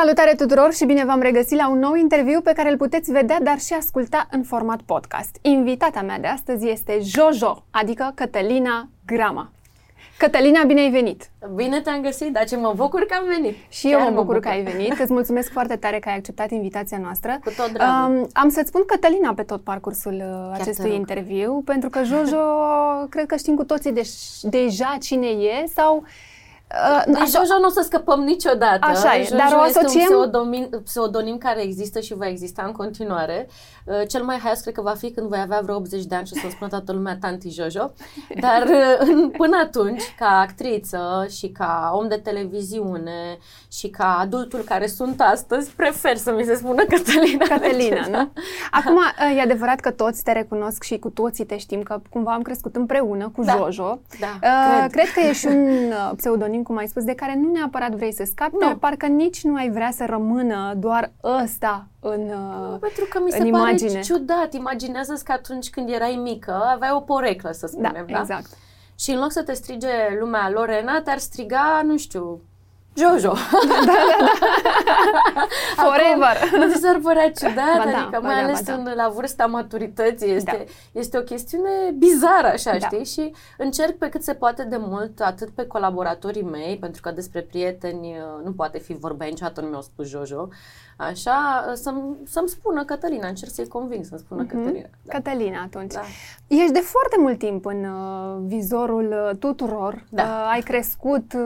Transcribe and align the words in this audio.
Salutare 0.00 0.34
tuturor 0.34 0.72
și 0.72 0.84
bine 0.84 1.04
v-am 1.04 1.20
regăsit 1.20 1.58
la 1.58 1.68
un 1.68 1.78
nou 1.78 1.94
interviu 1.94 2.40
pe 2.40 2.52
care 2.52 2.70
îl 2.70 2.76
puteți 2.76 3.12
vedea, 3.12 3.38
dar 3.42 3.58
și 3.58 3.72
asculta 3.72 4.26
în 4.30 4.42
format 4.42 4.80
podcast. 4.80 5.38
Invitata 5.42 6.02
mea 6.02 6.18
de 6.18 6.26
astăzi 6.26 6.68
este 6.68 6.98
Jojo, 7.02 7.64
adică 7.70 8.12
Cătălina 8.14 8.88
Grama. 9.06 9.50
Cătălina, 10.18 10.64
bine 10.64 10.80
ai 10.80 10.90
venit! 10.90 11.30
Bine 11.54 11.80
te-am 11.80 12.00
găsit, 12.02 12.32
dar 12.32 12.44
ce 12.44 12.56
mă 12.56 12.72
bucur 12.76 13.00
că 13.00 13.14
am 13.18 13.24
venit. 13.36 13.56
Și 13.68 13.90
eu 13.90 13.98
mă 13.98 14.08
bucur, 14.08 14.24
bucur 14.24 14.40
că 14.40 14.48
ai 14.48 14.62
venit. 14.62 14.98
Îți 15.00 15.12
mulțumesc 15.12 15.52
foarte 15.52 15.76
tare 15.76 15.98
că 15.98 16.08
ai 16.08 16.14
acceptat 16.14 16.50
invitația 16.50 16.98
noastră. 16.98 17.38
Cu 17.44 17.52
tot 17.56 17.72
dragul. 17.72 18.16
Um, 18.16 18.28
am 18.32 18.48
să-ți 18.48 18.68
spun 18.68 18.82
Cătălina 18.86 19.34
pe 19.34 19.42
tot 19.42 19.60
parcursul 19.60 20.12
uh, 20.12 20.20
Chiar 20.20 20.60
acestui 20.60 20.94
interviu, 20.94 21.62
pentru 21.64 21.88
că 21.88 22.02
Jojo, 22.02 22.42
cred 23.14 23.26
că 23.26 23.36
știm 23.36 23.54
cu 23.54 23.64
toții 23.64 23.92
deș- 23.92 24.40
deja 24.50 24.96
cine 25.00 25.26
e 25.26 25.66
sau 25.74 25.96
Uh, 25.96 26.35
deci 27.06 27.16
așa, 27.20 27.38
Jojo 27.38 27.58
nu 27.60 27.66
o 27.66 27.70
să 27.70 27.82
scăpăm 27.84 28.20
niciodată. 28.20 28.86
Așa 28.86 29.16
e, 29.16 29.22
Jojo 29.22 29.36
dar 29.36 29.52
o 29.52 29.60
asociem... 29.60 30.00
este 30.00 30.14
un 30.14 30.20
pseudonim, 30.20 30.68
pseudonim 30.84 31.38
care 31.38 31.62
există 31.62 32.00
și 32.00 32.14
va 32.14 32.26
exista 32.28 32.62
în 32.66 32.72
continuare. 32.72 33.48
Uh, 33.84 34.02
cel 34.08 34.22
mai 34.22 34.36
haios 34.42 34.60
cred 34.60 34.74
că 34.74 34.80
va 34.82 34.94
fi 34.98 35.10
când 35.10 35.28
voi 35.28 35.38
avea 35.38 35.60
vreo 35.62 35.74
80 35.74 36.04
de 36.04 36.14
ani 36.14 36.26
și 36.26 36.32
o 36.36 36.40
să 36.40 36.46
spună 36.50 36.70
toată 36.70 36.92
lumea 36.92 37.16
Tanti 37.20 37.50
Jojo. 37.50 37.92
Dar 38.44 38.62
uh, 38.62 39.30
până 39.36 39.56
atunci, 39.62 40.02
ca 40.18 40.26
actriță 40.26 41.26
și 41.30 41.48
ca 41.48 41.90
om 41.94 42.08
de 42.08 42.16
televiziune 42.16 43.38
și 43.72 43.88
ca 43.88 44.18
adultul 44.20 44.60
care 44.60 44.86
sunt 44.86 45.20
astăzi, 45.20 45.70
prefer 45.70 46.16
să 46.16 46.32
mi 46.32 46.44
se 46.44 46.54
spună 46.54 46.84
Cătălina. 46.84 47.44
Cătălina, 47.48 48.06
nu? 48.06 48.18
Acum, 48.80 48.96
uh, 48.96 49.36
e 49.36 49.40
adevărat 49.40 49.80
că 49.80 49.90
toți 49.90 50.22
te 50.22 50.32
recunosc 50.32 50.82
și 50.82 50.98
cu 50.98 51.10
toții 51.10 51.44
te 51.46 51.56
știm 51.56 51.82
că 51.82 52.00
cumva 52.10 52.32
am 52.32 52.42
crescut 52.42 52.76
împreună 52.76 53.30
cu 53.36 53.44
Da. 53.44 53.52
Jojo. 53.56 53.98
Da, 54.20 54.26
Uh, 54.42 54.78
cred. 54.78 54.90
cred 54.90 55.08
că 55.12 55.20
e 55.20 55.32
și 55.32 55.46
un 55.46 55.92
uh, 55.92 56.10
pseudonim, 56.56 56.62
cum 56.62 56.76
ai 56.76 56.86
spus, 56.88 57.04
de 57.04 57.14
care 57.14 57.34
nu 57.36 57.50
neapărat 57.52 57.90
vrei 57.94 58.12
să 58.12 58.24
scapi, 58.24 58.52
Nu. 58.52 58.58
dar 58.60 58.74
parcă 58.74 59.06
nici 59.06 59.42
nu 59.44 59.54
ai 59.54 59.70
vrea 59.70 59.90
să 59.90 60.04
rămână 60.08 60.74
doar 60.76 61.12
ăsta 61.42 61.88
în, 62.00 62.20
uh, 62.20 62.78
Pentru 62.80 63.04
că 63.10 63.20
mi 63.24 63.30
se 63.30 63.38
în 63.42 63.50
pare 63.50 63.62
imagine. 63.70 64.00
ciudat. 64.00 64.52
Imaginează-ți 64.54 65.24
că 65.24 65.32
atunci 65.32 65.70
când 65.70 65.88
erai 65.90 66.20
mică, 66.22 66.62
aveai 66.74 66.90
o 66.94 67.00
poreclă, 67.00 67.50
să 67.52 67.70
Da, 67.78 67.88
spunem, 67.88 68.06
da? 68.10 68.18
exact. 68.20 68.46
Și 68.98 69.10
în 69.10 69.18
loc 69.18 69.32
să 69.32 69.42
te 69.42 69.52
strige 69.52 69.88
lumea 70.20 70.50
Lorena, 70.50 71.00
te-ar 71.00 71.18
striga, 71.18 71.80
nu 71.84 71.96
știu, 71.96 72.40
Jojo. 72.96 73.34
Forever! 75.84 76.50
Nu 76.58 76.72
ți 76.72 76.80
s-ar 76.80 76.98
părea 77.02 77.30
ciudat? 77.30 77.76
Ba 77.76 77.84
da, 77.90 77.96
adică 77.98 78.08
ba 78.22 78.26
mai 78.28 78.34
da, 78.36 78.42
ales 78.42 78.62
ba 78.62 78.72
da. 78.72 78.78
în, 78.90 78.92
la 78.96 79.08
vârsta 79.08 79.46
maturității 79.46 80.30
este, 80.30 80.64
este 80.92 81.18
o 81.18 81.20
chestiune 81.22 81.70
bizară, 81.98 82.46
așa, 82.46 82.76
Da. 82.78 82.86
știi? 82.86 83.04
Și 83.04 83.32
încerc 83.58 83.96
pe 83.96 84.08
cât 84.08 84.22
se 84.22 84.34
poate 84.34 84.64
de 84.64 84.76
mult, 84.78 85.20
atât 85.20 85.48
pe 85.50 85.66
colaboratorii 85.66 86.42
mei, 86.42 86.78
pentru 86.78 87.00
că 87.00 87.10
despre 87.10 87.40
prieteni 87.40 88.08
uh, 88.18 88.44
nu 88.44 88.52
poate 88.52 88.78
fi 88.78 88.92
vorba, 88.94 89.24
niciodată 89.24 89.60
nu 89.60 89.66
mi-au 89.68 89.82
spus 89.82 90.06
Jojo, 90.08 90.48
așa, 90.96 91.64
uh, 91.68 91.72
să-mi, 91.74 92.16
să-mi 92.26 92.48
spună 92.48 92.84
Cătălina, 92.84 93.28
încerc 93.28 93.52
să-i 93.52 93.68
conving 93.68 94.04
să-mi 94.04 94.20
spună 94.20 94.42
Mhm. 94.42 94.50
Cătălina. 94.56 94.88
Da. 95.02 95.14
Cătălina, 95.14 95.62
atunci. 95.62 95.92
Da. 95.92 96.00
Ești 96.48 96.72
de 96.72 96.78
foarte 96.78 97.16
mult 97.18 97.38
timp 97.38 97.64
în 97.66 97.84
uh, 97.84 98.42
vizorul 98.46 99.14
uh, 99.30 99.36
tuturor. 99.38 100.04
Da. 100.10 100.22
Uh, 100.22 100.50
ai 100.52 100.60
crescut 100.60 101.32
uh, 101.32 101.40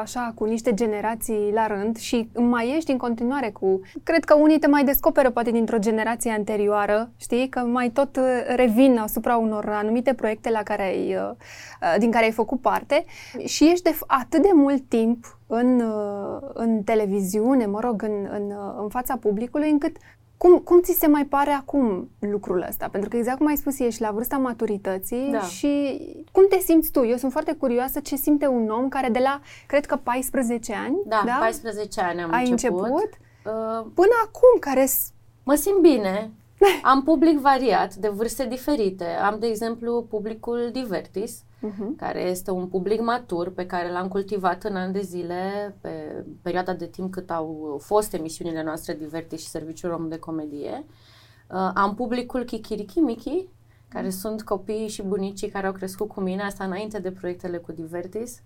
așa 0.00 0.32
cu 0.34 0.44
niște 0.44 0.74
generații 0.74 1.50
la 1.52 1.66
rând 1.66 1.96
și 1.96 2.28
mai 2.34 2.74
ești 2.76 2.90
în 2.90 2.96
continuare 2.96 3.50
cu... 3.50 3.80
Cred 4.02 4.24
că 4.24 4.34
unii 4.34 4.58
te 4.58 4.66
mai 4.66 4.84
descoperă 4.84 5.30
poate 5.30 5.50
dintr-o 5.50 5.78
generație 5.78 6.30
anterioară, 6.30 7.10
știi? 7.16 7.48
Că 7.48 7.60
mai 7.60 7.90
tot 7.90 8.16
uh, 8.16 8.22
revin 8.56 8.98
asupra 8.98 9.36
unor 9.36 9.68
anumite 9.68 10.14
proiecte 10.14 10.50
la 10.50 10.62
care 10.62 10.82
ai, 10.82 11.14
uh, 11.14 11.30
uh, 11.30 11.94
din 11.98 12.10
care 12.10 12.24
ai 12.24 12.32
făcut 12.32 12.60
parte 12.60 13.04
și 13.44 13.64
ești 13.70 13.82
de 13.82 13.94
f- 13.94 14.06
atât 14.06 14.42
de 14.42 14.50
mult 14.54 14.82
timp 14.88 15.38
în, 15.46 15.80
uh, 15.80 16.48
în 16.54 16.82
televiziune, 16.82 17.66
mă 17.66 17.80
rog, 17.80 18.02
în, 18.02 18.28
în, 18.30 18.42
uh, 18.50 18.74
în 18.82 18.88
fața 18.88 19.16
publicului, 19.16 19.70
încât 19.70 19.96
cum, 20.42 20.58
cum 20.58 20.80
ți 20.80 20.92
se 20.98 21.06
mai 21.06 21.24
pare 21.24 21.50
acum 21.50 22.10
lucrul 22.18 22.64
ăsta? 22.68 22.88
Pentru 22.88 23.08
că 23.10 23.16
exact 23.16 23.38
cum 23.38 23.46
ai 23.46 23.56
spus, 23.56 23.78
ești 23.78 24.00
la 24.02 24.10
vârsta 24.10 24.36
maturității 24.36 25.28
Da. 25.32 25.40
și 25.40 26.00
cum 26.32 26.46
te 26.48 26.58
simți 26.58 26.90
tu? 26.90 27.04
Eu 27.06 27.16
sunt 27.16 27.32
foarte 27.32 27.52
curioasă 27.52 28.00
ce 28.00 28.16
simte 28.16 28.46
un 28.46 28.68
om 28.70 28.88
care 28.88 29.08
de 29.08 29.18
la, 29.18 29.40
cred 29.66 29.86
că 29.86 29.96
14 29.96 30.74
ani, 30.74 30.96
Da, 31.06 31.24
14 31.38 32.00
ani 32.00 32.20
am 32.22 32.32
ai 32.32 32.48
început. 32.50 32.78
început, 32.80 33.10
Uh, 33.44 33.86
până 33.94 34.14
acum, 34.24 34.58
care 34.60 34.86
s- 34.86 35.10
Mă 35.44 35.54
simt 35.54 35.78
bine. 35.80 36.30
Am 36.82 37.02
public 37.02 37.38
variat, 37.38 37.94
de 37.94 38.08
vârste 38.08 38.46
diferite. 38.46 39.04
Am, 39.04 39.38
de 39.38 39.46
exemplu, 39.46 40.06
publicul 40.08 40.68
Divertis, 40.72 41.42
Mhm. 41.60 41.96
care 41.96 42.20
este 42.22 42.50
un 42.50 42.66
public 42.66 43.00
matur 43.00 43.50
pe 43.52 43.66
care 43.66 43.90
l-am 43.90 44.08
cultivat 44.08 44.64
în 44.64 44.76
ani 44.76 44.92
de 44.92 45.00
zile, 45.00 45.76
pe 45.80 46.24
perioada 46.42 46.72
de 46.74 46.86
timp 46.86 47.12
cât 47.12 47.30
au 47.30 47.78
fost 47.82 48.12
emisiunile 48.14 48.62
noastre 48.62 48.94
Divertis 48.94 49.40
și 49.40 49.48
Serviciul 49.48 49.90
Rom 49.90 50.08
de 50.08 50.18
Comedie. 50.18 50.84
Uh, 51.50 51.70
am 51.74 51.94
publicul 51.94 52.44
Kikiriki 52.44 52.98
Miki, 53.00 53.48
care 53.88 54.10
sunt 54.10 54.42
copiii 54.42 54.88
și 54.88 55.02
bunicii 55.02 55.48
care 55.48 55.66
au 55.66 55.72
crescut 55.72 56.08
cu 56.08 56.20
mine, 56.20 56.42
asta 56.42 56.64
înainte 56.64 56.98
de 56.98 57.10
proiectele 57.10 57.56
cu 57.56 57.72
Divertis. 57.72 58.40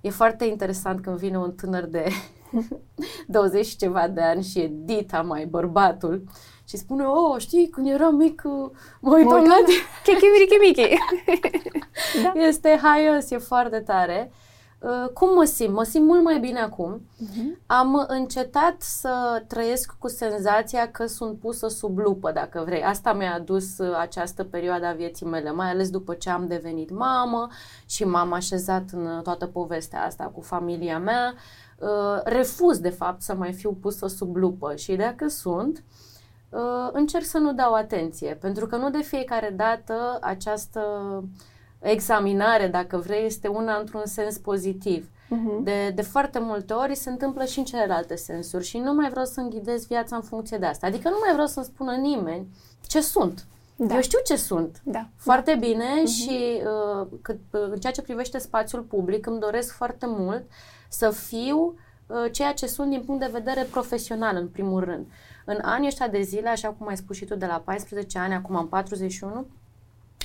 E 0.00 0.10
foarte 0.10 0.44
interesant 0.44 1.00
când 1.02 1.16
vine 1.16 1.38
un 1.38 1.52
tânăr 1.52 1.84
de 1.86 2.04
20 3.26 3.66
și 3.66 3.76
ceva 3.76 4.08
de 4.08 4.20
ani 4.20 4.42
și 4.42 4.58
e 4.58 4.70
Dita 4.84 5.22
mai 5.22 5.46
bărbatul 5.46 6.24
și 6.70 6.76
spune, 6.76 7.04
oh, 7.04 7.38
știi, 7.40 7.68
când 7.68 7.88
eram 7.88 8.14
mic, 8.16 8.42
uh, 8.44 8.70
mă 9.00 9.14
uitam 9.16 9.32
uitam 9.32 9.34
la 9.34 9.56
la- 9.58 9.64
tine." 9.64 9.78
Chichi-mirichi-michi. 10.06 10.98
da. 12.24 12.32
Este 12.40 12.78
haios, 12.82 13.30
e 13.30 13.38
foarte 13.38 13.78
tare. 13.78 14.32
Uh, 14.78 15.08
Cum 15.12 15.34
mă 15.34 15.44
simt? 15.44 15.74
Mă 15.74 15.82
simt 15.82 16.06
mult 16.06 16.22
mai 16.22 16.38
bine 16.38 16.60
acum. 16.60 17.00
Mhm. 17.18 17.58
Am 17.66 18.04
încetat 18.08 18.74
să 18.78 19.42
trăiesc 19.46 19.94
cu 19.98 20.08
senzația 20.08 20.90
că 20.90 21.06
sunt 21.06 21.38
pusă 21.38 21.68
sub 21.68 21.98
lupă, 21.98 22.32
dacă 22.32 22.62
vrei. 22.66 22.82
Asta 22.82 23.12
mi-a 23.12 23.34
adus 23.34 23.78
uh, 23.78 23.96
această 23.98 24.44
perioadă 24.44 24.86
a 24.86 24.92
vieții 24.92 25.26
mele, 25.26 25.52
mai 25.52 25.70
ales 25.70 25.90
după 25.90 26.14
ce 26.14 26.30
am 26.30 26.46
devenit 26.46 26.90
mamă 26.90 27.48
și 27.86 28.04
m-am 28.04 28.32
așezat 28.32 28.84
în 28.92 29.06
uh, 29.06 29.22
toată 29.22 29.46
povestea 29.46 30.04
asta 30.04 30.24
cu 30.24 30.40
familia 30.40 30.98
mea. 30.98 31.34
Uh, 31.78 32.20
Refuz, 32.24 32.78
de 32.78 32.90
fapt, 32.90 33.22
să 33.22 33.34
mai 33.34 33.52
fiu 33.52 33.72
pusă 33.80 34.06
sub 34.06 34.36
lupă 34.36 34.74
și 34.74 34.94
dacă 34.96 35.28
sunt, 35.28 35.76
uh, 35.78 36.08
încerc 36.92 37.24
să 37.24 37.38
nu 37.38 37.52
dau 37.52 37.72
atenție, 37.72 38.34
pentru 38.34 38.66
că 38.66 38.76
nu 38.76 38.90
de 38.90 39.02
fiecare 39.02 39.52
dată 39.56 40.18
această 40.20 40.82
examinare, 41.78 42.66
dacă 42.66 42.96
vrei, 42.96 43.26
este 43.26 43.48
una 43.48 43.76
într-un 43.76 44.02
sens 44.04 44.38
pozitiv. 44.38 45.08
Mhm. 45.28 45.62
De, 45.62 45.90
de 45.94 46.02
foarte 46.02 46.38
multe 46.38 46.72
ori 46.72 46.94
se 46.94 47.10
întâmplă 47.10 47.44
și 47.44 47.58
în 47.58 47.64
celelalte 47.64 48.16
sensuri 48.16 48.64
și 48.64 48.78
nu 48.78 48.94
mai 48.94 49.10
vreau 49.10 49.24
să 49.24 49.40
înghidez 49.40 49.86
viața 49.86 50.16
în 50.16 50.22
funcție 50.22 50.58
de 50.58 50.66
asta. 50.66 50.86
Adică 50.86 51.08
nu 51.08 51.16
mai 51.20 51.32
vreau 51.32 51.46
să-mi 51.46 51.66
spună 51.66 51.92
nimeni 51.92 52.46
ce 52.86 53.00
sunt. 53.00 53.46
Da. 53.76 53.94
Eu 53.94 54.00
știu 54.00 54.18
ce 54.24 54.36
sunt. 54.36 54.80
Da. 54.84 55.08
Foarte 55.16 55.56
bine 55.60 56.04
și 56.06 56.62
uh, 57.00 57.06
cât, 57.22 57.38
uh, 57.50 57.60
în 57.70 57.78
ceea 57.78 57.92
ce 57.92 58.02
privește 58.02 58.38
spațiul 58.38 58.82
public 58.82 59.26
îmi 59.26 59.40
doresc 59.40 59.72
foarte 59.74 60.06
mult 60.08 60.42
să 60.88 61.10
fiu 61.10 61.74
uh, 62.06 62.32
ceea 62.32 62.52
ce 62.52 62.66
sunt 62.66 62.90
din 62.90 63.02
punct 63.06 63.20
de 63.20 63.30
vedere 63.32 63.62
profesional 63.62 64.36
în 64.36 64.48
primul 64.48 64.84
rând. 64.84 65.06
În 65.52 65.58
anii 65.62 65.86
ăștia 65.86 66.08
de 66.08 66.20
zile, 66.20 66.48
așa 66.48 66.68
cum 66.68 66.88
ai 66.88 66.96
spus 66.96 67.16
și 67.16 67.24
tu, 67.24 67.34
de 67.34 67.46
la 67.46 67.62
14 67.64 68.18
ani, 68.18 68.34
acum 68.34 68.56
am 68.56 68.68
41, 68.68 69.46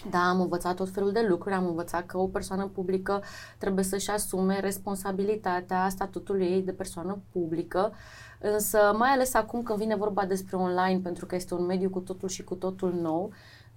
da, 0.10 0.30
am 0.30 0.42
învățat 0.42 0.76
tot 0.76 0.90
felul 0.90 1.12
de 1.12 1.26
lucruri, 1.30 1.56
am 1.56 1.68
învățat 1.68 2.06
că 2.06 2.18
o 2.18 2.28
persoană 2.28 2.68
publică 2.68 3.24
trebuie 3.58 3.84
să-și 3.84 4.10
asume 4.10 4.60
responsabilitatea 4.60 5.90
statutului 5.90 6.46
ei 6.46 6.62
de 6.62 6.72
persoană 6.72 7.18
publică, 7.32 7.94
însă 8.40 8.94
mai 8.98 9.10
ales 9.10 9.34
acum 9.34 9.64
când 9.64 9.80
vine 9.80 9.96
vorba 9.96 10.26
despre 10.26 10.56
online, 10.56 11.00
pentru 11.00 11.26
că 11.26 11.36
este 11.36 11.54
un 11.54 11.66
mediu 11.66 11.90
cu 11.90 12.00
totul 12.00 12.30
și 12.30 12.44
cu 12.44 12.56
totul 12.56 12.94
nou, 12.94 13.32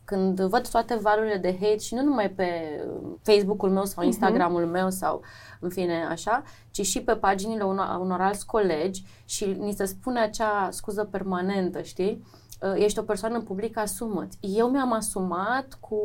când 0.08 0.40
văd 0.40 0.68
toate 0.68 0.94
valurile 0.94 1.36
de 1.36 1.58
hate 1.60 1.78
și 1.78 1.94
nu 1.94 2.02
numai 2.02 2.30
pe 2.30 2.80
uh, 2.86 3.10
Facebook-ul 3.22 3.70
meu 3.70 3.84
sau 3.84 4.04
Instagram-ul 4.04 4.66
meu 4.66 4.90
sau 4.90 5.22
în 5.60 5.70
fine 5.70 6.06
așa, 6.10 6.42
ci 6.70 6.86
și 6.86 7.02
pe 7.02 7.14
paginile 7.14 7.62
unor, 7.62 7.98
unor 8.00 8.20
alți 8.20 8.46
colegi 8.46 9.04
și 9.24 9.44
ni 9.44 9.72
se 9.72 9.84
spune 9.84 10.20
acea 10.20 10.68
scuză 10.70 11.04
permanentă, 11.04 11.82
știi? 11.82 12.24
Uh, 12.60 12.72
Ești 12.74 12.98
o 12.98 13.02
persoană 13.02 13.40
publică, 13.40 13.80
asumă-ți. 13.80 14.38
Eu 14.40 14.68
mi-am 14.68 14.92
asumat 14.92 15.78
cu 15.80 16.00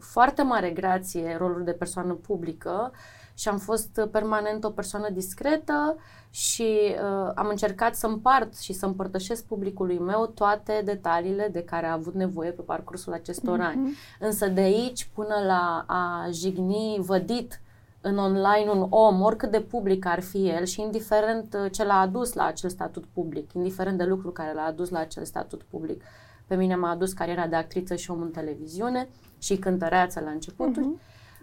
foarte 0.00 0.42
mare 0.42 0.70
grație 0.70 1.36
rolul 1.38 1.64
de 1.64 1.72
persoană 1.72 2.14
publică 2.14 2.92
și 3.38 3.48
am 3.48 3.58
fost 3.58 4.00
uh, 4.02 4.08
permanent 4.10 4.64
o 4.64 4.70
persoană 4.70 5.08
discretă 5.10 5.96
și 6.30 6.78
uh, 6.88 7.30
am 7.34 7.48
încercat 7.48 7.94
să 7.94 8.06
împart 8.06 8.58
și 8.58 8.72
să 8.72 8.86
împărtășesc 8.86 9.44
publicului 9.44 9.98
meu 9.98 10.26
toate 10.26 10.82
detaliile 10.84 11.48
de 11.52 11.62
care 11.62 11.86
a 11.86 11.92
avut 11.92 12.14
nevoie 12.14 12.50
pe 12.50 12.62
parcursul 12.62 13.12
acestor 13.12 13.60
ani. 13.60 13.96
Însă 14.20 14.46
de 14.46 14.60
aici 14.60 15.08
până 15.14 15.34
la 15.46 15.84
a 15.86 16.28
jigni 16.30 16.96
vădit 17.00 17.60
în 18.00 18.18
online 18.18 18.70
un 18.70 18.86
om, 18.90 19.22
oricât 19.22 19.50
de 19.50 19.60
public 19.60 20.06
ar 20.06 20.20
fi 20.20 20.48
el 20.48 20.64
și 20.64 20.80
indiferent 20.80 21.56
uh, 21.64 21.72
ce 21.72 21.84
l-a 21.84 22.00
adus 22.00 22.32
la 22.32 22.44
acel 22.44 22.70
statut 22.70 23.04
public, 23.12 23.52
indiferent 23.52 23.98
de 23.98 24.04
lucrul 24.04 24.32
care 24.32 24.52
l-a 24.54 24.64
adus 24.64 24.88
la 24.88 24.98
acel 24.98 25.24
statut 25.24 25.62
public. 25.62 26.02
Pe 26.46 26.54
mine 26.54 26.74
m-a 26.74 26.90
adus 26.90 27.12
cariera 27.12 27.46
de 27.46 27.56
actriță 27.56 27.94
și 27.94 28.10
om 28.10 28.20
în 28.20 28.30
televiziune 28.30 29.08
și 29.38 29.56
cântăreață 29.56 30.20
la 30.20 30.30
începuturi. 30.30 30.88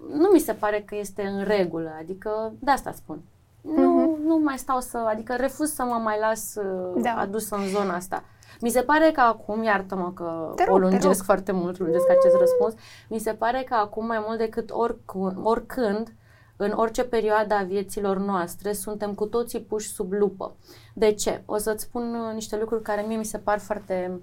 Nu 0.09 0.29
mi 0.33 0.39
se 0.39 0.53
pare 0.53 0.83
că 0.85 0.95
este 0.95 1.21
în 1.21 1.43
regulă, 1.43 1.91
adică 1.99 2.53
de 2.59 2.71
asta 2.71 2.91
spun. 2.91 3.21
Nu, 3.61 4.17
nu 4.25 4.37
mai 4.43 4.57
stau 4.57 4.79
să, 4.79 4.97
adică 4.97 5.35
refuz 5.35 5.73
să 5.73 5.83
mă 5.83 5.99
mai 6.03 6.17
las 6.19 6.55
uh, 6.55 7.01
Da. 7.01 7.13
adus 7.17 7.49
în 7.49 7.67
zona 7.67 7.95
asta. 7.95 8.23
Mi 8.61 8.69
se 8.69 8.81
pare 8.81 9.11
că 9.11 9.21
acum, 9.21 9.63
iartă-mă 9.63 10.11
că 10.15 10.51
Te 10.55 10.63
rog, 10.63 10.75
o 10.75 10.77
te 10.77 10.81
lungesc 10.83 11.17
rog. 11.17 11.25
foarte 11.25 11.51
mult, 11.51 11.77
lungesc 11.79 12.09
acest 12.09 12.35
răspuns, 12.39 12.73
mi 13.09 13.19
se 13.19 13.31
pare 13.31 13.63
că 13.69 13.73
acum 13.73 14.05
mai 14.05 14.23
mult 14.25 14.37
decât 14.37 14.69
oricând, 14.71 15.37
oricând 15.43 16.13
în 16.57 16.71
orice 16.75 17.03
perioadă 17.03 17.53
a 17.53 17.63
vieților 17.63 18.17
noastre, 18.17 18.73
suntem 18.73 19.13
cu 19.13 19.25
toții 19.25 19.59
puși 19.59 19.87
sub 19.93 20.11
lupă. 20.11 20.55
De 20.93 21.11
ce? 21.13 21.41
O 21.45 21.57
să-ți 21.57 21.83
spun 21.83 22.15
uh, 22.15 22.33
niște 22.33 22.57
lucruri 22.57 22.81
care 22.81 23.01
mie 23.07 23.17
mi 23.17 23.25
se 23.25 23.37
par 23.37 23.59
foarte, 23.59 24.19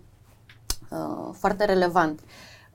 uh, 0.91 1.29
foarte 1.33 1.65
relevante. 1.65 2.23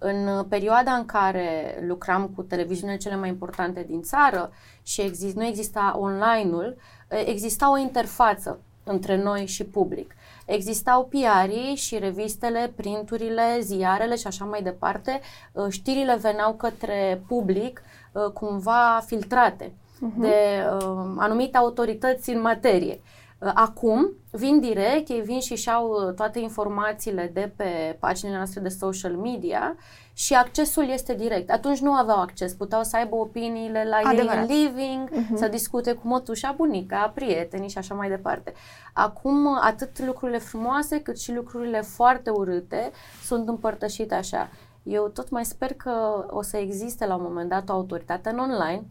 În 0.07 0.27
uh, 0.27 0.45
perioada 0.49 0.91
în 0.91 1.05
care 1.05 1.79
lucram 1.87 2.27
cu 2.35 2.41
televiziunile 2.41 2.97
cele 2.97 3.15
mai 3.15 3.29
importante 3.29 3.83
din 3.87 4.01
țară 4.01 4.51
și 4.83 5.01
exist, 5.01 5.35
nu 5.35 5.45
exista 5.45 5.95
online-ul, 5.99 6.75
uh, 7.11 7.23
exista 7.25 7.71
o 7.71 7.77
interfață 7.77 8.59
între 8.83 9.21
noi 9.21 9.45
și 9.45 9.63
public. 9.63 10.15
Existau 10.45 11.05
PR-ii 11.05 11.75
și 11.75 11.97
revistele, 11.97 12.73
printurile, 12.75 13.59
ziarele 13.61 14.15
și 14.15 14.27
așa 14.27 14.45
mai 14.45 14.61
departe. 14.61 15.21
Uh, 15.51 15.65
Știrile 15.69 16.15
veneau 16.21 16.53
către 16.53 17.21
public 17.27 17.81
uh, 18.11 18.31
cumva 18.33 19.03
filtrate 19.05 19.71
de 20.17 20.63
uh, 20.73 21.13
anumite 21.17 21.57
autorități 21.57 22.29
în 22.29 22.41
materie. 22.41 23.01
Uh, 23.39 23.51
Acum 23.53 24.11
vin 24.31 24.59
direct, 24.59 25.09
ei 25.09 25.21
vin 25.21 25.39
și 25.39 25.55
și-au 25.55 25.89
uh, 25.89 26.13
toate 26.13 26.39
informațiile 26.39 27.31
de 27.33 27.51
pe 27.55 27.97
paginile 27.99 28.37
noastre 28.37 28.61
de 28.61 28.69
social 28.69 29.15
media 29.15 29.75
și 30.13 30.33
accesul 30.33 30.89
este 30.89 31.13
direct. 31.13 31.51
Atunci 31.51 31.79
nu 31.79 31.91
aveau 31.91 32.19
acces, 32.19 32.53
puteau 32.53 32.83
să 32.83 32.95
aibă 32.95 33.15
opiniile 33.15 33.85
la 33.89 34.09
Adevărat. 34.09 34.49
ei 34.49 34.63
în 34.63 34.65
living, 34.65 35.09
să 35.39 35.47
discute 35.47 35.93
cu 35.93 36.07
mătușa, 36.07 36.53
bunica, 36.57 37.11
prietenii 37.15 37.69
și 37.69 37.77
așa 37.77 37.95
mai 37.95 38.09
departe. 38.09 38.53
Acum 38.93 39.45
uh, 39.45 39.57
atât 39.61 40.05
lucrurile 40.05 40.37
frumoase 40.37 41.01
cât 41.01 41.19
și 41.19 41.33
lucrurile 41.33 41.81
foarte 41.81 42.29
urâte 42.29 42.91
sunt 43.23 43.47
împărtășite 43.47 44.15
așa. 44.15 44.49
Eu 44.83 45.07
tot 45.07 45.29
mai 45.29 45.45
sper 45.45 45.73
că 45.73 46.25
o 46.29 46.41
să 46.41 46.57
existe 46.57 47.05
la 47.05 47.15
un 47.15 47.23
moment 47.23 47.49
dat 47.49 47.69
o 47.69 47.73
autoritate 47.73 48.29
în 48.29 48.37
online 48.39 48.83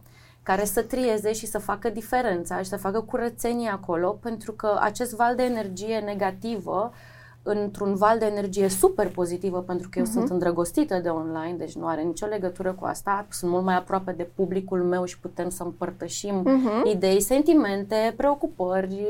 care 0.45 0.65
să 0.65 0.83
trieze 0.83 1.33
și 1.33 1.47
să 1.47 1.59
facă 1.59 1.89
diferența 1.89 2.59
și 2.59 2.69
să 2.69 2.77
facă 2.77 3.01
curățenie 3.01 3.69
acolo, 3.69 4.11
pentru 4.11 4.53
că 4.53 4.79
acest 4.81 5.15
val 5.15 5.35
de 5.35 5.43
energie 5.43 5.99
negativă 5.99 6.93
într-un 7.43 7.95
val 7.95 8.19
de 8.19 8.25
energie 8.25 8.69
super 8.69 9.09
pozitivă, 9.09 9.61
pentru 9.63 9.89
că 9.89 9.99
eu 9.99 10.05
sunt 10.05 10.31
îndrăgostită 10.31 10.99
de 10.99 11.09
online, 11.09 11.55
deci 11.57 11.75
nu 11.75 11.87
are 11.87 12.03
nicio 12.03 12.27
legătură 12.27 12.73
cu 12.73 12.85
asta, 12.85 13.27
sunt 13.31 13.51
mult 13.51 13.65
mai 13.65 13.77
aproape 13.77 14.13
de 14.13 14.31
publicul 14.35 14.83
meu 14.83 15.05
și 15.05 15.19
putem 15.19 15.49
să 15.49 15.63
împărtășim 15.63 16.49
idei, 16.85 17.21
sentimente, 17.21 18.15
preocupări, 18.17 19.07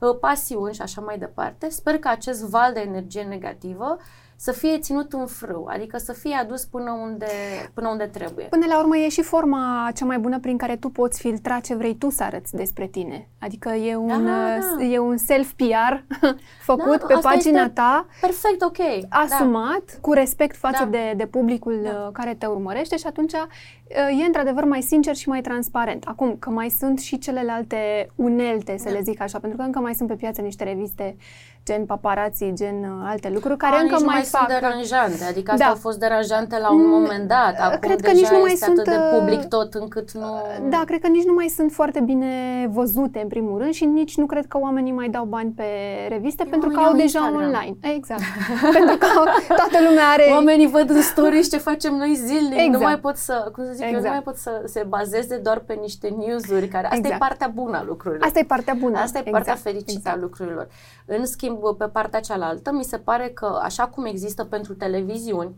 uh, 0.00 0.16
pasiuni 0.20 0.74
și 0.74 0.82
așa 0.82 1.00
mai 1.00 1.18
departe. 1.18 1.68
Sper 1.68 1.98
că 1.98 2.08
acest 2.08 2.44
val 2.44 2.72
de 2.72 2.80
energie 2.80 3.22
negativă 3.22 3.98
să 4.42 4.52
fie 4.52 4.78
ținut 4.78 5.12
în 5.12 5.26
frâu, 5.26 5.66
adică 5.70 5.96
să 5.98 6.12
fie 6.12 6.34
adus 6.34 6.64
până 6.64 6.90
unde, 7.02 7.26
până 7.74 7.88
unde 7.88 8.04
trebuie. 8.04 8.44
Până 8.44 8.66
la 8.68 8.78
urmă 8.78 8.96
e 8.96 9.08
și 9.08 9.22
forma 9.22 9.90
cea 9.94 10.04
mai 10.04 10.18
bună 10.18 10.38
prin 10.40 10.56
care 10.56 10.76
tu 10.76 10.88
poți 10.88 11.20
filtra 11.20 11.58
ce 11.60 11.74
vrei 11.74 11.94
tu 11.96 12.10
să 12.10 12.22
arăți 12.22 12.54
despre 12.54 12.86
tine. 12.86 13.28
Adică 13.38 13.68
e 13.68 13.96
un, 13.96 14.06
Da, 14.24 14.58
da. 14.78 14.84
e 14.84 14.98
un 14.98 15.16
self-PR 15.16 16.04
făcut 16.70 17.00
Da, 17.00 17.06
pe 17.06 17.12
asta 17.12 17.28
pagina 17.28 17.60
este 17.60 17.72
ta, 17.72 18.06
Perfect, 18.20 18.62
ok. 18.62 18.78
asumat, 19.08 19.98
cu 20.00 20.12
respect 20.12 20.56
față 20.56 20.84
Da. 20.84 20.90
de, 20.90 21.12
de 21.16 21.26
publicul 21.26 21.80
Da. 21.82 21.90
uh, 21.90 22.12
care 22.12 22.34
te 22.34 22.46
urmărește 22.46 22.96
și 22.96 23.06
atunci 23.06 23.32
uh, 23.32 24.20
e 24.22 24.24
într-adevăr 24.26 24.64
mai 24.64 24.82
sincer 24.82 25.14
și 25.14 25.28
mai 25.28 25.40
transparent. 25.40 26.04
Acum, 26.06 26.36
că 26.38 26.50
mai 26.50 26.68
sunt 26.68 26.98
și 26.98 27.18
celelalte 27.18 28.10
unelte, 28.14 28.76
să 28.78 28.84
Da. 28.84 28.90
le 28.90 29.00
zic 29.02 29.20
așa, 29.20 29.38
pentru 29.38 29.58
că 29.58 29.64
încă 29.64 29.78
mai 29.78 29.94
sunt 29.94 30.08
pe 30.08 30.14
piață 30.14 30.40
niște 30.40 30.64
reviste 30.64 31.16
gen 31.64 31.84
paparații, 31.84 32.52
gen 32.54 32.76
uh, 32.82 33.08
alte 33.10 33.28
lucruri, 33.28 33.56
care 33.56 33.74
A, 33.76 33.78
încă 33.78 33.94
nici 33.94 34.00
nu 34.00 34.06
mai, 34.06 34.14
mai 34.14 34.24
fac... 34.24 34.46
sunt 34.48 34.60
deranjante, 34.60 35.24
adică 35.24 35.50
astea 35.50 35.66
Da. 35.66 35.72
au 35.72 35.78
fost 35.78 35.98
deranjante 35.98 36.58
la 36.58 36.72
un 36.72 36.88
moment 36.88 37.28
dat. 37.28 37.54
Acum 37.58 37.78
cred 37.78 38.00
că 38.00 38.10
deja 38.10 38.20
nici 38.20 38.30
nu 38.30 38.38
mai 38.40 38.52
este 38.52 38.64
sunt, 38.64 38.78
atât 38.78 38.92
de 38.92 38.98
uh, 38.98 39.18
public 39.18 39.44
tot 39.48 39.74
încât 39.74 40.12
nu... 40.12 40.42
Da, 40.68 40.82
cred 40.86 41.00
că 41.00 41.08
nici 41.08 41.24
nu 41.24 41.32
mai 41.32 41.48
sunt 41.48 41.72
foarte 41.72 42.00
bine 42.00 42.26
văzute 42.72 43.20
în 43.22 43.28
primul 43.28 43.58
rând 43.58 43.72
și 43.72 43.84
nici 43.84 44.16
nu 44.16 44.26
cred 44.26 44.46
că 44.46 44.58
oamenii 44.58 44.92
mai 44.92 45.08
dau 45.08 45.24
bani 45.24 45.50
pe 45.50 45.64
reviste 46.08 46.44
pentru 46.44 46.68
că 46.68 46.78
oamenii 46.80 46.84
au 46.84 46.90
au 46.90 46.96
deja 46.96 47.18
Instagram. 47.18 47.46
online. 47.46 47.76
Exact. 47.96 48.20
pentru 48.76 48.96
că 48.96 49.06
toată 49.48 49.78
lumea 49.88 50.06
are... 50.14 50.26
Oamenii 50.30 50.66
văd 50.66 50.90
în 50.90 51.02
stories 51.02 51.50
ce 51.50 51.58
facem 51.58 51.94
noi 51.94 52.14
zilnic, 52.14 52.58
Exact. 52.58 52.72
nu 52.72 52.78
mai 52.78 52.98
pot 52.98 53.16
să, 53.16 53.48
cum 53.52 53.64
să 53.64 53.72
zic, 53.72 53.84
eu, 53.84 53.90
nu 53.90 53.96
Exact. 53.96 54.14
mai 54.14 54.22
pot 54.22 54.36
să 54.36 54.62
se 54.64 54.84
bazeze 54.88 55.36
doar 55.36 55.58
pe 55.58 55.74
niște 55.80 56.08
news-uri 56.18 56.68
care, 56.68 56.84
asta 56.84 56.96
Exact. 56.96 57.14
e 57.14 57.18
partea 57.18 57.48
bună 57.54 57.76
a 57.76 57.82
lucrurilor. 57.82 58.26
Asta 58.26 58.38
e 58.38 58.44
partea 58.44 58.74
bună. 58.78 58.98
Asta 58.98 59.18
e 59.18 59.22
partea 59.22 59.52
exact. 59.52 59.60
fericită 59.60 59.92
exact. 59.96 60.16
a 60.16 60.20
lucrurilor. 60.20 60.68
În 61.06 61.26
schimb, 61.26 61.59
pe 61.78 61.84
partea 61.86 62.20
cealaltă, 62.20 62.72
mi 62.72 62.84
se 62.84 62.96
pare 62.98 63.28
că, 63.28 63.60
așa 63.62 63.86
cum 63.86 64.04
există 64.04 64.44
pentru 64.44 64.74
televiziuni, 64.74 65.54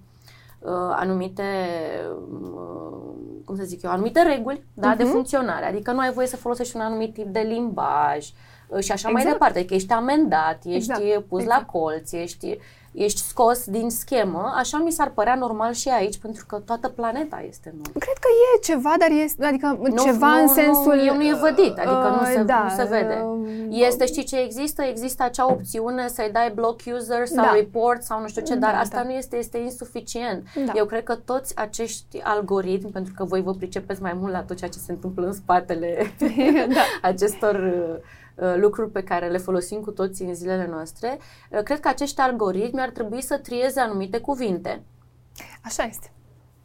uh, 0.58 0.70
anumite, 0.94 1.42
uh, 2.42 3.12
cum 3.44 3.56
să 3.56 3.62
zic 3.64 3.82
eu, 3.82 3.90
anumite 3.90 4.22
reguli 4.22 4.64
da, 4.74 4.94
de 4.94 5.02
Mhm. 5.02 5.12
funcționare. 5.12 5.64
Adică 5.66 5.92
nu 5.92 5.98
ai 5.98 6.12
voie 6.12 6.26
să 6.26 6.36
folosești 6.36 6.76
un 6.76 6.82
anumit 6.82 7.12
tip 7.14 7.26
de 7.26 7.40
limbaj 7.40 8.28
uh, 8.68 8.78
și 8.78 8.92
așa 8.92 9.08
mai 9.08 9.20
Exact. 9.22 9.38
departe. 9.38 9.64
Că 9.64 9.74
ești 9.74 9.92
amendat, 9.92 10.58
ești 10.64 10.90
Exact, 10.92 11.24
pus 11.28 11.40
exact. 11.42 11.60
la 11.60 11.66
colț, 11.66 12.12
ești, 12.12 12.58
ești 12.92 13.20
scos 13.20 13.64
din 13.64 13.90
schemă. 13.90 14.52
Așa 14.56 14.78
mi 14.78 14.90
s-ar 14.92 15.10
părea 15.10 15.34
normal 15.34 15.72
și 15.72 15.88
aici, 15.88 16.18
pentru 16.18 16.44
că 16.48 16.56
toată 16.56 16.88
planeta 16.88 17.44
este 17.48 17.68
în 17.72 17.78
urmă. 17.78 17.98
Cred 17.98 18.16
că 18.16 18.28
e 18.54 18.60
ceva, 18.60 18.94
dar 18.98 19.10
este, 19.10 19.44
adică 19.44 19.78
Nu, 19.82 20.02
ceva 20.04 20.34
nu, 20.34 20.40
în 20.42 20.48
sensul... 20.48 20.94
Nu, 20.94 21.14
nu 21.14 21.22
e 21.22 21.34
vădit, 21.40 21.76
adică 21.78 22.08
nu, 22.14 22.20
uh, 22.20 22.30
se, 22.34 22.42
da, 22.42 22.62
nu 22.62 22.82
se 22.82 22.88
vede. 22.88 23.22
uh, 23.24 23.48
Este, 23.70 24.06
știi 24.06 24.24
ce 24.24 24.38
există? 24.40 24.82
Există 24.82 25.22
acea 25.22 25.50
opțiune 25.50 26.08
să-i 26.08 26.30
dai 26.32 26.50
block 26.54 26.80
user 26.94 27.26
sau 27.26 27.44
Da. 27.44 27.52
report 27.52 28.02
sau 28.02 28.20
nu 28.20 28.28
știu 28.28 28.42
ce, 28.42 28.54
dar 28.54 28.72
Da, 28.72 28.78
asta 28.78 28.96
da. 28.96 29.02
nu 29.02 29.10
este, 29.10 29.36
este 29.36 29.58
insuficient. 29.58 30.46
Da. 30.66 30.72
Eu 30.74 30.84
cred 30.84 31.02
că 31.02 31.14
toți 31.14 31.56
acești 31.56 32.20
algoritmi, 32.22 32.90
pentru 32.90 33.12
că 33.16 33.24
voi 33.24 33.42
vă 33.42 33.52
pricepeți 33.52 34.02
mai 34.02 34.12
mult 34.20 34.32
la 34.32 34.42
tot 34.42 34.56
ceea 34.56 34.70
ce 34.70 34.78
se 34.78 34.92
întâmplă 34.92 35.26
în 35.26 35.32
spatele 35.32 36.12
da. 36.74 36.80
acestor 37.08 37.54
uh, 37.54 37.94
uh, 37.94 38.10
lucruri 38.56 38.90
pe 38.90 39.02
care 39.02 39.28
le 39.28 39.38
folosim 39.38 39.80
cu 39.80 39.90
toții 39.90 40.26
în 40.26 40.34
zilele 40.34 40.66
noastre, 40.66 41.18
uh, 41.50 41.62
cred 41.62 41.80
că 41.80 41.88
acești 41.88 42.20
algoritmi 42.20 42.80
ar 42.80 42.90
trebui 42.90 43.22
să 43.22 43.38
trieze 43.38 43.80
anumite 43.80 44.18
cuvinte. 44.18 44.82
Așa 45.62 45.82
este. 45.82 46.12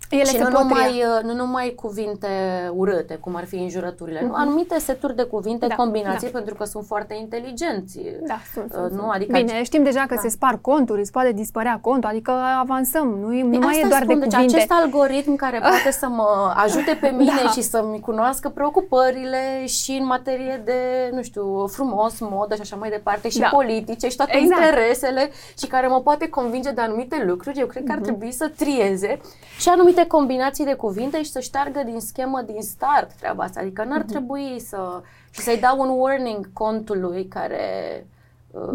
Ele 0.10 0.24
și 0.24 0.30
se 0.36 0.38
nu 0.44 0.50
pot 0.50 0.62
numai, 0.62 0.88
tria. 0.90 1.08
uh, 1.18 1.24
nu 1.24 1.34
numai 1.34 1.74
cuvinte 1.76 2.28
urâte, 2.76 3.16
cum 3.16 3.36
ar 3.36 3.46
fi 3.46 3.56
înjurăturile, 3.56 4.22
nu, 4.26 4.34
anumite 4.34 4.80
seturi 4.80 5.16
de 5.16 5.24
cuvinte, 5.24 5.66
Mhm. 5.66 5.76
Da, 5.78 5.84
combinații, 5.84 6.32
da. 6.32 6.38
pentru 6.38 6.56
că 6.56 6.64
sunt 6.64 6.86
foarte 6.86 7.14
inteligenți. 7.20 8.00
Da, 8.28 8.38
sunt, 8.54 8.66
Uh, 8.66 8.72
sunt, 8.80 8.92
nu, 8.92 9.00
sunt. 9.00 9.12
adică 9.12 9.32
Bine, 9.38 9.64
știm 9.64 9.84
deja 9.84 10.04
că 10.08 10.14
Da. 10.16 10.22
se 10.22 10.30
spar 10.30 10.58
conturi, 10.62 11.00
îți 11.02 11.12
poate 11.12 11.32
dispărea 11.32 11.80
contul, 11.82 12.10
adică 12.10 12.32
avansăm, 12.60 13.08
nu, 13.22 13.34
e- 13.36 13.44
nu 13.44 13.50
Păi 13.50 13.58
mai 13.58 13.68
asta 13.70 13.86
e 13.86 13.90
doar 13.90 14.02
spun, 14.02 14.14
de 14.20 14.26
deci 14.26 14.34
cuvinte. 14.34 14.56
acest 14.56 14.72
algoritm 14.72 15.36
care 15.36 15.60
poate 15.60 15.92
să 15.92 16.08
mă 16.08 16.54
ajute 16.56 16.98
pe 17.02 17.08
mine 17.18 17.32
Da. 17.44 17.50
și 17.50 17.62
să-mi 17.62 18.00
cunoască 18.00 18.50
preocupările 18.50 19.66
și 19.66 19.92
în 19.92 20.06
materie 20.06 20.62
de, 20.66 21.10
nu 21.12 21.22
știu, 21.22 21.68
frumos, 21.68 22.20
modă 22.20 22.56
și 22.56 22.62
așa 22.62 22.76
mai 22.76 22.90
departe, 22.90 23.30
și 23.30 23.40
Da. 23.40 23.48
politice 23.52 24.08
și 24.10 24.16
toate 24.16 24.38
Exact. 24.38 24.62
interesele 24.62 25.30
și 25.58 25.68
care 25.68 25.88
mă 25.88 26.02
poate 26.02 26.30
convinge 26.30 26.72
de 26.72 26.82
anumite 26.82 27.24
lucruri, 27.28 27.60
eu 27.60 27.66
cred 27.66 27.84
Mhm. 27.84 27.92
că 27.92 27.98
ar 27.98 28.04
trebui 28.04 28.32
să 28.32 28.52
trieze 28.58 29.20
și 29.60 29.70
anumite 29.70 29.97
combinații 30.06 30.66
de 30.66 30.74
cuvinte 30.74 31.24
și 31.24 31.32
să 31.32 31.40
șteargă 31.40 31.82
din 31.86 32.00
schemă, 32.00 32.42
din 32.42 32.62
start 32.62 33.12
treaba 33.14 33.44
asta. 33.44 33.60
Adică 33.60 33.84
n-ar 33.84 34.00
Mhm. 34.00 34.08
trebui 34.08 34.60
să... 34.60 35.02
și 35.32 35.42
să-i 35.42 35.60
dau 35.60 35.80
un 35.80 35.90
warning 36.00 36.50
contului 36.54 37.28
care 37.28 37.62
uh, 38.04 38.16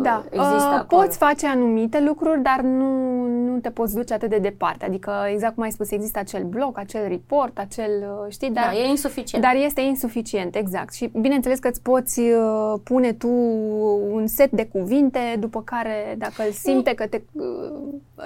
Da, 0.02 0.24
există 0.30 0.68
uh, 0.70 0.78
acolo. 0.78 1.02
poți 1.02 1.16
face 1.16 1.46
anumite 1.46 2.00
lucruri, 2.00 2.42
dar 2.42 2.60
nu, 2.60 3.22
nu 3.26 3.58
te 3.58 3.70
poți 3.70 3.94
duce 3.94 4.14
atât 4.14 4.30
de 4.30 4.38
departe. 4.38 4.84
Adică, 4.84 5.12
exact 5.28 5.54
cum 5.54 5.62
ai 5.62 5.70
spus, 5.70 5.90
există 5.90 6.18
acel 6.18 6.42
blog, 6.42 6.78
acel 6.78 7.08
report, 7.08 7.58
acel, 7.58 7.90
uh, 8.00 8.32
știi, 8.32 8.50
dar, 8.50 8.64
da, 8.72 8.78
e 8.78 8.88
insuficient. 8.88 9.44
dar 9.44 9.54
este 9.54 9.80
insuficient, 9.80 10.54
exact. 10.54 10.92
Și 10.92 11.10
bineînțeles 11.20 11.58
că 11.58 11.68
îți 11.68 11.82
poți 11.82 12.20
uh, 12.20 12.74
pune 12.84 13.12
tu 13.12 13.28
un 14.12 14.26
set 14.26 14.50
de 14.50 14.66
cuvinte, 14.66 15.36
după 15.38 15.62
care, 15.62 16.14
dacă 16.18 16.42
îl 16.46 16.52
simte 16.52 16.94
că 16.94 17.06
te, 17.06 17.22
uh, 17.32 17.52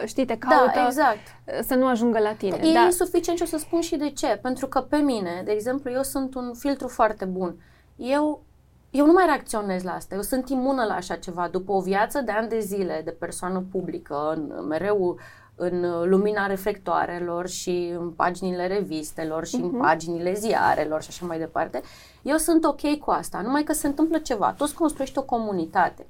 știi, 0.05 0.25
te 0.25 0.39
caută, 0.39 0.73
da, 0.75 0.87
exact. 0.87 1.17
uh, 1.17 1.59
să 1.67 1.75
nu 1.75 1.87
ajungă 1.87 2.19
la 2.19 2.33
tine. 2.33 2.57
E 2.63 2.73
da. 2.73 2.85
insuficient 2.85 3.39
și 3.39 3.45
o 3.45 3.47
să 3.47 3.59
spun 3.59 3.81
și 3.81 3.97
de 3.97 4.11
ce. 4.11 4.39
Pentru 4.43 4.67
că 4.67 4.81
pe 4.81 4.97
mine, 4.97 5.43
de 5.45 5.53
exemplu, 5.53 5.91
eu 5.91 6.03
sunt 6.03 6.35
un 6.35 6.53
filtru 6.55 6.89
foarte 6.89 7.25
bun. 7.25 7.55
Eu, 7.97 8.43
eu 8.91 9.07
nu 9.07 9.13
mai 9.13 9.27
reacționez 9.27 9.83
la 9.83 9.93
asta. 9.93 10.15
Eu 10.15 10.23
sunt 10.23 10.49
imună 10.49 10.85
la 10.85 10.95
așa 10.95 11.17
ceva. 11.17 11.49
După 11.49 11.73
o 11.73 11.81
viață 11.81 12.21
de 12.21 12.33
ani 12.33 12.49
de 12.49 12.59
zile 12.59 13.03
de 13.05 13.11
persoană 13.11 13.65
publică, 13.71 14.33
în, 14.35 14.67
mereu 14.67 15.19
în 15.55 16.09
lumina 16.09 16.47
reflectoarelor 16.47 17.49
și 17.49 17.95
în 17.99 18.11
paginile 18.11 18.67
revistelor 18.67 19.47
și 19.47 19.55
în 19.55 19.71
paginile 19.71 20.35
ziarelor 20.35 21.03
și 21.03 21.09
așa 21.11 21.27
mai 21.27 21.39
departe, 21.39 21.81
eu 22.23 22.37
sunt 22.37 22.65
ok 22.65 22.99
cu 22.99 23.11
asta. 23.11 23.41
Numai 23.41 23.63
că 23.63 23.73
se 23.73 23.87
întâmplă 23.87 24.19
ceva. 24.19 24.49
Tu 24.53 24.65
îți 24.65 24.75
construiești 24.75 25.19
o 25.19 25.23
comunitate 25.23 26.07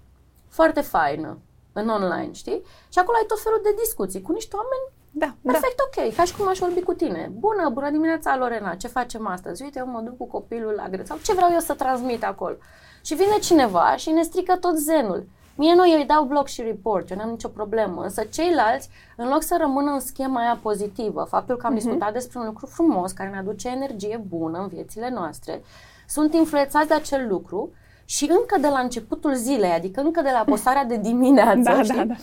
foarte 0.49 0.81
faină 0.81 1.39
în 1.73 1.89
online, 1.89 2.33
știi? 2.33 2.63
Și 2.89 2.99
acolo 2.99 3.17
ai 3.17 3.25
tot 3.27 3.41
felul 3.41 3.61
de 3.63 3.75
discuții 3.79 4.23
cu 4.23 4.33
niște 4.33 4.57
oameni 4.57 4.96
Da, 5.19 5.35
Perfect, 5.43 5.77
da. 5.77 6.05
ok, 6.05 6.15
ca 6.15 6.25
și 6.25 6.37
cum 6.37 6.49
aș 6.49 6.59
vorbi 6.59 6.81
cu 6.81 6.93
tine. 6.93 7.31
Bună, 7.39 7.69
bună 7.73 7.91
dimineața, 7.91 8.37
Lorena, 8.37 8.75
ce 8.75 8.89
facem 8.89 9.27
astăzi? 9.27 9.63
Uite, 9.63 9.79
eu 9.79 9.87
mă 9.87 10.01
duc 10.01 10.17
cu 10.17 10.27
copilul 10.27 10.73
la 10.73 10.89
greu 10.89 11.05
sau 11.05 11.19
ce 11.23 11.33
vreau 11.33 11.51
eu 11.53 11.59
să 11.59 11.75
transmit 11.75 12.25
acolo. 12.25 12.57
Și 13.05 13.15
vine 13.15 13.39
cineva 13.41 13.97
și 13.97 14.11
ne 14.11 14.23
strică 14.23 14.57
tot 14.57 14.77
zenul. 14.77 15.29
Mie 15.55 15.75
nu, 15.75 15.91
eu 15.91 15.99
îi 15.99 16.07
dau 16.07 16.25
blog 16.25 16.47
și 16.47 16.63
report, 16.63 17.11
eu 17.11 17.17
n-am 17.17 17.31
nicio 17.31 17.49
problemă, 17.49 18.03
însă 18.03 18.23
ceilalți, 18.23 18.89
în 19.17 19.29
loc 19.29 19.43
să 19.43 19.57
rămână 19.61 19.91
în 19.91 20.01
schema 20.01 20.41
aia 20.41 20.59
pozitivă, 20.63 21.27
faptul 21.29 21.57
că 21.57 21.67
am 21.67 21.73
uh-huh. 21.73 21.77
discutat 21.77 22.13
despre 22.13 22.39
un 22.39 22.45
lucru 22.47 22.67
frumos 22.67 23.13
care 23.13 23.31
ne 23.31 23.39
aduce 23.39 23.69
energie 23.69 24.25
bună 24.29 24.59
în 24.59 24.69
viețile 24.69 25.11
noastre, 25.11 25.63
sunt 26.09 26.35
influențați 26.35 26.89
de 26.89 26.95
acel 26.95 27.27
lucru 27.29 27.71
și 28.05 28.31
încă 28.31 28.59
de 28.61 28.69
la 28.69 28.79
începutul 28.79 29.35
zilei, 29.35 29.71
adică 29.71 30.01
încă 30.01 30.23
de 30.23 30.31
la 30.33 30.45
postarea 30.45 30.85
de 30.85 30.97
dimineață, 30.97 31.61
da, 31.61 31.83
știi? 31.83 31.97
da, 31.97 32.05
da 32.05 32.15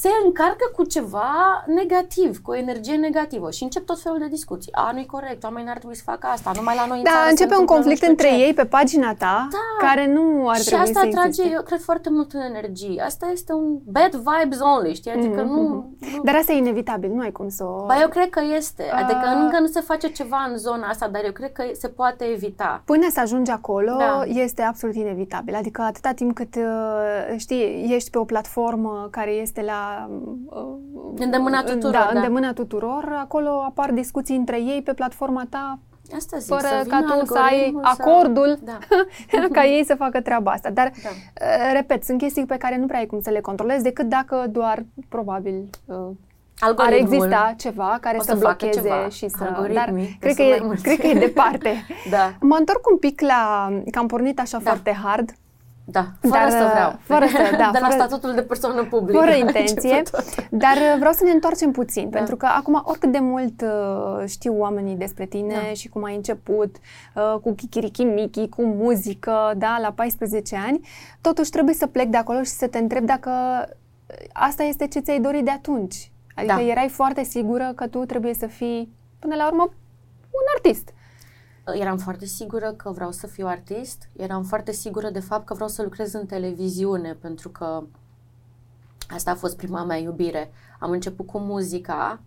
se 0.00 0.08
încarcă 0.24 0.70
cu 0.76 0.84
ceva 0.84 1.64
negativ, 1.66 2.42
cu 2.42 2.50
o 2.50 2.56
energie 2.56 2.96
negativă 2.96 3.50
și 3.50 3.62
încep 3.62 3.86
tot 3.86 4.00
felul 4.00 4.18
de 4.18 4.28
discuții. 4.28 4.72
A, 4.72 4.90
nu-i 4.92 5.06
corect, 5.06 5.44
oamenii 5.44 5.70
ar 5.70 5.76
trebui 5.76 5.96
să 5.96 6.02
facă 6.04 6.26
asta, 6.26 6.50
numai 6.54 6.74
la 6.74 6.86
noi 6.86 6.98
în 6.98 7.04
Da, 7.04 7.10
țară 7.10 7.28
începe 7.28 7.56
un 7.56 7.64
conflict 7.64 8.02
între 8.02 8.28
ce. 8.28 8.34
ei 8.34 8.54
pe 8.54 8.64
pagina 8.64 9.14
ta, 9.14 9.48
da. 9.50 9.86
care 9.86 10.12
nu 10.12 10.48
ar 10.48 10.56
și 10.56 10.64
trebui 10.64 10.84
asta 10.84 11.00
să 11.00 11.06
atrage, 11.06 11.28
existe. 11.28 11.50
eu 11.52 11.62
cred, 11.62 11.80
foarte 11.80 12.10
mult 12.10 12.32
în 12.32 12.40
energie. 12.40 13.02
Asta 13.02 13.26
este 13.32 13.52
un 13.52 13.78
bad 13.84 14.14
vibes 14.14 14.60
only, 14.60 14.94
știi? 14.94 15.10
Adică 15.10 15.42
mm-hmm. 15.42 15.56
nu, 15.56 15.62
nu... 15.62 16.22
Dar 16.22 16.34
asta 16.34 16.52
e 16.52 16.56
inevitabil, 16.56 17.10
nu 17.10 17.20
ai 17.20 17.32
cum 17.32 17.48
să 17.48 17.64
o... 17.64 17.86
Ba, 17.86 18.00
eu 18.00 18.08
cred 18.08 18.30
că 18.30 18.40
este. 18.56 18.84
Adică 18.90 19.26
uh... 19.34 19.40
încă 19.42 19.60
nu 19.60 19.66
se 19.66 19.80
face 19.80 20.08
ceva 20.08 20.46
în 20.50 20.56
zona 20.56 20.88
asta, 20.88 21.08
dar 21.08 21.22
eu 21.24 21.32
cred 21.32 21.52
că 21.52 21.62
se 21.72 21.88
poate 21.88 22.24
evita. 22.24 22.82
Până 22.84 23.06
să 23.10 23.20
ajungi 23.20 23.50
acolo, 23.50 23.96
da. 23.98 24.22
este 24.26 24.62
absolut 24.62 24.94
inevitabil. 24.94 25.54
Adică 25.54 25.82
atâta 25.82 26.12
timp 26.12 26.34
cât, 26.34 26.54
uh, 26.56 26.62
știi, 27.36 27.86
ești 27.94 28.10
pe 28.10 28.18
o 28.18 28.24
platformă 28.24 29.08
care 29.10 29.30
este 29.30 29.62
la 29.62 29.83
uh, 30.46 30.76
Îndemâna 31.16 31.62
tuturor. 31.62 31.92
Da, 31.92 32.08
da, 32.12 32.18
îndemâna 32.18 32.52
tuturor. 32.52 33.16
Acolo 33.20 33.48
apar 33.48 33.92
discuții 33.92 34.36
între 34.36 34.60
ei 34.60 34.82
pe 34.82 34.92
platforma 34.92 35.46
ta 35.50 35.78
Asta 36.16 36.38
zic, 36.38 36.48
fără 36.48 36.66
să 36.82 36.88
ca 36.88 37.00
tu 37.00 37.26
să 37.26 37.38
ai 37.38 37.74
acordul 37.82 38.58
da. 38.62 38.78
ca 39.52 39.64
ei 39.64 39.84
să 39.84 39.94
facă 39.94 40.20
treaba 40.20 40.50
asta. 40.50 40.70
Dar, 40.70 40.92
da. 41.02 41.08
Uh, 41.08 41.72
repet, 41.72 42.04
sunt 42.04 42.18
chestii 42.18 42.46
pe 42.46 42.56
care 42.56 42.76
nu 42.76 42.86
prea 42.86 42.98
ai 42.98 43.06
cum 43.06 43.20
să 43.20 43.30
le 43.30 43.40
controlezi 43.40 43.82
decât 43.82 44.08
dacă 44.08 44.46
doar, 44.50 44.84
probabil, 45.08 45.70
uh, 45.84 45.96
ar 46.76 46.92
exista 46.92 47.54
ceva 47.56 47.98
care 48.00 48.18
să, 48.18 48.24
să 48.24 48.36
blocheze 48.36 48.80
ceva. 48.80 49.08
și 49.08 49.28
să... 49.28 49.68
Dar 49.72 49.94
cred 50.20 50.34
că, 50.34 50.42
e, 50.42 50.62
cred 50.82 50.98
că 51.00 51.06
e 51.06 51.18
departe. 51.18 51.86
da. 52.10 52.34
Mă 52.40 52.56
întorc 52.58 52.90
un 52.90 52.96
pic 52.96 53.20
la... 53.20 53.72
că 53.90 53.98
am 53.98 54.06
pornit 54.06 54.40
așa 54.40 54.58
da. 54.58 54.62
foarte 54.70 54.98
hard 55.02 55.30
da, 55.84 56.06
fără 56.20 56.32
dar, 56.32 56.50
să 56.50 56.68
vreau. 56.70 56.98
Fără 57.00 57.26
să, 57.26 57.56
da, 57.56 57.70
de 57.72 57.78
la 57.78 57.88
fără, 57.88 58.04
statutul 58.04 58.34
de 58.34 58.42
persoană 58.42 58.84
publică. 58.84 59.18
Fără 59.18 59.34
intenție, 59.46 60.02
dar 60.50 60.76
uh, 60.76 60.94
vreau 60.98 61.12
să 61.12 61.24
ne 61.24 61.30
întoarcem 61.30 61.70
puțin, 61.70 62.10
da. 62.10 62.16
pentru 62.16 62.36
că 62.36 62.46
acum 62.46 62.82
oricât 62.84 63.12
de 63.12 63.18
mult 63.18 63.60
uh, 63.60 64.24
știu 64.26 64.58
oamenii 64.58 64.94
despre 64.96 65.26
tine 65.26 65.54
da. 65.54 65.72
și 65.72 65.88
cum 65.88 66.04
ai 66.04 66.14
început, 66.14 66.76
uh, 67.14 67.40
cu 67.42 67.52
chikiriki 67.52 68.48
cu 68.48 68.62
muzică, 68.62 69.52
da, 69.56 69.78
la 69.80 69.92
14 69.92 70.56
ani, 70.66 70.80
totuși 71.20 71.50
trebuie 71.50 71.74
să 71.74 71.86
plec 71.86 72.08
de 72.08 72.16
acolo 72.16 72.42
și 72.42 72.50
să 72.50 72.66
te 72.66 72.78
întreb 72.78 73.04
dacă 73.04 73.30
uh, 73.30 74.16
asta 74.32 74.62
este 74.62 74.86
ce 74.86 74.98
ți-ai 74.98 75.20
dorit 75.20 75.44
de 75.44 75.50
atunci. 75.50 76.12
Adică 76.34 76.54
da. 76.54 76.62
erai 76.62 76.88
foarte 76.88 77.22
sigură 77.22 77.72
că 77.74 77.86
tu 77.86 78.04
trebuie 78.04 78.34
să 78.34 78.46
fii, 78.46 78.92
până 79.18 79.34
la 79.34 79.46
urmă, 79.46 79.62
un 80.30 80.46
artist. 80.54 80.92
Eram 81.72 81.96
foarte 81.96 82.24
sigură 82.24 82.72
că 82.72 82.90
vreau 82.90 83.10
să 83.10 83.26
fiu 83.26 83.46
artist, 83.46 84.08
eram 84.16 84.42
foarte 84.42 84.72
sigură 84.72 85.10
de 85.10 85.20
fapt 85.20 85.44
că 85.46 85.54
vreau 85.54 85.68
să 85.68 85.82
lucrez 85.82 86.12
în 86.12 86.26
televiziune, 86.26 87.16
pentru 87.20 87.48
că 87.48 87.82
asta 89.08 89.30
a 89.30 89.34
fost 89.34 89.56
prima 89.56 89.84
mea 89.84 89.96
iubire. 89.96 90.52
Am 90.78 90.90
început 90.90 91.26
cu 91.26 91.38
muzica, 91.38 92.20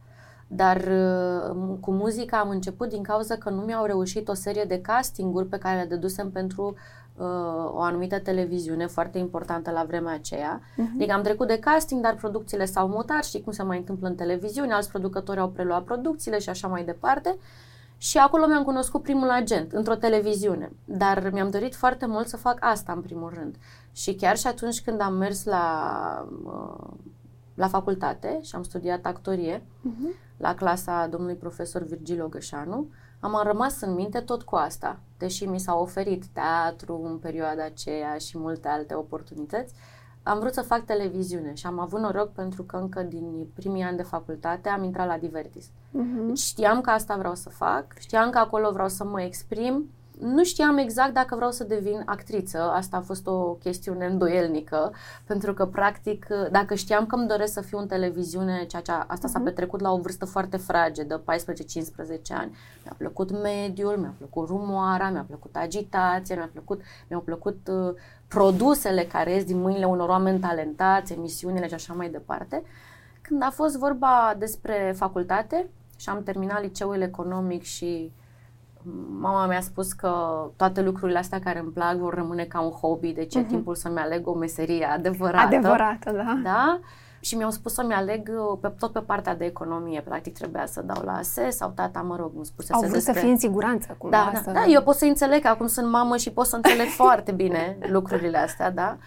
dar 0.48 0.77
uh, 0.77 1.77
cu 1.79 1.91
muzica 1.91 2.39
am 2.39 2.50
început 2.50 2.89
din 2.89 3.03
cauza 3.03 3.36
că 3.36 3.50
nu 3.50 3.62
mi-au 3.62 3.86
reușit 3.86 4.27
o 4.27 4.34
serie 4.34 4.63
de 4.63 4.82
castinguri 4.82 5.46
pe 5.46 5.58
care 5.58 5.79
le 5.79 5.88
dedusem 5.88 6.32
pentru 6.32 6.75
uh, 7.15 7.25
o 7.72 7.82
anumită 7.82 8.20
televiziune 8.20 8.86
foarte 8.86 9.17
importantă 9.17 9.72
la 9.72 9.84
vremea 9.84 10.13
aceea. 10.13 10.60
Uh-huh. 10.60 10.96
Adică 10.96 11.13
am 11.13 11.22
trecut 11.22 11.48
de 11.48 11.60
casting, 11.60 12.01
dar 12.01 12.15
producțiile 12.15 12.65
s-au 12.65 12.88
mutat, 12.88 13.24
știi 13.24 13.41
cum 13.41 13.51
se 13.51 13.63
mai 13.63 13.77
întâmplă 13.77 14.08
în 14.08 14.15
televiziune, 14.15 14.74
alți 14.74 14.89
producători 14.89 15.39
au 15.39 15.50
preluat 15.50 15.84
producțiile 15.84 16.39
și 16.39 16.50
așa 16.50 16.67
mai 16.67 16.84
departe. 16.84 17.29
Uh, 17.29 17.66
și 17.98 18.18
acolo 18.18 18.48
mi-am 18.48 18.63
cunoscut 18.63 19.01
primul 19.01 19.30
agent, 19.30 19.72
într-o 19.72 19.96
televiziune. 19.96 20.72
Dar 20.86 21.30
mi-am 21.34 21.50
dorit 21.50 21.75
foarte 21.75 22.06
mult 22.06 22.27
să 22.27 22.38
fac 22.38 22.58
asta, 22.60 22.92
în 22.92 23.01
primul 23.01 23.32
rând. 23.34 23.56
Și 23.92 24.16
chiar 24.16 24.38
și 24.38 24.48
atunci 24.48 24.82
când 24.82 25.01
am 25.01 25.13
mers 25.13 25.44
la, 25.44 26.27
la 27.54 27.68
facultate 27.68 28.39
și 28.42 28.56
am 28.56 28.63
studiat 28.63 29.06
actorie, 29.06 29.58
uh-huh. 29.60 30.38
la 30.38 30.56
clasa 30.56 31.08
domnului 31.08 31.36
profesor 31.36 31.84
Virgil 31.84 32.24
Ogășanu, 32.24 32.88
am 33.20 33.42
rămas 33.44 33.82
în 33.82 33.94
minte 33.94 34.20
tot 34.20 34.44
cu 34.44 34.56
asta. 34.56 35.00
Deși 35.18 35.46
mi 35.46 35.60
s-a 35.60 35.75
oferit 35.75 36.25
teatru 36.25 37.01
în 37.04 37.18
perioada 37.18 37.63
aceea 37.63 38.18
și 38.18 38.38
multe 38.38 38.68
alte 38.68 38.94
oportunități, 38.94 39.74
am 40.27 40.39
vrut 40.39 40.53
să 40.53 40.62
fac 40.62 40.86
televiziune 40.86 41.53
și 41.53 41.65
am 41.65 41.79
avut 41.79 42.00
noroc 42.00 42.31
pentru 42.31 42.63
că 42.63 42.77
încă 42.77 43.01
din 43.01 43.48
primii 43.53 43.84
ani 43.84 43.98
de 43.98 44.03
facultate 44.03 44.69
am 44.69 44.84
intrat 44.84 45.07
la 45.07 45.17
Divertis. 45.17 45.65
Uh-huh. 45.67 46.34
Știam 46.36 46.81
că 46.81 46.89
asta 46.89 47.15
vreau 47.15 47.36
să 47.36 47.50
fac, 47.50 47.86
știam 48.00 48.29
că 48.29 48.38
acolo 48.38 48.72
vreau 48.72 48.88
să 48.88 49.03
mă 49.03 49.22
exprim 49.22 49.89
nu 50.19 50.43
știam 50.43 50.77
exact 50.77 51.13
dacă 51.13 51.36
vreau 51.36 51.51
să 51.51 51.63
devin 51.63 52.01
actriță, 52.05 52.62
asta 52.62 52.97
a 52.97 53.01
fost 53.01 53.27
o 53.27 53.53
chestiune 53.53 54.05
îndoielnică, 54.05 54.93
pentru 55.25 55.53
că, 55.53 55.65
practic, 55.65 56.27
dacă 56.51 56.75
știam 56.75 57.05
că 57.05 57.15
îmi 57.15 57.27
doresc 57.27 57.53
să 57.53 57.62
fiu 57.62 57.77
în 57.77 57.88
televiziune, 57.88 58.65
ceea 58.65 58.81
ce 58.81 58.91
asta 58.91 59.27
uh-huh. 59.27 59.31
s-a 59.31 59.39
mhm. 59.39 59.43
petrecut 59.43 59.81
la 59.81 59.91
o 59.91 59.97
vârstă 59.97 60.25
foarte 60.25 60.57
fragedă, 60.57 61.21
14-15 61.21 61.24
ani, 62.29 62.55
mi-a 62.83 62.95
plăcut 62.97 63.41
mediul, 63.41 63.97
mi-a 63.97 64.13
plăcut 64.17 64.47
rumoara, 64.47 65.09
mi-a 65.09 65.25
plăcut 65.27 65.55
agitația, 65.55 66.36
mi-a 66.36 66.50
plăcut, 66.51 66.81
mi-au 67.07 67.21
plăcut 67.21 67.67
uh, 67.71 67.93
produsele 68.27 69.03
care 69.03 69.31
ies 69.31 69.43
din 69.43 69.62
mâinile 69.62 69.86
unor 69.86 70.09
oameni 70.09 70.39
talentați, 70.39 71.13
emisiunile 71.13 71.67
și 71.67 71.74
așa 71.74 71.93
mai 71.93 72.09
departe. 72.09 72.63
Când 73.21 73.43
a 73.43 73.50
fost 73.50 73.77
vorba 73.77 74.36
despre 74.38 74.93
facultate 74.97 75.69
și 75.97 76.09
am 76.09 76.24
terminat 76.24 76.62
liceul 76.62 77.01
economic 77.01 77.63
și 77.63 78.12
mama 79.20 79.46
mi-a 79.46 79.62
spus 79.62 79.94
că 79.94 80.12
toate 80.56 80.82
lucrurile 80.82 81.17
astea 81.17 81.39
care 81.39 81.60
îmi 81.60 81.72
plac 81.72 81.96
vor 81.96 82.13
rămâne 82.13 82.44
ca 82.44 82.62
un 82.62 82.72
hobby, 82.72 83.12
deci 83.12 83.34
uh-huh. 83.34 83.38
e 83.38 83.39
mhm. 83.39 83.50
timpul 83.50 83.75
să-mi 83.75 84.00
aleg 84.00 84.27
o 84.27 84.34
meserie 84.34 84.86
adevărată. 84.86 85.56
Adevărată, 85.56 86.12
da. 86.12 86.39
Da? 86.44 86.79
Și 87.20 87.36
mi-au 87.36 87.50
spus 87.50 87.74
să-mi 87.74 87.94
aleg 87.94 88.29
uh, 88.51 88.58
pe, 88.62 88.67
tot 88.79 88.91
pe 88.91 89.00
partea 89.00 89.36
de 89.36 89.46
economie. 89.46 90.01
Practic 90.01 90.34
trebuia 90.34 90.65
să 90.65 90.82
dau 90.82 91.03
la 91.03 91.12
ASE 91.12 91.50
sau 91.50 91.72
tata, 91.75 92.01
mă 92.01 92.15
rog, 92.15 92.32
îmi 92.36 92.46
spusese 92.46 92.74
Au 92.74 92.79
vrut 92.79 92.94
despre... 92.94 93.13
să 93.13 93.20
fii 93.20 93.29
în 93.29 93.38
siguranță 93.38 93.96
cumva. 93.98 94.17
Da, 94.17 94.32
da, 94.34 94.41
să... 94.41 94.51
da, 94.51 94.65
eu 94.65 94.82
pot 94.82 94.96
să 94.96 95.06
înțeleg 95.06 95.41
că 95.41 95.48
acum 95.48 95.67
sunt 95.67 95.89
mamă 95.89 96.17
și 96.17 96.32
pot 96.32 96.46
să 96.46 96.56
înțeleg 96.56 96.88
foarte 97.03 97.32
bine 97.32 97.77
lucrurile 97.89 98.38
astea, 98.38 98.72
da? 98.72 98.98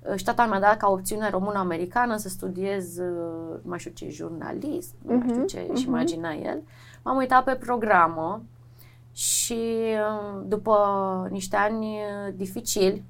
Uh, 0.00 0.14
și 0.14 0.24
tata 0.24 0.46
mi-a 0.46 0.60
dat 0.60 0.76
ca 0.76 0.88
opțiune 0.88 1.30
română-americană 1.30 2.16
să 2.16 2.28
studiez, 2.28 2.98
uh, 2.98 3.60
nu 3.62 3.68
mai 3.68 3.78
știu 3.78 3.90
ce, 3.94 4.08
jurnalist, 4.10 4.94
nu 5.02 5.14
mai 5.14 5.26
știu 5.26 5.36
mhm, 5.36 5.46
ce 5.46 5.66
uh-huh. 5.66 5.76
și 5.76 5.86
imagina 5.86 6.32
el. 6.32 6.62
M-am 7.02 7.16
uitat 7.16 7.44
pe 7.44 7.54
programă, 7.54 8.42
și 9.12 9.60
uh, 9.82 10.42
după 10.46 10.76
niște 11.30 11.56
ani 11.56 11.86
uh, 11.86 12.34
dificili 12.34 13.04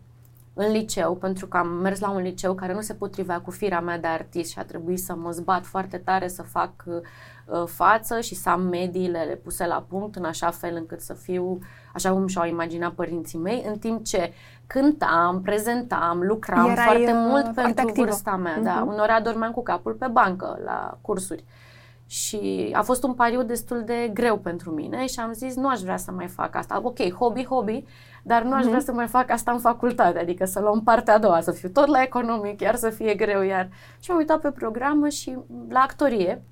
în 0.55 0.71
liceu, 0.71 1.15
pentru 1.15 1.47
că 1.47 1.57
am 1.57 1.69
mers 1.69 2.01
la 2.01 2.11
un 2.11 2.23
liceu 2.23 2.55
care 2.55 2.75
nu 2.75 2.81
se 2.81 2.95
potrivea 2.95 3.41
cu 3.41 3.51
firea 3.51 3.81
mea 3.81 3.99
de 3.99 4.07
artist 4.07 4.51
și 4.51 4.59
a 4.59 4.65
trebuit 4.65 4.99
să 4.99 5.15
mă 5.15 5.31
zbat 5.31 5.65
foarte 5.65 5.97
tare 5.97 6.29
să 6.29 6.43
fac 6.43 6.71
uh, 6.85 7.65
față 7.67 8.21
și 8.21 8.35
să 8.35 8.49
am 8.49 8.61
mediile 8.63 9.41
puse 9.43 9.67
la 9.67 9.85
punct 9.89 10.17
în 10.17 10.25
așa 10.25 10.51
fel 10.51 10.75
încât 10.77 11.01
să 11.01 11.13
fiu 11.13 11.59
așa 11.95 12.13
cum 12.13 12.27
și-au 12.27 12.47
imaginat 12.47 12.93
părinții 12.93 13.39
mei, 13.39 13.65
în 13.67 13.79
timp 13.79 14.05
ce 14.05 14.33
cântam, 14.67 15.41
prezentam, 15.43 16.23
lucram 16.23 16.71
Erai, 16.71 16.85
foarte 16.85 17.13
mult 17.13 17.47
uh, 17.47 17.53
pentru 17.55 17.87
activă. 17.87 18.07
vârsta 18.07 18.37
mea. 18.37 18.61
Uh-huh. 18.61 18.65
Da, 18.65 18.75
mhm. 18.75 18.89
uneori 18.89 19.11
adormeam 19.11 19.53
cu 19.53 19.63
capul 19.63 19.93
pe 19.93 20.07
bancă 20.07 20.61
la 20.65 20.99
cursuri. 21.01 21.45
Uh, 21.47 21.70
și 22.11 22.71
a 22.73 22.83
fost 22.83 23.03
un 23.03 23.15
pariu 23.15 23.43
destul 23.43 23.83
de 23.85 24.11
greu 24.15 24.39
pentru 24.39 24.71
mine 24.71 25.07
și 25.07 25.21
am 25.21 25.33
zis, 25.33 25.55
nu 25.55 25.69
aș 25.69 25.81
vrea 25.81 25.97
să 25.97 26.11
mai 26.11 26.27
fac 26.27 26.55
asta. 26.55 26.81
Ok, 26.83 27.13
hobby, 27.13 27.45
hobby, 27.45 27.85
dar 28.23 28.43
nu 28.43 28.55
aș 28.55 28.63
vrea 28.63 28.77
mhm. 28.77 28.85
să 28.85 28.93
mai 28.93 29.07
fac 29.07 29.31
asta 29.31 29.53
în 29.53 29.59
facultate, 29.59 30.19
adică 30.19 30.45
să 30.45 30.61
luăm 30.61 30.83
partea 30.83 31.15
a 31.15 31.19
doua, 31.19 31.41
să 31.41 31.51
fiu 31.51 31.69
tot 31.69 31.87
la 31.87 32.03
economic, 32.03 32.61
iar 32.61 32.75
să 32.75 32.91
fie 32.91 33.15
greu, 33.15 33.43
iar... 33.43 33.69
Și 34.01 34.11
m-am 34.11 34.19
uitat 34.19 34.41
pe 34.41 34.51
programă 34.51 35.09
și 35.09 35.37
la 35.69 35.81
actorie, 35.81 36.43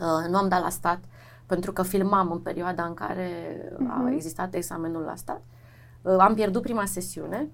uh, 0.00 0.28
nu 0.30 0.36
am 0.36 0.48
dat 0.48 0.62
la 0.62 0.68
stat, 0.68 0.98
pentru 1.46 1.72
că 1.72 1.82
filmam 1.82 2.30
în 2.30 2.38
perioada 2.38 2.84
în 2.84 2.94
care 2.94 3.28
uh-huh. 3.72 3.90
a 3.90 3.96
mhm. 4.02 4.12
existat 4.12 4.54
examenul 4.54 5.02
la 5.02 5.14
stat. 5.14 5.40
Uh, 6.02 6.16
am 6.18 6.34
pierdut 6.34 6.62
prima 6.62 6.84
sesiune, 6.84 7.48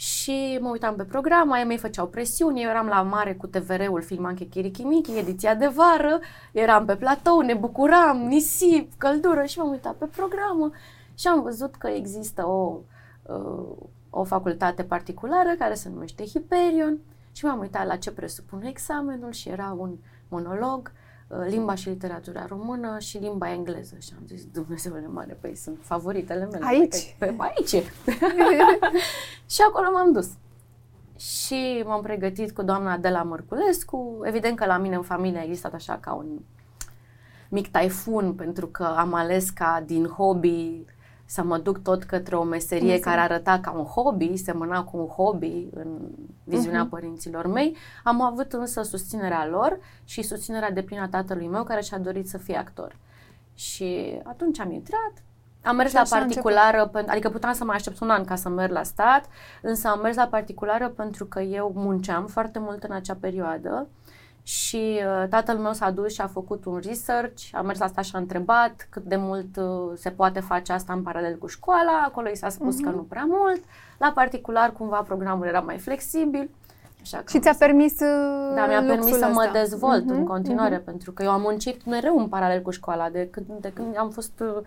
și 0.00 0.58
mă 0.60 0.68
uitam 0.68 0.96
pe 0.96 1.04
program, 1.04 1.50
aia 1.50 1.64
mei 1.64 1.78
făceau 1.78 2.06
presiuni, 2.06 2.62
eu 2.62 2.68
eram 2.68 2.86
la 2.86 3.02
mare 3.02 3.34
cu 3.34 3.46
TVR-ul, 3.46 4.02
filmam 4.02 4.34
Chechirichimichi, 4.34 5.18
ediția 5.18 5.54
de 5.54 5.66
vară, 5.66 6.20
eram 6.52 6.84
pe 6.84 6.96
platou, 6.96 7.40
ne 7.40 7.54
bucuram, 7.54 8.16
nisip, 8.16 8.92
căldură 8.96 9.44
și 9.44 9.58
m-am 9.58 9.70
uitat 9.70 9.94
pe 9.94 10.04
programă 10.04 10.70
și 11.14 11.26
am 11.26 11.42
văzut 11.42 11.74
că 11.74 11.86
există 11.86 12.46
o, 12.46 12.76
uh, 13.22 13.76
o 14.10 14.24
facultate 14.24 14.82
particulară 14.82 15.54
care 15.58 15.74
se 15.74 15.88
numește 15.88 16.24
Hyperion 16.24 16.98
și 17.32 17.44
m-am 17.44 17.58
uitat 17.58 17.86
la 17.86 17.96
ce 17.96 18.10
presupune 18.10 18.68
examenul 18.68 19.32
și 19.32 19.48
era 19.48 19.76
un 19.78 19.96
monolog 20.28 20.92
uh, 20.94 20.99
limba 21.48 21.74
și 21.74 21.88
literatura 21.88 22.46
română 22.46 22.98
și 22.98 23.18
limba 23.18 23.52
engleză. 23.52 23.96
Și 24.00 24.12
am 24.18 24.26
zis, 24.26 24.44
Dumnezeule 24.44 25.06
mare, 25.06 25.38
păi 25.40 25.56
sunt 25.56 25.78
favoritele 25.80 26.48
mele. 26.52 26.64
Aici? 26.66 27.16
Pe, 27.18 27.26
pe 27.26 27.34
aici. 27.38 27.84
și 29.54 29.60
acolo 29.68 29.90
m-am 29.92 30.12
dus. 30.12 30.30
Și 31.16 31.82
m-am 31.86 32.02
pregătit 32.02 32.52
cu 32.52 32.62
doamna 32.62 32.92
Adela 32.92 33.22
Mărculescu. 33.22 34.20
Evident 34.24 34.56
că 34.56 34.66
la 34.66 34.78
mine 34.78 34.94
în 34.94 35.02
familie 35.02 35.38
a 35.38 35.42
existat 35.42 35.74
așa 35.74 35.98
ca 35.98 36.12
un 36.12 36.38
mic 37.48 37.70
taifun, 37.70 38.34
pentru 38.34 38.66
că 38.66 38.84
am 38.84 39.14
ales 39.14 39.50
ca 39.50 39.82
din 39.86 40.06
hobby 40.06 40.84
să 41.30 41.42
mă 41.42 41.58
duc 41.58 41.82
tot 41.82 42.04
către 42.04 42.36
o 42.36 42.42
meserie 42.42 42.82
Meserie. 42.82 43.04
care 43.04 43.20
arăta 43.20 43.58
ca 43.62 43.70
un 43.70 43.84
hobby, 43.84 44.36
semăna 44.36 44.84
cu 44.84 44.96
un 44.96 45.06
hobby 45.06 45.66
în 45.74 45.98
viziunea 46.44 46.86
uh-huh. 46.86 46.90
părinților 46.90 47.46
mei. 47.46 47.76
Am 48.04 48.20
avut 48.20 48.52
însă 48.52 48.82
susținerea 48.82 49.46
lor 49.46 49.78
și 50.04 50.22
susținerea 50.22 50.70
de 50.70 50.82
plină 50.82 51.02
a 51.02 51.08
tatălui 51.08 51.48
meu 51.48 51.64
care 51.64 51.80
și-a 51.80 51.98
dorit 51.98 52.28
să 52.28 52.38
fie 52.38 52.56
actor. 52.56 52.96
Și 53.54 54.20
atunci 54.24 54.60
am 54.60 54.70
intrat, 54.70 55.12
am 55.62 55.76
mers 55.76 55.92
la 55.92 56.02
particulară, 56.08 56.86
pen, 56.86 57.08
adică 57.08 57.30
puteam 57.30 57.52
să 57.52 57.64
mai 57.64 57.76
aștept 57.76 58.00
un 58.00 58.10
an 58.10 58.24
ca 58.24 58.34
să 58.34 58.48
merg 58.48 58.72
la 58.72 58.82
stat, 58.82 59.24
însă 59.62 59.88
am 59.88 60.00
mers 60.00 60.16
la 60.16 60.26
particulară 60.26 60.88
pentru 60.88 61.26
că 61.26 61.40
eu 61.40 61.72
munceam 61.74 62.26
foarte 62.26 62.58
mult 62.58 62.82
în 62.82 62.92
acea 62.92 63.16
perioadă 63.20 63.88
și 64.42 65.00
uh, 65.22 65.28
tatăl 65.28 65.56
meu 65.56 65.72
s-a 65.72 65.90
dus 65.90 66.12
și 66.12 66.20
a 66.20 66.26
făcut 66.26 66.64
un 66.64 66.80
research, 66.84 67.42
a 67.52 67.60
mers 67.60 67.80
asta 67.80 68.02
și 68.02 68.10
a 68.14 68.18
întrebat 68.18 68.86
cât 68.90 69.02
de 69.02 69.16
mult 69.16 69.56
uh, 69.56 69.92
se 69.94 70.10
poate 70.10 70.40
face 70.40 70.72
asta 70.72 70.92
în 70.92 71.02
paralel 71.02 71.38
cu 71.38 71.46
școala, 71.46 72.02
acolo 72.06 72.28
i 72.28 72.36
s-a 72.36 72.48
spus 72.48 72.74
uh-huh. 72.74 72.82
că 72.82 72.88
mhm. 72.88 72.96
nu 72.96 73.02
prea 73.02 73.24
mult, 73.28 73.60
la 73.98 74.12
particular 74.14 74.72
cumva 74.72 75.02
programul 75.02 75.46
era 75.46 75.60
mai 75.60 75.78
flexibil. 75.78 76.50
Așa 77.00 77.22
și 77.28 77.38
ți-a 77.38 77.54
permis 77.58 77.92
uh, 77.92 78.54
Da, 78.54 78.66
mi-a 78.66 78.82
permis 78.82 79.16
să 79.16 79.30
mă 79.32 79.50
dezvolt 79.52 80.04
uh-huh, 80.04 80.14
în 80.14 80.24
continuare, 80.24 80.80
uh-huh. 80.80 80.84
pentru 80.84 81.12
că 81.12 81.22
eu 81.22 81.30
am 81.30 81.40
muncit 81.40 81.84
mereu 81.84 82.18
în 82.18 82.28
paralel 82.28 82.62
cu 82.62 82.70
școala, 82.70 83.08
de 83.08 83.28
când, 83.30 83.46
de 83.60 83.72
când 83.74 83.98
am 83.98 84.10
fost 84.10 84.40
uh, 84.40 84.62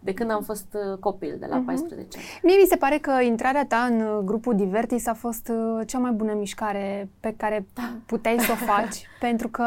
de 0.00 0.14
când 0.14 0.30
am 0.30 0.42
fost 0.42 0.66
uh, 0.72 0.98
copil, 0.98 1.36
de 1.40 1.46
la 1.46 1.62
uh-huh. 1.62 1.66
14 1.66 2.18
ani. 2.18 2.26
Mie 2.42 2.56
mi 2.56 2.68
se 2.68 2.76
pare 2.76 2.98
că 2.98 3.20
intrarea 3.22 3.66
ta 3.66 3.76
în 3.76 4.00
uh, 4.00 4.18
grupul 4.24 4.54
Divertis 4.54 5.06
a 5.06 5.14
fost 5.14 5.48
uh, 5.48 5.86
cea 5.86 5.98
mai 5.98 6.10
bună 6.10 6.34
mișcare 6.34 7.08
pe 7.20 7.34
care 7.36 7.66
da. 7.74 7.92
puteai 8.06 8.38
să 8.38 8.52
o 8.52 8.54
faci, 8.54 9.06
pentru 9.26 9.48
că 9.48 9.64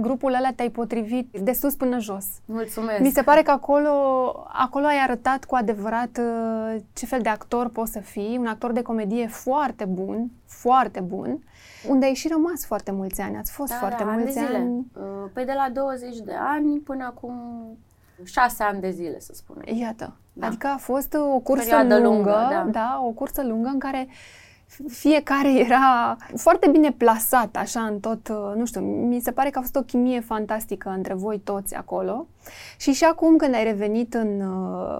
grupul 0.00 0.34
ăla 0.34 0.52
te-ai 0.56 0.70
potrivit 0.70 1.38
de 1.38 1.52
sus 1.52 1.74
până 1.74 1.98
jos. 1.98 2.26
Mulțumesc! 2.44 3.00
Mi 3.00 3.10
se 3.10 3.22
pare 3.22 3.42
că 3.42 3.50
acolo, 3.50 3.90
acolo 4.48 4.86
ai 4.86 4.98
arătat 5.02 5.44
cu 5.44 5.54
adevărat 5.54 6.20
ce 6.92 7.06
fel 7.06 7.20
de 7.20 7.28
actor 7.28 7.68
poți 7.68 7.92
să 7.92 7.98
fii, 8.00 8.36
un 8.38 8.46
actor 8.46 8.72
de 8.72 8.82
comedie 8.82 9.26
foarte 9.26 9.84
bun, 9.84 10.30
foarte 10.46 11.00
bun, 11.00 11.42
unde 11.88 12.06
ai 12.06 12.14
și 12.14 12.28
rămas 12.28 12.66
foarte 12.66 12.90
mulți 12.90 13.20
ani, 13.20 13.36
ați 13.36 13.52
fost 13.52 13.70
da, 13.70 13.78
foarte 13.78 14.04
da, 14.04 14.10
mulți 14.10 14.38
ani. 14.38 14.56
ani. 14.56 14.86
Păi 15.32 15.44
de 15.44 15.52
la 15.56 15.70
20 15.72 16.16
de 16.18 16.34
ani 16.38 16.78
până 16.78 17.04
acum 17.04 17.34
șase 18.24 18.62
ani 18.62 18.80
de 18.80 18.90
zile, 18.90 19.20
să 19.20 19.32
spunem. 19.34 19.76
Iată. 19.76 20.16
Da. 20.32 20.46
Adică 20.46 20.66
a 20.66 20.76
fost 20.76 21.14
o 21.14 21.38
cursă 21.38 21.76
lungă, 21.76 21.98
lungă 21.98 22.46
da. 22.50 22.66
da, 22.70 23.02
o 23.04 23.10
cursă 23.10 23.42
lungă 23.42 23.68
în 23.68 23.78
care 23.78 24.08
fiecare 24.88 25.58
era 25.58 26.16
foarte 26.36 26.68
bine 26.68 26.92
plasat, 26.92 27.56
așa, 27.56 27.80
în 27.80 28.00
tot, 28.00 28.28
nu 28.28 28.64
știu, 28.64 28.80
mi 28.80 29.20
se 29.20 29.30
pare 29.30 29.50
că 29.50 29.58
a 29.58 29.60
fost 29.60 29.76
o 29.76 29.82
chimie 29.82 30.20
fantastică 30.20 30.92
între 30.96 31.14
voi 31.14 31.38
toți 31.38 31.74
acolo. 31.74 32.26
Și 32.76 32.92
și 32.92 33.04
acum 33.04 33.36
când 33.36 33.54
ai 33.54 33.64
revenit 33.64 34.14
în, 34.14 34.42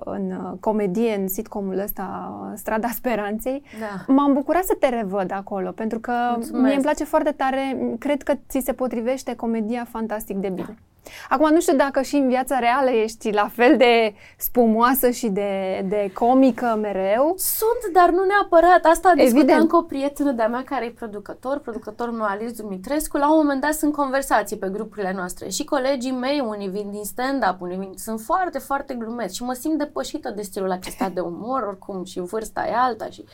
în 0.04 0.56
comedie, 0.61 1.14
în 1.14 1.28
sitcomul 1.28 1.78
ăsta, 1.78 2.33
Strada 2.54 2.88
Speranței, 2.88 3.62
da. 3.80 4.12
m-am 4.12 4.33
bucurat 4.33 4.64
să 4.64 4.76
te 4.78 4.88
revăd 4.88 5.30
acolo, 5.33 5.71
pentru 5.71 5.99
că 5.99 6.12
Mulțumesc. 6.35 6.64
mie 6.64 6.75
îmi 6.75 6.83
place 6.83 7.04
foarte 7.04 7.30
tare, 7.30 7.97
cred 7.99 8.23
că 8.23 8.35
ți 8.49 8.61
se 8.64 8.73
potrivește 8.73 9.37
comedia 9.37 9.87
fantastic 9.90 10.37
de 10.37 10.49
bine. 10.49 10.66
Da. 10.66 10.75
Acum, 11.28 11.52
nu 11.52 11.61
știu 11.61 11.76
dacă 11.76 12.02
și 12.02 12.16
în 12.16 12.28
viața 12.28 12.59
reală 12.59 12.90
ești 12.90 13.31
la 13.31 13.49
fel 13.49 13.76
de 13.76 14.14
spumoasă 14.37 15.11
și 15.11 15.28
de, 15.28 15.85
de 15.88 16.11
comică 16.14 16.78
mereu. 16.81 17.35
Sunt, 17.37 17.93
dar 17.93 18.11
nu 18.11 18.25
neapărat. 18.25 18.85
Asta 18.85 19.12
discutam 19.14 19.66
cu 19.66 19.76
o 19.76 19.83
prietenă 19.83 20.33
de-a 20.33 20.49
mea 20.49 20.62
care 20.64 20.85
e 20.85 20.90
producător, 20.90 21.59
producătorul 21.59 22.14
meu 22.14 22.26
Alice 22.26 22.62
Dumitrescu. 22.62 23.16
La 23.16 23.31
un 23.31 23.37
moment 23.37 23.61
dat 23.61 23.73
sunt 23.75 23.93
conversații 23.93 24.57
pe 24.57 24.69
grupurile 24.69 25.12
noastre 25.12 25.49
și 25.49 25.64
colegii 25.64 26.12
mei, 26.12 26.45
unii 26.47 26.69
vin 26.69 26.91
din 26.91 27.04
stand-up, 27.04 27.60
unii 27.60 27.76
vin, 27.76 27.93
sunt 27.97 28.21
foarte, 28.21 28.58
foarte 28.58 28.95
glumeți 28.95 29.37
și 29.37 29.43
mă 29.43 29.52
simt 29.52 29.78
depășită 29.78 30.30
de 30.30 30.43
stilul 30.43 30.71
acesta 30.71 31.08
de 31.08 31.21
umor, 31.21 31.63
oricum, 31.63 32.04
și 32.04 32.21
vârsta 32.21 32.67
e 32.67 32.75
alta 32.75 33.06
și... 33.06 33.25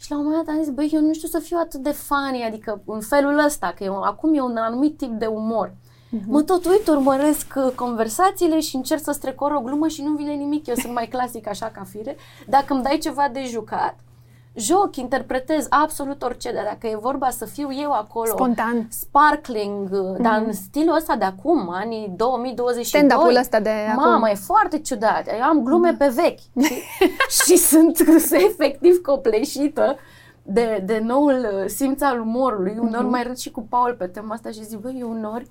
Și 0.00 0.10
la 0.10 0.16
un 0.16 0.24
moment 0.24 0.44
dat 0.44 0.54
am 0.54 0.62
zis, 0.62 0.72
băi, 0.72 0.90
eu 0.92 1.00
nu 1.00 1.12
știu 1.12 1.28
să 1.28 1.38
fiu 1.38 1.56
atât 1.60 1.80
de 1.80 1.90
funny, 1.90 2.44
adică 2.46 2.82
în 2.86 3.00
felul 3.00 3.38
ăsta, 3.38 3.72
că 3.76 3.84
eu, 3.84 4.00
acum 4.00 4.34
e 4.34 4.40
un 4.40 4.56
anumit 4.56 4.96
tip 4.96 5.10
de 5.10 5.26
umor. 5.26 5.72
Uh-huh. 6.08 6.26
Mă 6.26 6.42
tot 6.42 6.64
uit, 6.64 6.88
urmăresc 6.88 7.46
uh, 7.56 7.72
conversațiile 7.74 8.60
și 8.60 8.76
încerc 8.76 9.02
să 9.02 9.12
strecor 9.12 9.52
o 9.52 9.60
glumă 9.60 9.88
și 9.88 10.02
nu 10.02 10.12
vine 10.12 10.32
nimic. 10.32 10.66
Eu 10.66 10.74
sunt 10.74 10.92
mai 10.92 11.06
clasic 11.06 11.48
așa 11.48 11.66
ca 11.66 11.82
fire. 11.90 12.16
Dacă 12.46 12.74
îmi 12.74 12.82
dai 12.82 12.98
ceva 12.98 13.28
de 13.32 13.44
jucat, 13.44 13.96
joc, 14.54 14.96
interpretez 14.96 15.66
absolut 15.70 16.22
orice, 16.22 16.52
dar 16.52 16.64
dacă 16.64 16.86
e 16.86 16.96
vorba 17.00 17.30
să 17.30 17.44
fiu 17.44 17.68
eu 17.72 17.92
acolo, 17.92 18.30
spontan, 18.30 18.88
sparkling, 18.90 19.88
mm-hmm. 19.88 20.22
dar 20.22 20.42
în 20.46 20.52
stilul 20.52 20.94
ăsta 20.96 21.16
de 21.16 21.24
acum, 21.24 21.68
anii 21.70 22.12
2022, 22.16 22.84
stand-up-ul 22.84 23.36
ăsta 23.36 23.60
de 23.60 23.70
mamă, 23.96 24.14
acum. 24.14 24.24
e 24.24 24.34
foarte 24.34 24.78
ciudat. 24.78 25.26
Eu 25.38 25.42
am 25.42 25.62
glume 25.62 25.90
da. 25.90 26.04
pe 26.04 26.12
vechi 26.14 26.64
și, 26.68 26.82
și 27.46 27.56
sunt 27.56 27.98
efectiv 28.48 28.96
copleșită 29.02 29.96
de, 30.42 30.82
de 30.86 30.98
noul 31.04 31.48
uh, 31.52 31.66
simț 31.66 32.02
al 32.02 32.20
umorului. 32.20 32.76
Unor 32.80 33.04
mm-hmm. 33.04 33.10
mai 33.10 33.22
râd 33.22 33.36
și 33.36 33.50
cu 33.50 33.66
Paul 33.68 33.94
pe 33.98 34.06
tema 34.06 34.34
asta 34.34 34.50
și 34.50 34.64
zic, 34.64 34.78
băi, 34.78 34.96
eu 35.00 35.10
unori 35.10 35.46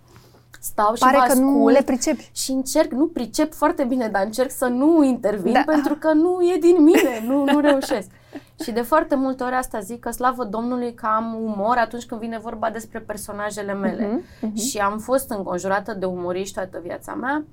stau 0.60 0.94
și 0.94 1.02
Pare 1.02 1.18
mă 1.18 1.24
că 1.24 1.32
ascult 1.32 1.48
nu 1.48 1.68
le 1.68 1.82
pricepi. 1.82 2.30
și 2.34 2.52
încerc, 2.52 2.92
nu 2.92 3.08
pricep 3.08 3.54
foarte 3.54 3.84
bine, 3.84 4.08
dar 4.08 4.26
încerc 4.26 4.52
să 4.52 4.66
nu 4.66 5.04
intervin 5.04 5.54
da. 5.54 5.64
pentru 5.66 5.96
că 5.96 6.14
nu 6.14 6.42
e 6.42 6.58
din 6.60 6.84
mine, 6.84 7.24
nu, 7.26 7.44
nu 7.44 7.60
reușesc. 7.60 8.10
și 8.64 8.72
de 8.72 8.82
foarte 8.82 9.16
multe 9.16 9.44
ori 9.44 9.56
asta 9.56 9.80
zic 9.80 10.00
că 10.00 10.12
slavă 10.12 10.44
Domnului 10.44 10.94
că 10.94 11.06
am 11.06 11.38
umor 11.44 11.78
atunci 11.78 12.06
când 12.06 12.22
vine 12.22 12.38
vorba 12.38 12.70
despre 12.70 13.00
personajele 13.00 13.74
mele. 13.74 14.06
Uh-huh, 14.06 14.48
uh-huh. 14.48 14.54
Și 14.54 14.78
am 14.78 15.00
fost 15.00 15.30
înconjurată 15.30 15.94
de 15.94 16.06
umoriști 16.06 16.54
toată 16.54 16.80
viața 16.84 17.14
mea. 17.14 17.44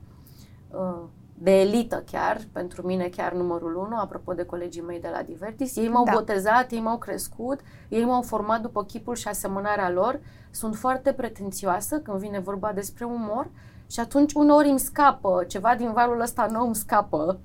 Uh, 0.71 1.03
de 1.39 1.61
elită 1.61 2.05
chiar, 2.11 2.41
pentru 2.53 2.87
mine 2.87 3.09
chiar 3.09 3.33
numărul 3.33 3.77
unu, 3.77 3.97
apropo 3.97 4.33
de 4.33 4.45
colegii 4.45 4.83
mei 4.83 5.01
de 5.01 5.09
la 5.13 5.23
Divertis. 5.23 5.77
Ei 5.77 5.89
m-au 5.89 6.05
da. 6.05 6.13
botezat, 6.13 6.71
ei 6.71 6.81
m-au 6.81 6.99
crescut, 6.99 7.61
ei 7.89 8.05
m-au 8.05 8.23
format 8.23 8.61
după 8.61 8.85
chipul 8.85 9.15
și 9.15 9.29
asemănarea 9.29 9.91
lor. 9.91 10.21
Sunt 10.55 10.77
foarte 10.77 11.13
pretențioasă 11.13 11.99
când 11.99 12.19
vine 12.19 12.39
vorba 12.39 12.73
despre 12.73 13.05
umor 13.05 13.51
și 13.91 14.01
atunci 14.01 14.33
uneori 14.33 14.69
îmi 14.69 14.79
scapă, 14.79 15.45
ceva 15.49 15.75
din 15.75 15.93
valul 15.93 16.21
ăsta 16.21 16.47
nou 16.47 16.67
îmi 16.67 16.75
scapă 16.75 17.39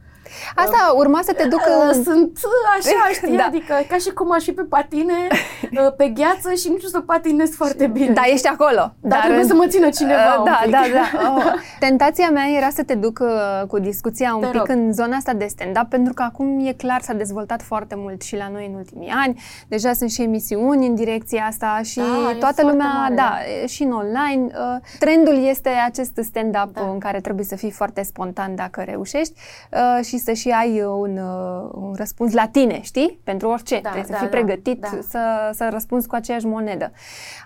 Asta 0.55 0.93
urma 0.95 1.19
să 1.23 1.33
te 1.33 1.47
ducă... 1.47 1.91
Sunt 1.91 2.37
așa, 2.77 3.09
știi, 3.17 3.37
da. 3.37 3.43
adică 3.43 3.73
ca 3.89 3.97
și 3.97 4.09
cum 4.09 4.31
aș 4.31 4.43
fi 4.43 4.51
pe 4.51 4.61
patine, 4.61 5.27
uh, 5.71 5.93
pe 5.97 6.07
gheață 6.07 6.53
și 6.53 6.67
nu 6.69 6.77
știu 6.77 6.89
să 6.89 6.99
patinez 6.99 7.49
foarte 7.55 7.87
bine. 7.87 8.13
Da, 8.13 8.21
ești 8.25 8.47
acolo. 8.47 8.75
Dar, 8.79 8.93
dar 9.01 9.19
trebuie 9.23 9.45
să 9.45 9.53
mă 9.53 9.65
țină 9.67 9.89
cineva 9.89 10.35
uh, 10.39 10.45
Da, 10.45 10.59
da, 10.69 10.81
da. 10.93 11.07
Oh. 11.29 11.53
Tentația 11.79 12.29
mea 12.29 12.45
era 12.57 12.69
să 12.69 12.83
te 12.83 12.95
duc 12.95 13.19
uh, 13.21 13.67
cu 13.67 13.79
discuția 13.79 14.35
un 14.35 14.41
te 14.41 14.47
pic 14.47 14.57
rog. 14.57 14.69
în 14.69 14.93
zona 14.93 15.15
asta 15.15 15.33
de 15.33 15.45
stand-up, 15.49 15.89
pentru 15.89 16.13
că 16.13 16.23
acum 16.23 16.65
e 16.65 16.73
clar 16.73 17.01
s-a 17.01 17.13
dezvoltat 17.13 17.61
foarte 17.61 17.95
mult 17.97 18.21
și 18.21 18.35
la 18.35 18.47
noi 18.47 18.65
în 18.65 18.73
ultimii 18.73 19.11
ani. 19.23 19.41
Deja 19.67 19.93
sunt 19.93 20.11
și 20.11 20.21
emisiuni 20.21 20.87
în 20.87 20.95
direcția 20.95 21.45
asta 21.45 21.79
și 21.83 21.97
da, 21.97 22.35
toată 22.39 22.61
lumea, 22.61 22.87
mare. 22.87 23.15
da, 23.15 23.37
și 23.67 23.83
în 23.83 23.91
online. 23.91 24.45
Uh, 24.45 24.77
trendul 24.99 25.47
este 25.47 25.69
acest 25.69 26.19
stand-up 26.23 26.73
da. 26.73 26.81
în 26.91 26.99
care 26.99 27.19
trebuie 27.19 27.45
să 27.45 27.55
fii 27.55 27.71
foarte 27.71 28.03
spontan 28.03 28.55
dacă 28.55 28.81
reușești 28.81 29.33
uh, 29.71 30.05
și 30.05 30.17
să 30.19 30.34
și 30.34 30.49
ai 30.49 30.84
un, 30.84 31.17
uh, 31.17 31.69
un 31.73 31.93
răspuns 31.97 32.34
la 32.34 32.47
tine, 32.47 32.82
știi? 32.82 33.19
Pentru 33.23 33.49
orice. 33.49 33.79
Da, 33.84 33.89
Trebuie 33.89 34.12
da, 34.12 34.17
să 34.17 34.19
fii 34.23 34.32
da, 34.32 34.38
pregătit 34.38 34.79
da. 34.82 34.88
Să, 35.10 35.49
să 35.53 35.67
răspunzi 35.71 36.08
cu 36.08 36.15
aceeași 36.15 36.45
monedă. 36.45 36.91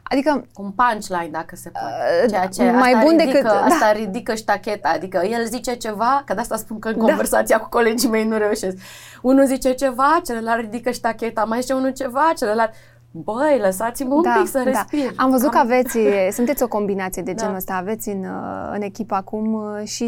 Adică... 0.04 0.48
Un 0.56 0.72
punchline, 0.72 1.30
dacă 1.32 1.56
se 1.56 1.70
poate. 1.70 1.94
Uh, 2.24 2.30
Ceea 2.30 2.48
ce 2.48 2.72
mai 2.72 2.92
asta 2.92 3.06
bun 3.06 3.18
ridică, 3.18 3.32
decât... 3.32 3.52
Asta 3.52 3.78
da. 3.80 3.92
ridică 3.92 4.36
ștacheta. 4.36 4.90
Adică 4.90 5.22
el 5.26 5.46
zice 5.46 5.74
ceva, 5.74 6.24
că 6.26 6.34
de 6.34 6.40
asta 6.40 6.56
spun 6.56 6.80
că 6.80 6.88
în 6.88 6.98
da. 6.98 7.06
conversația 7.06 7.60
cu 7.60 7.70
colegii 7.70 8.10
mei 8.10 8.26
nu 8.26 8.38
reușesc. 8.38 8.78
Unul 9.22 9.46
zice 9.46 9.74
ceva, 9.74 10.22
celălalt 10.26 10.60
ridică 10.60 10.92
ștacheta, 10.92 11.44
mai 11.44 11.62
zice 11.62 11.74
unul 11.74 11.92
ceva, 11.92 12.32
celălalt 12.38 12.72
băi, 13.16 13.60
lăsați-mă 13.62 14.14
un 14.14 14.22
da, 14.22 14.36
pic 14.40 14.50
să 14.50 14.58
da. 14.58 14.64
respir. 14.64 15.12
Am 15.16 15.30
văzut 15.30 15.46
Am... 15.48 15.52
că 15.52 15.58
aveți, 15.58 15.98
sunteți 16.32 16.64
o 16.64 16.68
combinație 16.68 17.22
de 17.22 17.34
genul 17.40 17.52
da. 17.52 17.58
ăsta, 17.58 17.74
aveți 17.74 18.10
în, 18.10 18.26
în 18.74 18.82
echipă 18.82 19.16
acum 19.16 19.54
uh, 19.54 19.88
și 19.88 20.04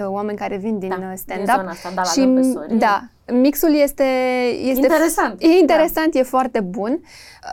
uh, 0.00 0.06
oameni 0.06 0.38
care 0.38 0.56
vin 0.56 0.78
din 0.78 0.88
da, 0.88 0.96
stand-up. 1.14 1.46
Din 1.46 1.54
zona 1.56 1.70
asta, 1.70 1.90
da, 1.94 2.02
la 2.02 2.10
și, 2.10 2.78
da, 2.78 3.02
mixul 3.32 3.74
este, 3.74 4.04
este 4.62 4.80
interesant. 4.80 5.42
E 5.42 5.46
interesant, 5.46 6.12
da. 6.12 6.18
e 6.18 6.22
foarte 6.22 6.60
bun. 6.60 7.00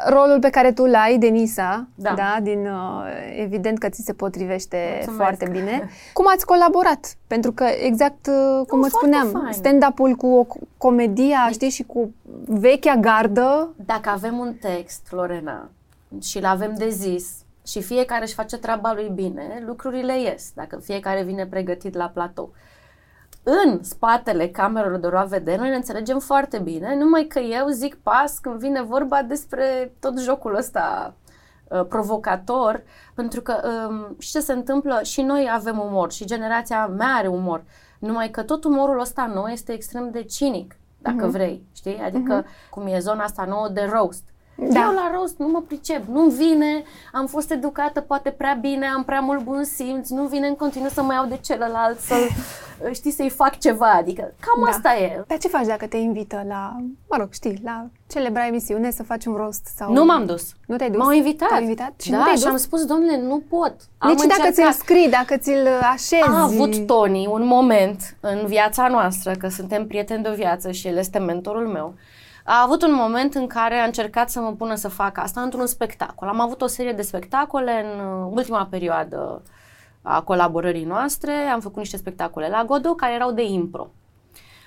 Rolul 0.08 0.39
pe 0.39 0.50
care 0.50 0.72
tu 0.72 0.86
l 0.86 0.94
ai, 0.94 1.18
Denisa, 1.18 1.88
da. 1.96 2.13
Da, 2.13 2.38
din, 2.42 2.65
uh, 2.65 3.04
evident 3.38 3.78
că 3.78 3.89
ți 3.89 4.02
se 4.02 4.13
potrivește 4.13 4.92
Mulțumesc. 4.94 5.18
foarte 5.18 5.48
bine. 5.52 5.89
Cum 6.13 6.26
ați 6.28 6.46
colaborat? 6.46 7.15
Pentru 7.28 7.52
că 7.52 7.63
exact 7.63 8.28
uh, 8.28 8.65
cum 8.68 8.82
îți 8.82 8.94
spuneam, 8.94 9.50
stand-up-ul 9.52 10.15
cu 10.15 10.28
o 10.28 10.46
comedia, 10.78 11.39
deci, 11.46 11.54
știi, 11.54 11.70
și 11.70 11.84
cu 11.84 12.13
vechea 12.46 12.96
gardă. 12.96 13.74
Dacă 13.76 14.10
avem 14.10 14.38
un 14.38 14.54
text, 14.54 15.08
Lorena, 15.12 15.70
și 16.22 16.39
l 16.39 16.46
avem 16.46 16.74
de 16.78 16.89
zis, 16.89 17.28
și 17.68 17.82
fiecare 17.82 18.24
își 18.24 18.34
face 18.34 18.58
treaba 18.58 18.94
lui 18.94 19.12
bine, 19.13 19.63
lucrurile 19.65 20.20
ies, 20.22 20.52
dacă 20.56 20.80
fiecare 20.84 21.24
vine 21.24 21.46
pregătit 21.46 21.96
la 21.96 22.12
platou. 22.13 22.54
În 23.52 23.84
spatele 23.84 24.48
camerelor 24.48 25.00
de 25.00 25.08
roa 25.08 25.24
vedere, 25.24 25.58
noi 25.58 25.70
ne 25.70 25.76
înțelegem 25.76 26.20
foarte 26.20 26.58
bine, 26.58 26.96
numai 26.96 27.24
că 27.24 27.40
eu 27.40 27.68
zic 27.68 27.96
pas 27.96 28.40
când 28.40 28.60
vine 28.60 28.82
vorba 28.82 29.22
despre 29.22 29.94
tot 30.00 30.20
jocul 30.20 30.56
ăsta 30.56 31.14
uh, 31.68 31.86
provocator, 31.86 32.84
pentru 33.14 33.42
că 33.42 33.56
um, 33.88 34.16
și 34.20 34.32
ce 34.32 34.40
se 34.40 34.54
întâmplă, 34.54 35.00
și 35.04 35.22
noi 35.22 35.50
avem 35.54 35.80
umor 35.80 36.12
și 36.12 36.26
generația 36.26 36.88
mea 36.88 37.14
are 37.14 37.28
umor, 37.28 37.64
numai 38.00 38.30
că 38.30 38.44
tot 38.44 38.64
umorul 38.64 39.00
ăsta 39.00 39.32
nou 39.34 39.46
este 39.46 39.72
extrem 39.72 40.12
de 40.12 40.24
cinic, 40.24 40.76
dacă 40.98 41.28
uh-huh. 41.28 41.32
vrei, 41.32 41.64
știi? 41.76 41.98
Adică 41.98 42.44
uh-huh. 42.44 42.70
cum 42.70 42.88
e 42.88 43.00
zona 43.00 43.24
asta 43.24 43.46
nouă 43.46 43.70
de 43.70 43.90
roast. 43.92 44.24
Da. 44.62 44.80
Eu 44.80 44.93
la 44.93 45.12
rost 45.13 45.38
nu 45.38 45.48
mă 45.48 45.62
pricep, 45.67 46.04
nu 46.12 46.22
vine, 46.22 46.84
am 47.12 47.26
fost 47.26 47.52
educată 47.52 48.02
poate 48.02 48.30
prea 48.30 48.58
bine, 48.62 48.86
am 48.86 49.04
prea 49.04 49.19
mult 49.19 49.43
bun 49.43 49.63
simț, 49.63 50.10
nu 50.10 50.24
vine 50.24 50.48
în 50.48 50.56
continuu 50.56 50.89
să 50.89 51.02
mă 51.02 51.13
iau 51.13 51.26
de 51.26 51.39
celălalt, 51.43 52.00
să 52.00 52.15
știi, 52.93 53.12
să-i 53.12 53.30
fac 53.30 53.58
ceva, 53.60 53.91
adică 53.91 54.34
cam 54.39 54.63
da. 54.63 54.69
asta 54.69 54.95
e. 54.98 55.24
Dar 55.28 55.38
ce 55.38 55.48
faci 55.48 55.65
dacă 55.65 55.88
te 55.88 55.98
invită 55.98 56.45
la, 56.48 56.76
mă 57.10 57.17
rog, 57.19 57.28
știi, 57.32 57.60
la 57.63 57.86
celebra 58.08 58.48
emisiune 58.48 58.91
să 58.91 59.04
faci 59.04 59.26
un 59.26 59.34
rost? 59.34 59.65
Sau... 59.76 59.93
Nu 59.93 60.06
m-am 60.06 60.26
dus. 60.26 60.54
Nu 60.65 60.76
te-ai 60.76 60.89
dus? 60.89 61.00
M-au 61.02 61.12
invitat. 61.12 61.48
Te-au 61.48 61.62
invitat? 61.62 61.93
Și 62.02 62.10
da, 62.10 62.17
nu 62.17 62.24
te-ai 62.24 62.36
dus? 62.36 62.43
și 62.43 62.50
am 62.50 62.58
spus, 62.58 62.86
domnule, 62.86 63.22
nu 63.22 63.43
pot. 63.50 63.76
Am 63.98 64.10
Nici 64.10 64.19
încercat. 64.22 64.38
dacă 64.38 64.52
ți-l 64.52 64.72
scrii, 64.72 65.10
dacă 65.10 65.38
ți-l 65.38 65.67
așezi. 65.91 66.30
A 66.30 66.41
avut 66.41 66.86
Tony 66.86 67.28
un 67.32 67.45
moment 67.45 68.15
în 68.19 68.45
viața 68.45 68.88
noastră, 68.88 69.32
că 69.32 69.48
suntem 69.48 69.88
prieteni 69.88 70.24
de 70.24 70.30
o 70.30 70.34
viață 70.34 70.72
și 70.72 70.88
el 70.88 70.98
este 70.98 71.19
mentorul 71.19 71.67
meu, 71.67 71.93
a 72.52 72.62
avut 72.62 72.82
un 72.82 72.94
moment 72.94 73.36
în 73.36 73.48
care 73.48 73.76
a 73.76 73.86
încercat 73.86 74.30
să 74.30 74.40
mă 74.40 74.52
pună 74.52 74.76
să 74.76 74.88
fac 74.88 75.18
asta 75.18 75.42
într-un 75.42 75.66
spectacol. 75.66 76.28
Am 76.28 76.40
avut 76.40 76.62
o 76.62 76.68
serie 76.68 76.92
de 76.92 77.02
spectacole 77.02 77.86
în 77.86 78.06
uh, 78.06 78.32
ultima 78.32 78.68
perioadă 78.70 79.42
a 80.02 80.22
colaborării 80.22 80.84
noastre. 80.84 81.32
Am 81.32 81.60
făcut 81.60 81.78
niște 81.78 81.98
spectacole 81.98 82.48
la 82.48 82.64
Godot 82.66 82.98
care 82.98 83.14
erau 83.14 83.32
de 83.32 83.44
impro. 83.44 83.90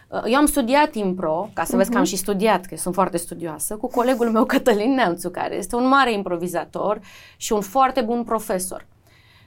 Uh, 0.08 0.22
eu 0.26 0.36
am 0.36 0.46
studiat 0.46 0.94
impro, 0.94 1.48
ca 1.52 1.64
să 1.64 1.74
uh-huh. 1.74 1.76
vezi 1.76 1.90
că 1.90 1.96
am 1.96 2.02
mhm. 2.02 2.10
și 2.10 2.16
studiat, 2.16 2.64
că 2.64 2.76
sunt 2.76 2.94
foarte 2.94 3.16
studioasă, 3.16 3.76
cu 3.76 3.86
colegul 3.86 4.30
meu 4.30 4.44
Cătălin 4.52 4.94
Neamțu, 4.94 5.30
care 5.30 5.54
este 5.54 5.76
un 5.76 5.88
mare 5.88 6.12
improvizator 6.12 7.00
și 7.36 7.52
un 7.52 7.60
foarte 7.60 8.00
bun 8.00 8.24
profesor. 8.24 8.86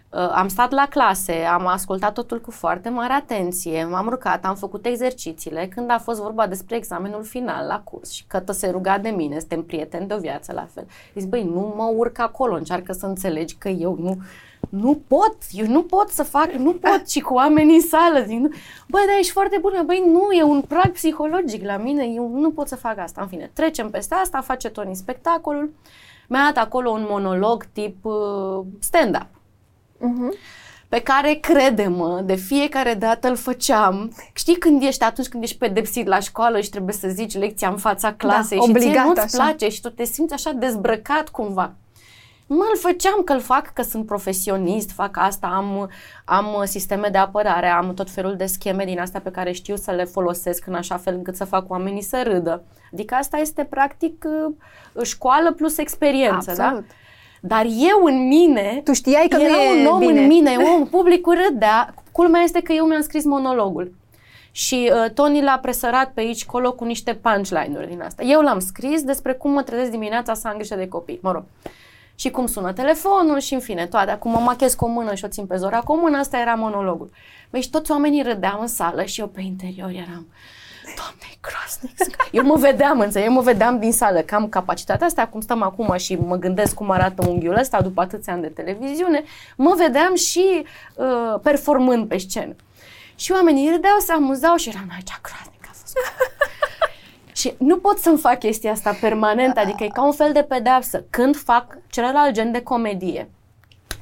Uh, 0.09 0.31
am 0.31 0.47
stat 0.47 0.71
la 0.71 0.87
clase, 0.89 1.33
am 1.33 1.67
ascultat 1.67 2.13
totul 2.13 2.41
cu 2.41 2.51
foarte 2.51 2.89
mare 2.89 3.13
atenție, 3.13 3.85
m-am 3.85 4.09
rugat, 4.09 4.45
am 4.45 4.55
făcut 4.55 4.85
exercițiile. 4.85 5.67
Când 5.75 5.91
a 5.91 5.97
fost 5.97 6.21
vorba 6.21 6.47
despre 6.47 6.75
examenul 6.75 7.23
final 7.23 7.67
la 7.67 7.79
curs 7.79 8.11
și 8.11 8.25
că 8.27 8.51
se 8.51 8.69
ruga 8.69 8.97
de 8.97 9.09
mine, 9.09 9.39
suntem 9.39 9.63
prieteni 9.63 10.07
de 10.07 10.13
o 10.13 10.17
viață 10.17 10.53
la 10.53 10.67
fel, 10.73 10.87
zic, 11.15 11.29
băi, 11.29 11.43
nu 11.43 11.73
mă 11.77 11.91
urc 11.95 12.19
acolo, 12.19 12.55
încearcă 12.55 12.93
să 12.93 13.05
înțelegi 13.05 13.55
că 13.55 13.69
eu 13.69 13.97
nu, 13.99 14.17
nu 14.69 15.01
pot, 15.07 15.37
eu 15.51 15.67
nu 15.67 15.83
pot 15.83 16.09
să 16.09 16.23
fac, 16.23 16.51
nu 16.51 16.73
pot 16.73 17.09
și 17.09 17.19
cu 17.19 17.33
oamenii 17.33 17.75
în 17.75 17.81
sală. 17.81 18.23
Zic, 18.25 18.39
nu. 18.39 18.49
Băi, 18.87 19.03
dar 19.07 19.15
ești 19.19 19.31
foarte 19.31 19.57
bună, 19.61 19.83
băi, 19.83 20.03
nu, 20.07 20.31
e 20.31 20.43
un 20.43 20.61
prag 20.61 20.91
psihologic 20.91 21.65
la 21.65 21.77
mine, 21.77 22.05
eu 22.05 22.29
nu 22.33 22.51
pot 22.51 22.67
să 22.67 22.75
fac 22.75 22.97
asta. 22.97 23.21
În 23.21 23.27
fine, 23.27 23.49
trecem 23.53 23.89
peste 23.89 24.15
asta, 24.15 24.41
face 24.41 24.69
Tony 24.69 24.95
spectacolul. 24.95 25.73
Mi-a 26.27 26.51
dat 26.53 26.63
acolo 26.63 26.89
un 26.89 27.05
monolog 27.09 27.65
tip 27.73 28.05
uh, 28.05 28.61
stand-up 28.79 29.34
uh-huh. 29.97 30.37
pe 30.89 30.99
care, 30.99 31.33
crede-mă, 31.33 32.21
de 32.25 32.35
fiecare 32.35 32.93
dată 32.93 33.27
îl 33.27 33.35
făceam. 33.35 34.15
Știi 34.33 34.55
când 34.55 34.83
ești 34.83 35.03
atunci 35.03 35.27
când 35.27 35.43
ești 35.43 35.57
pedepsit 35.57 36.07
la 36.07 36.19
școală 36.19 36.59
și 36.61 36.69
trebuie 36.69 36.93
să 36.93 37.07
zici 37.07 37.37
lecția 37.37 37.69
în 37.69 37.77
fața 37.77 38.09
da, 38.09 38.15
clasei 38.15 38.57
da, 38.57 38.65
și 38.65 38.73
ție 38.73 39.03
nu-ți 39.03 39.19
așa. 39.19 39.43
place 39.43 39.69
și 39.69 39.81
tu 39.81 39.89
te 39.89 40.03
simți 40.03 40.33
așa 40.33 40.51
dezbrăcat 40.51 41.29
cumva. 41.29 41.73
Mă, 42.47 42.65
îl 42.73 42.79
făceam 42.79 43.21
că 43.25 43.33
îl 43.33 43.39
fac, 43.39 43.73
că 43.73 43.81
sunt 43.81 44.05
profesionist, 44.05 44.91
fac 44.91 45.17
asta, 45.17 45.47
am, 45.47 45.89
am 46.25 46.61
sisteme 46.65 47.07
de 47.09 47.17
apărare, 47.17 47.67
am 47.67 47.93
tot 47.93 48.09
felul 48.09 48.35
de 48.35 48.45
scheme 48.45 48.85
din 48.85 48.99
astea 48.99 49.19
pe 49.19 49.31
care 49.31 49.51
știu 49.51 49.75
să 49.75 49.91
le 49.91 50.03
folosesc 50.03 50.67
în 50.67 50.73
așa 50.73 50.97
fel 50.97 51.13
încât 51.13 51.35
să 51.35 51.45
fac 51.45 51.69
oamenii 51.69 52.01
să 52.01 52.21
râdă. 52.23 52.63
Adică 52.93 53.15
asta 53.15 53.37
este 53.37 53.63
practic 53.63 54.25
școală 55.03 55.51
plus 55.51 55.77
experiență, 55.77 56.53
da? 56.55 56.63
Absolut. 56.63 56.87
da? 56.87 56.93
Dar 57.47 57.65
eu 57.65 58.03
în 58.03 58.27
mine... 58.27 58.81
Tu 58.83 58.93
știai 58.93 59.27
că 59.27 59.41
era 59.41 59.53
nu 59.53 59.59
e 59.59 59.79
un 59.79 59.85
om 59.85 59.99
bine. 59.99 60.19
în 60.19 60.27
mine, 60.27 60.57
un 60.57 60.85
publicul 60.85 61.37
râdea. 61.47 61.93
Culmea 62.11 62.41
este 62.41 62.61
că 62.61 62.73
eu 62.73 62.85
mi-am 62.85 63.01
scris 63.01 63.23
monologul. 63.23 63.93
Și 64.51 64.91
uh, 64.93 65.11
Tony 65.11 65.41
l-a 65.41 65.59
presărat 65.61 66.11
pe 66.13 66.21
aici 66.21 66.45
colo 66.45 66.73
cu 66.73 66.83
niște 66.83 67.13
punchline-uri 67.13 67.87
din 67.87 68.01
asta. 68.01 68.23
Eu 68.23 68.41
l-am 68.41 68.59
scris 68.59 69.03
despre 69.03 69.33
cum 69.33 69.51
mă 69.51 69.61
trezesc 69.61 69.91
dimineața 69.91 70.33
să 70.33 70.47
am 70.47 70.55
grijă 70.57 70.75
de 70.75 70.87
copii. 70.87 71.19
Mă 71.21 71.31
rog. 71.31 71.43
Și 72.15 72.29
cum 72.29 72.45
sună 72.45 72.73
telefonul 72.73 73.39
și 73.39 73.53
în 73.53 73.59
fine 73.59 73.85
toate. 73.85 74.11
Acum 74.11 74.31
mă 74.31 74.39
machez 74.39 74.73
cu 74.73 74.85
o 74.85 74.87
mână 74.87 75.13
și 75.15 75.25
o 75.25 75.27
țin 75.27 75.45
pe 75.45 75.55
zora 75.55 75.79
cu 75.79 75.91
o 75.91 75.95
mână, 75.95 76.17
asta 76.17 76.37
era 76.37 76.53
monologul. 76.53 77.09
Băi, 77.49 77.61
și 77.61 77.69
toți 77.69 77.91
oamenii 77.91 78.21
râdeau 78.21 78.61
în 78.61 78.67
sală 78.67 79.03
și 79.03 79.19
eu 79.19 79.27
pe 79.27 79.41
interior 79.41 79.89
eram... 79.89 80.27
Doamne, 80.95 81.25
e 81.33 81.37
groaznic. 81.41 82.15
Eu 82.31 82.43
mă 82.45 82.55
vedeam, 82.55 82.99
înțeleg, 82.99 83.27
eu 83.27 83.33
mă 83.33 83.41
vedeam 83.41 83.79
din 83.79 83.91
sală, 83.91 84.19
că 84.19 84.35
am 84.35 84.49
capacitatea 84.49 85.07
asta, 85.07 85.27
cum 85.27 85.41
stăm 85.41 85.61
acum 85.61 85.97
și 85.97 86.15
mă 86.15 86.35
gândesc 86.35 86.73
cum 86.73 86.91
arată 86.91 87.27
unghiul 87.27 87.57
ăsta 87.57 87.81
după 87.81 88.01
atâția 88.01 88.33
ani 88.33 88.41
de 88.41 88.47
televiziune, 88.47 89.23
mă 89.55 89.73
vedeam 89.77 90.15
și 90.15 90.65
uh, 90.95 91.39
performând 91.41 92.07
pe 92.07 92.17
scenă. 92.17 92.55
Și 93.15 93.31
oamenii 93.31 93.69
râdeau, 93.69 93.99
se 93.99 94.11
amuzau 94.11 94.55
și 94.55 94.69
eram, 94.69 94.89
aici 94.93 95.19
groaznic 95.21 95.65
a 95.67 95.71
fost. 95.71 95.97
și 97.39 97.53
nu 97.57 97.77
pot 97.77 97.97
să-mi 97.97 98.17
fac 98.17 98.39
chestia 98.39 98.71
asta 98.71 98.97
permanent, 99.01 99.57
adică 99.57 99.83
e 99.83 99.87
ca 99.87 100.05
un 100.05 100.11
fel 100.11 100.33
de 100.33 100.43
pedeapsă. 100.43 101.05
Când 101.09 101.35
fac 101.35 101.77
celălalt 101.89 102.33
gen 102.33 102.51
de 102.51 102.61
comedie, 102.61 103.29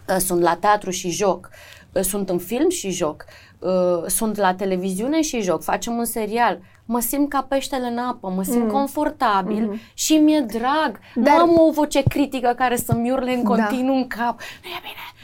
uh, 0.10 0.16
sunt 0.18 0.42
la 0.42 0.56
teatru 0.56 0.90
și 0.90 1.10
joc, 1.10 1.50
uh, 1.94 2.02
sunt 2.02 2.30
în 2.30 2.38
film 2.38 2.70
și 2.70 2.90
joc, 2.90 3.26
uh, 3.60 4.04
sunt 4.08 4.38
la 4.38 4.54
televiziune 4.54 5.22
și 5.22 5.42
joc, 5.42 5.64
facem 5.64 5.94
un 5.94 6.06
serial, 6.06 6.60
mă 6.86 7.00
simt 7.00 7.30
ca 7.30 7.42
peștele 7.42 7.88
în 7.88 7.98
apă, 7.98 8.30
mă 8.30 8.44
simt 8.44 8.64
mm. 8.64 8.72
confortabil 8.72 9.70
mm-hmm. 9.70 9.94
și 9.94 10.14
mi-e 10.14 10.40
drag. 10.40 11.00
Dar... 11.16 11.36
Nu 11.36 11.42
am 11.42 11.60
o 11.68 11.72
voce 11.72 12.04
critică 12.04 12.54
care 12.58 12.76
să-mi 12.76 13.12
urle 13.12 13.34
în 13.34 13.44
da. 13.44 13.48
continuu 13.48 13.94
da. 13.94 14.00
în 14.00 14.08
cap. 14.08 14.40
Nu 14.40 14.70
e 14.70 14.82
bine, 14.82 14.82
bine. 14.82 15.23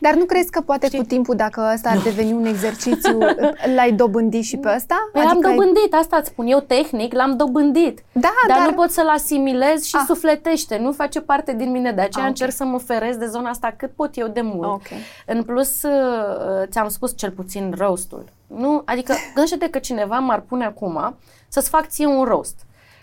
Dar 0.00 0.14
nu 0.14 0.24
crezi 0.24 0.50
că 0.50 0.60
poate 0.60 0.86
Știi? 0.86 0.98
cu 0.98 1.04
timpul, 1.04 1.36
dacă 1.36 1.70
ăsta 1.74 1.88
ar 1.88 1.98
deveni 1.98 2.32
un 2.32 2.44
exercițiu, 2.44 3.18
l-ai 3.76 3.92
dobândit 3.92 4.44
și 4.44 4.56
pe 4.56 4.72
ăsta? 4.76 5.08
Păi 5.12 5.22
adică 5.22 5.48
l-am 5.48 5.56
dobândit, 5.56 5.92
ai... 5.92 6.00
asta 6.00 6.16
îți 6.16 6.28
spun 6.28 6.46
eu 6.46 6.60
tehnic, 6.60 7.14
l-am 7.14 7.36
dobândit. 7.36 8.04
Da, 8.12 8.32
dar, 8.48 8.58
dar 8.58 8.68
nu 8.68 8.74
pot 8.74 8.90
să-l 8.90 9.08
asimilez 9.08 9.84
și 9.84 9.96
ah. 9.96 10.02
sufletește, 10.06 10.78
nu 10.78 10.92
face 10.92 11.20
parte 11.20 11.52
din 11.52 11.70
mine, 11.70 11.92
de 11.92 12.00
aceea 12.00 12.08
ah, 12.08 12.16
okay. 12.16 12.28
încerc 12.28 12.52
să 12.52 12.64
mă 12.64 12.78
ferez 12.78 13.16
de 13.16 13.26
zona 13.26 13.48
asta 13.48 13.74
cât 13.76 13.90
pot 13.90 14.16
eu 14.16 14.28
de 14.28 14.40
mult. 14.40 14.68
Okay. 14.68 14.98
În 15.26 15.42
plus, 15.42 15.82
uh, 15.82 16.66
ți-am 16.66 16.88
spus 16.88 17.16
cel 17.16 17.30
puțin 17.30 17.74
roastul. 17.78 18.24
Nu? 18.46 18.82
Adică 18.84 19.14
gândește 19.34 19.70
că 19.70 19.78
cineva 19.78 20.18
m-ar 20.18 20.40
pune 20.40 20.64
acum 20.64 21.16
să-ți 21.48 21.68
fac 21.68 21.86
ție 21.86 22.06
un 22.06 22.24
roast. 22.24 22.56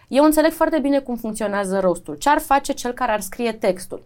Eu 0.08 0.24
înțeleg 0.24 0.52
foarte 0.52 0.80
bine 0.80 1.00
cum 1.00 1.16
funcționează 1.16 1.80
roastul. 1.80 2.16
Ce 2.16 2.30
ar 2.30 2.40
face 2.40 2.74
cel 2.74 2.92
care 2.92 3.12
ar 3.12 3.20
scrie 3.20 3.52
textul? 3.52 4.04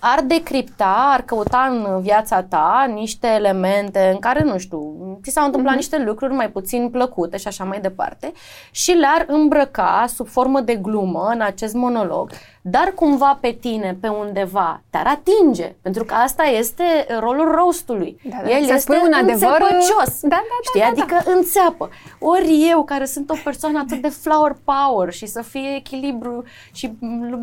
Ar 0.00 0.20
decripta, 0.20 1.10
ar 1.12 1.22
căuta 1.22 1.68
în 1.70 2.00
viața 2.00 2.42
ta 2.42 2.90
niște 2.94 3.26
elemente 3.26 4.10
în 4.12 4.18
care, 4.18 4.42
nu 4.42 4.58
știu, 4.58 4.80
ți 5.22 5.30
s-au 5.30 5.44
întâmplat 5.44 5.72
uh-huh. 5.72 5.76
niște 5.76 6.02
lucruri 6.02 6.32
mai 6.32 6.50
puțin 6.50 6.88
plăcute 6.90 7.36
și 7.36 7.46
așa 7.48 7.64
mai 7.64 7.80
departe 7.80 8.32
și 8.70 8.90
le-ar 8.90 9.24
îmbrăca 9.28 10.04
sub 10.14 10.28
formă 10.28 10.60
de 10.60 10.74
glumă 10.74 11.28
în 11.32 11.40
acest 11.40 11.74
monolog 11.74 12.30
dar 12.64 12.92
cumva 12.94 13.38
pe 13.40 13.56
tine, 13.60 13.96
pe 14.00 14.08
undeva, 14.08 14.82
te-ar 14.90 15.06
atinge. 15.06 15.74
Pentru 15.82 16.04
că 16.04 16.14
asta 16.14 16.42
este 16.42 16.84
rolul 17.20 17.50
rostului. 17.50 18.16
Da, 18.24 18.36
da. 18.42 18.50
El 18.50 18.64
să 18.64 18.72
este 18.72 19.00
un 19.04 19.12
adevăr 19.12 19.56
înțepăcios. 19.60 20.20
Da, 20.20 20.28
da, 20.28 20.36
da, 20.36 20.58
știi? 20.62 20.80
Da, 20.80 20.86
da. 20.86 20.90
Adică 20.90 21.30
înțeapă. 21.30 21.90
Ori 22.18 22.68
eu, 22.70 22.84
care 22.84 23.04
sunt 23.04 23.30
o 23.30 23.34
persoană 23.44 23.78
atât 23.78 24.02
de 24.02 24.08
flower 24.08 24.56
power 24.64 25.12
și 25.12 25.26
să 25.26 25.42
fie 25.42 25.74
echilibru 25.76 26.44
și, 26.72 26.92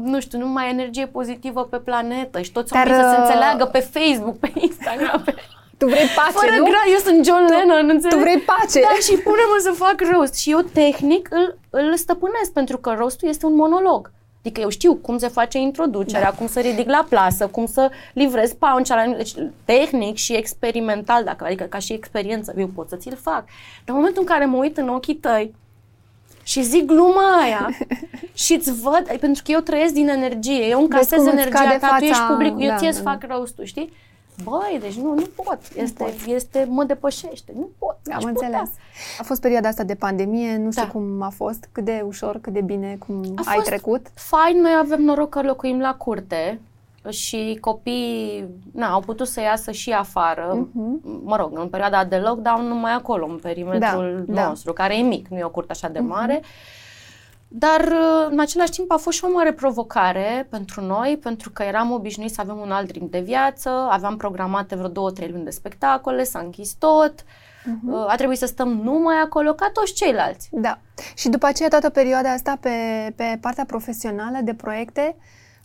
nu 0.03 0.19
știu, 0.19 0.39
numai 0.39 0.69
energie 0.69 1.07
pozitivă 1.07 1.63
pe 1.63 1.77
planetă 1.77 2.08
și 2.41 2.51
toți 2.51 2.73
oamenii 2.73 3.03
să 3.03 3.09
se 3.13 3.21
înțeleagă 3.21 3.65
pe 3.65 3.79
Facebook, 3.79 4.37
pe 4.37 4.51
Instagram, 4.55 5.21
pe... 5.25 5.33
Tu 5.77 5.85
vrei 5.85 6.07
pace, 6.15 6.31
Fără 6.31 6.55
nu? 6.57 6.63
gra, 6.63 6.83
eu 6.93 6.97
sunt 7.07 7.25
John 7.25 7.45
tu, 7.45 7.53
Lennon, 7.53 7.89
înțelegi? 7.89 8.15
Tu 8.15 8.21
vrei 8.21 8.39
pace. 8.51 8.79
Da, 8.81 8.93
și 9.07 9.13
pune-mă 9.27 9.57
să 9.59 9.71
fac 9.71 9.97
roast. 10.11 10.35
Și 10.35 10.51
eu 10.51 10.59
tehnic 10.59 11.27
îl, 11.31 11.57
îl 11.69 11.95
stăpânesc, 11.95 12.51
pentru 12.53 12.77
că 12.77 12.95
roastul 12.97 13.27
este 13.27 13.45
un 13.45 13.55
monolog. 13.55 14.11
Adică 14.39 14.61
eu 14.61 14.69
știu 14.69 14.95
cum 14.95 15.17
se 15.17 15.27
face 15.27 15.57
introducerea, 15.57 16.29
da. 16.29 16.37
cum 16.37 16.47
să 16.47 16.59
ridic 16.59 16.89
la 16.89 17.05
plasă, 17.09 17.47
cum 17.47 17.65
să 17.65 17.91
livrez 18.13 18.53
punch 18.53 18.89
deci 19.15 19.33
tehnic 19.65 20.15
și 20.15 20.33
experimental, 20.35 21.23
dacă, 21.23 21.45
adică 21.45 21.63
ca 21.63 21.79
și 21.79 21.93
experiență, 21.93 22.53
eu 22.57 22.67
pot 22.67 22.89
să 22.89 22.95
ți-l 22.95 23.17
fac. 23.21 23.43
Dar 23.85 23.85
în 23.85 23.95
momentul 23.95 24.21
în 24.21 24.27
care 24.27 24.45
mă 24.45 24.57
uit 24.57 24.77
în 24.77 24.87
ochii 24.87 25.15
tăi 25.15 25.55
și 26.49 26.61
zic 26.63 26.85
gluma 26.85 27.41
aia 27.41 27.69
și 28.43 28.53
îți 28.53 28.81
văd, 28.81 29.17
pentru 29.19 29.43
că 29.45 29.51
eu 29.51 29.59
trăiesc 29.59 29.93
din 29.93 30.07
energie, 30.07 30.65
eu 30.65 30.81
încasez 30.81 31.25
energia 31.25 31.77
ta, 31.79 31.95
tu 31.97 32.03
ești 32.03 32.23
public, 32.29 32.53
eu 32.57 32.67
da, 32.67 32.75
ție 32.75 32.87
îți 32.87 33.03
da, 33.03 33.11
fac 33.11 33.23
roast 33.27 33.59
știi? 33.63 33.93
Băi, 34.43 34.77
deci 34.81 34.95
nu, 34.95 35.13
nu 35.13 35.25
pot. 35.43 35.59
Este, 35.75 36.03
nu 36.03 36.09
pot. 36.09 36.33
este, 36.33 36.67
mă 36.69 36.83
depășește. 36.83 37.51
Nu 37.55 37.69
pot. 37.77 37.97
Am 38.11 38.23
înțeles. 38.23 38.59
Putea. 38.59 38.73
A 39.19 39.23
fost 39.23 39.41
perioada 39.41 39.67
asta 39.67 39.83
de 39.83 39.95
pandemie, 39.95 40.57
nu 40.57 40.71
știu 40.71 40.83
da. 40.83 40.89
cum 40.89 41.21
a 41.21 41.29
fost, 41.29 41.69
cât 41.71 41.85
de 41.85 42.03
ușor, 42.05 42.39
cât 42.41 42.53
de 42.53 42.61
bine, 42.61 42.95
cum 43.07 43.33
a 43.35 43.41
ai 43.45 43.59
trecut. 43.63 44.07
fain, 44.13 44.61
noi 44.61 44.71
avem 44.79 45.01
noroc 45.01 45.29
că 45.29 45.41
locuim 45.41 45.79
la 45.79 45.95
curte 45.95 46.59
și 47.09 47.57
copiii 47.61 48.49
na, 48.73 48.91
au 48.91 48.99
putut 48.99 49.27
să 49.27 49.41
iasă 49.41 49.71
și 49.71 49.91
afară, 49.91 50.67
uh-huh. 50.67 51.21
mă 51.23 51.35
rog, 51.35 51.57
în 51.59 51.67
perioada 51.67 52.05
de 52.05 52.17
lockdown 52.17 52.67
numai 52.67 52.91
acolo, 52.91 53.25
în 53.25 53.37
perimetrul 53.37 54.23
da, 54.27 54.47
nostru, 54.47 54.73
da. 54.73 54.83
care 54.83 54.97
e 54.97 55.01
mic, 55.01 55.27
nu 55.27 55.37
e 55.37 55.43
o 55.43 55.49
curte 55.49 55.71
așa 55.71 55.87
de 55.87 55.99
mare. 55.99 56.39
Uh-huh. 56.39 56.77
Dar, 57.51 57.81
în 58.29 58.39
același 58.39 58.71
timp, 58.71 58.91
a 58.91 58.97
fost 58.97 59.17
și 59.17 59.25
o 59.25 59.31
mare 59.31 59.53
provocare 59.53 60.47
pentru 60.49 60.81
noi, 60.81 61.19
pentru 61.21 61.49
că 61.49 61.63
eram 61.63 61.91
obișnuiți 61.91 62.33
să 62.33 62.41
avem 62.41 62.57
un 62.57 62.71
alt 62.71 62.91
ritm 62.91 63.09
de 63.09 63.19
viață, 63.19 63.69
aveam 63.69 64.17
programate 64.17 64.75
vreo 64.75 64.87
două, 64.87 65.11
trei 65.11 65.29
luni 65.29 65.43
de 65.43 65.49
spectacole, 65.49 66.23
s-a 66.23 66.39
închis 66.39 66.73
tot, 66.73 67.13
uh-huh. 67.21 68.07
a 68.07 68.15
trebuit 68.15 68.37
să 68.37 68.45
stăm 68.45 68.67
numai 68.67 69.15
acolo 69.23 69.53
ca 69.53 69.69
toți 69.73 69.93
ceilalți. 69.93 70.49
Da. 70.51 70.79
Și 71.15 71.29
după 71.29 71.45
aceea, 71.45 71.69
toată 71.69 71.89
perioada 71.89 72.31
asta, 72.31 72.57
pe, 72.61 72.69
pe 73.15 73.37
partea 73.41 73.65
profesională 73.65 74.37
de 74.43 74.53
proiecte, 74.53 75.15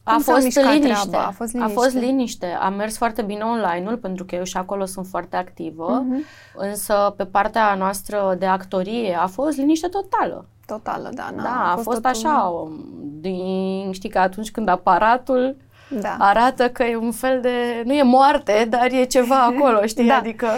a 0.04 0.18
fost, 0.22 0.56
liniște. 0.56 1.16
a 1.16 1.30
fost 1.30 1.52
liniște. 1.52 1.72
A 1.72 1.80
fost 1.80 1.94
liniște. 1.94 2.46
A 2.46 2.68
mers 2.68 2.96
foarte 2.96 3.22
bine 3.22 3.42
online-ul, 3.42 3.96
pentru 3.96 4.24
că 4.24 4.34
eu 4.34 4.42
și 4.44 4.56
acolo 4.56 4.84
sunt 4.84 5.06
foarte 5.06 5.36
activă, 5.36 6.04
uh-huh. 6.04 6.56
însă 6.56 7.14
pe 7.16 7.24
partea 7.24 7.74
noastră 7.74 8.36
de 8.38 8.46
actorie 8.46 9.16
a 9.20 9.26
fost 9.26 9.56
liniște 9.56 9.88
totală 9.88 10.48
totală, 10.66 11.10
da. 11.14 11.30
Da, 11.36 11.42
a, 11.42 11.70
a 11.70 11.74
fost, 11.74 11.84
fost 11.84 12.04
așa, 12.04 12.42
un... 12.62 12.80
din, 13.20 13.92
știi 13.92 14.08
că 14.08 14.18
atunci 14.18 14.50
când 14.50 14.68
aparatul 14.68 15.56
da. 15.88 16.16
arată 16.18 16.70
că 16.70 16.82
e 16.82 16.96
un 16.96 17.12
fel 17.12 17.40
de, 17.40 17.82
nu 17.84 17.92
e 17.92 18.02
moarte, 18.02 18.66
dar 18.68 18.92
e 18.92 19.04
ceva 19.04 19.42
acolo, 19.42 19.86
știi? 19.92 20.06
Da. 20.06 20.16
Adică... 20.16 20.48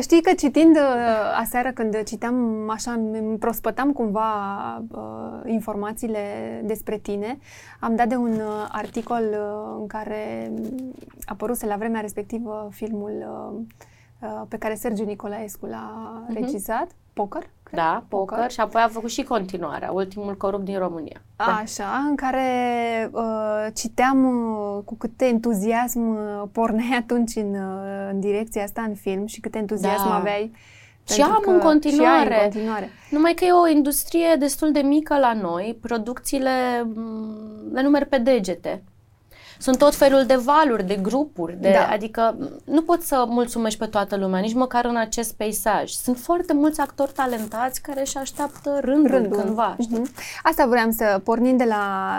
Știi 0.00 0.22
că 0.22 0.32
citind 0.34 0.78
aseară 1.38 1.70
când 1.70 2.02
citeam 2.02 2.68
așa, 2.70 2.92
îmi 2.92 3.38
prospătam 3.38 3.92
cumva 3.92 4.32
uh, 4.90 5.50
informațiile 5.52 6.20
despre 6.64 6.98
tine, 6.98 7.38
am 7.80 7.96
dat 7.96 8.08
de 8.08 8.16
un 8.16 8.32
uh, 8.32 8.66
articol 8.68 9.24
uh, 9.30 9.76
în 9.80 9.86
care 9.86 10.52
apăruse 11.24 11.66
la 11.66 11.76
vremea 11.76 12.00
respectivă 12.00 12.68
filmul 12.70 13.12
uh, 14.20 14.42
pe 14.48 14.56
care 14.56 14.74
Sergiu 14.74 15.04
Nicolaescu 15.04 15.66
l-a 15.66 16.24
uh-huh. 16.26 16.34
regizat, 16.34 16.86
Poker? 17.12 17.42
Da, 17.74 18.04
poker, 18.08 18.36
poker 18.36 18.50
și 18.50 18.60
apoi 18.60 18.82
a 18.82 18.88
făcut 18.88 19.10
și 19.10 19.22
continuarea, 19.22 19.90
ultimul 19.90 20.36
corup 20.36 20.62
din 20.62 20.78
România. 20.78 21.22
A, 21.36 21.44
da. 21.44 21.52
Așa, 21.52 22.04
în 22.08 22.14
care 22.14 22.48
uh, 23.12 23.66
citeam 23.74 24.24
uh, 24.24 24.82
cu 24.84 24.94
cât 24.94 25.20
entuziasm 25.20 26.08
uh, 26.08 26.42
porneai 26.52 26.96
atunci 27.02 27.36
în, 27.36 27.54
uh, 27.54 28.08
în 28.10 28.20
direcția 28.20 28.62
asta 28.62 28.82
în 28.82 28.94
film 28.94 29.26
și 29.26 29.40
cât 29.40 29.54
entuziasm 29.54 30.08
da. 30.08 30.14
aveai 30.14 30.52
și 31.08 31.20
am 31.20 31.42
în 31.46 31.58
continuare. 31.58 32.34
Și 32.34 32.34
în 32.34 32.42
continuare. 32.42 32.90
Numai 33.10 33.34
că 33.34 33.44
e 33.44 33.52
o 33.52 33.68
industrie 33.68 34.36
destul 34.38 34.72
de 34.72 34.80
mică 34.80 35.18
la 35.18 35.32
noi, 35.32 35.78
producțiile 35.80 36.50
mm, 36.94 37.72
le 37.72 37.82
numeri 37.82 38.06
pe 38.06 38.18
degete. 38.18 38.82
Sunt 39.58 39.78
tot 39.78 39.94
felul 39.94 40.24
de 40.26 40.34
valuri, 40.34 40.86
de 40.86 40.98
grupuri, 41.02 41.56
de, 41.60 41.70
da. 41.70 41.86
adică 41.92 42.36
nu 42.64 42.82
poți 42.82 43.08
să 43.08 43.24
mulțumești 43.28 43.78
pe 43.78 43.86
toată 43.86 44.16
lumea, 44.16 44.40
nici 44.40 44.54
măcar 44.54 44.84
în 44.84 44.96
acest 44.96 45.34
peisaj. 45.34 45.90
Sunt 45.90 46.18
foarte 46.18 46.52
mulți 46.52 46.80
actori 46.80 47.12
talentați 47.12 47.82
care 47.82 48.00
își 48.00 48.16
așteaptă 48.16 48.78
rândul, 48.80 49.10
rândul. 49.10 49.38
cândva. 49.38 49.76
Uh-huh. 49.76 50.40
Asta 50.42 50.66
vreau 50.66 50.90
să 50.90 51.20
pornim 51.24 51.56
de 51.56 51.64
la, 51.64 52.16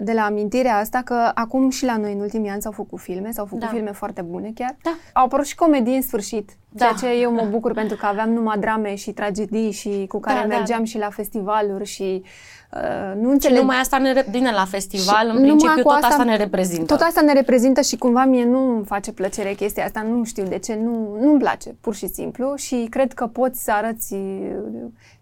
de 0.00 0.12
la 0.12 0.24
amintirea 0.24 0.76
asta 0.76 1.02
că 1.04 1.30
acum 1.34 1.70
și 1.70 1.84
la 1.84 1.96
noi 1.96 2.12
în 2.12 2.20
ultimii 2.20 2.50
ani 2.50 2.62
s-au 2.62 2.72
făcut 2.72 3.00
filme, 3.00 3.30
s-au 3.32 3.44
făcut 3.44 3.60
da. 3.60 3.66
filme 3.66 3.92
foarte 3.92 4.22
bune 4.22 4.50
chiar. 4.54 4.76
Da. 4.82 4.94
Au 5.12 5.24
apărut 5.24 5.46
și 5.46 5.54
comedii 5.54 5.96
în 5.96 6.02
sfârșit, 6.02 6.50
da. 6.68 6.84
ceea 6.84 7.12
ce 7.12 7.20
eu 7.20 7.32
mă 7.32 7.46
bucur 7.50 7.72
pentru 7.82 7.96
că 7.96 8.06
aveam 8.06 8.30
numai 8.30 8.58
drame 8.58 8.94
și 8.94 9.12
tragedii 9.12 9.70
și 9.70 10.04
cu 10.08 10.20
care 10.20 10.40
da, 10.40 10.46
da. 10.46 10.56
mergeam 10.56 10.78
da. 10.78 10.84
și 10.84 10.98
la 10.98 11.10
festivaluri 11.10 11.84
și 11.84 12.22
Uh, 12.22 12.57
nu 13.20 13.30
înțeleg. 13.30 13.56
Și 13.56 13.62
numai 13.62 13.76
asta 13.80 13.98
ne 13.98 14.24
bine 14.30 14.50
la 14.50 14.64
festival, 14.64 15.30
și 15.30 15.36
în 15.36 15.42
principiu 15.42 15.82
tot 15.82 15.92
asta, 15.92 16.06
asta 16.06 16.24
ne 16.24 16.36
reprezintă. 16.36 16.84
Tot 16.84 17.00
asta 17.00 17.20
ne 17.20 17.32
reprezintă 17.32 17.80
și 17.80 17.96
cumva 17.96 18.24
mie 18.24 18.44
nu 18.44 18.74
îmi 18.74 18.84
face 18.84 19.12
plăcere 19.12 19.52
chestia 19.52 19.84
asta, 19.84 20.02
nu 20.02 20.24
știu 20.24 20.44
de 20.44 20.58
ce, 20.58 20.74
nu, 20.74 21.18
nu-mi 21.20 21.38
place, 21.38 21.76
pur 21.80 21.94
și 21.94 22.06
simplu 22.06 22.54
și 22.56 22.86
cred 22.90 23.12
că 23.12 23.26
poți 23.26 23.64
să 23.64 23.72
arăți 23.72 24.14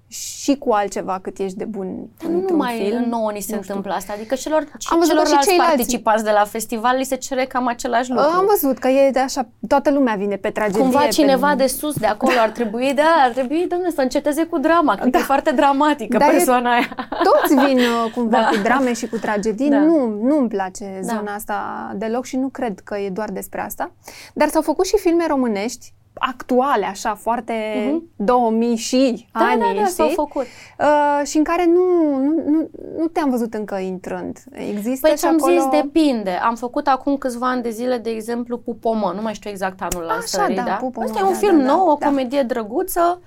și 0.09 0.57
cu 0.57 0.73
altceva 0.73 1.19
cât 1.23 1.39
ești 1.39 1.57
de 1.57 1.65
bun 1.65 2.09
Nu 2.29 2.57
mai 2.57 2.89
film. 2.89 3.09
nouă 3.09 3.31
ni 3.33 3.41
se 3.41 3.53
nu 3.53 3.59
întâmplă 3.59 3.91
știu. 3.91 4.01
asta, 4.01 4.13
adică 4.13 4.35
celor, 4.35 4.69
Am 4.91 4.99
văzut 4.99 5.15
celorlalți 5.15 5.51
și 5.51 5.57
participanți 5.57 6.25
de 6.25 6.31
la 6.31 6.45
festival 6.45 6.97
li 6.97 7.05
se 7.05 7.17
cere 7.17 7.45
cam 7.45 7.67
același 7.67 8.11
lucru. 8.11 8.25
Am 8.25 8.47
văzut 8.47 8.79
că 8.79 8.89
e 8.89 9.11
de 9.11 9.19
așa, 9.19 9.49
toată 9.69 9.91
lumea 9.91 10.15
vine 10.15 10.37
pe 10.37 10.51
tragedie. 10.51 10.81
Cumva 10.81 11.07
cineva 11.07 11.49
pe... 11.49 11.55
de 11.55 11.67
sus, 11.67 11.95
de 11.95 12.07
acolo 12.07 12.33
da. 12.35 12.43
ar 12.43 12.51
trebui, 12.51 12.93
da, 12.95 13.23
ar 13.25 13.31
trebui, 13.31 13.67
domnule, 13.69 13.91
să 13.91 14.01
înceteze 14.01 14.45
cu 14.45 14.59
drama, 14.59 14.97
că 14.97 15.09
da. 15.09 15.19
e 15.19 15.23
foarte 15.23 15.51
dramatică 15.51 16.19
Dar 16.19 16.31
persoana 16.31 16.71
e, 16.71 16.73
aia. 16.73 17.09
Toți 17.23 17.55
vin 17.67 17.79
uh, 17.79 18.13
cumva 18.15 18.39
da. 18.47 18.49
cu 18.49 18.57
drame 18.63 18.93
și 18.93 19.09
cu 19.09 19.17
tragedii. 19.17 19.69
Da. 19.69 19.79
Nu, 19.79 20.19
nu 20.23 20.39
îmi 20.39 20.49
place 20.49 21.01
da. 21.03 21.15
zona 21.15 21.35
asta 21.35 21.93
deloc 21.97 22.25
și 22.25 22.37
nu 22.37 22.49
cred 22.49 22.81
că 22.85 22.97
e 22.99 23.11
doar 23.11 23.31
despre 23.31 23.61
asta. 23.61 23.91
Dar 24.35 24.49
s-au 24.49 24.63
făcut 24.63 24.87
și 24.87 24.97
filme 24.99 25.27
românești 25.29 25.95
actuale, 26.19 26.87
așa, 26.87 27.15
foarte 27.15 27.53
uh-huh. 27.53 28.17
2000 28.17 28.77
și 28.77 29.29
da, 29.33 29.41
ani, 29.41 29.61
da, 29.61 29.81
da, 29.81 29.87
s-au 29.87 30.09
făcut. 30.09 30.47
Uh, 30.79 31.27
și 31.27 31.37
în 31.37 31.45
care 31.45 31.67
nu, 31.67 32.17
nu, 32.17 32.43
nu, 32.47 32.69
nu 32.99 33.07
te-am 33.07 33.31
văzut 33.31 33.55
încă 33.55 33.77
intrând. 33.77 34.39
Există 34.53 35.07
păi 35.07 35.17
și 35.17 35.25
acolo... 35.25 35.53
zis, 35.53 35.69
depinde. 35.83 36.31
Am 36.31 36.55
făcut 36.55 36.87
acum 36.87 37.17
câțiva 37.17 37.49
ani 37.49 37.63
de 37.63 37.71
zile, 37.71 37.99
de 37.99 38.11
exemplu, 38.11 38.59
Pupomă, 38.59 39.13
nu 39.15 39.23
mai 39.23 39.35
știu 39.35 39.51
exact 39.51 39.83
anul 39.83 40.03
lansării, 40.03 40.57
da? 40.57 40.63
da? 40.63 40.75
Pupomă, 40.75 41.07
Asta 41.07 41.19
e 41.19 41.23
un 41.23 41.33
da, 41.33 41.39
film 41.39 41.59
da, 41.59 41.65
nou, 41.65 41.85
da, 41.85 41.91
o 41.91 41.97
comedie 41.97 42.43
da. 42.43 42.47
drăguță, 42.47 43.21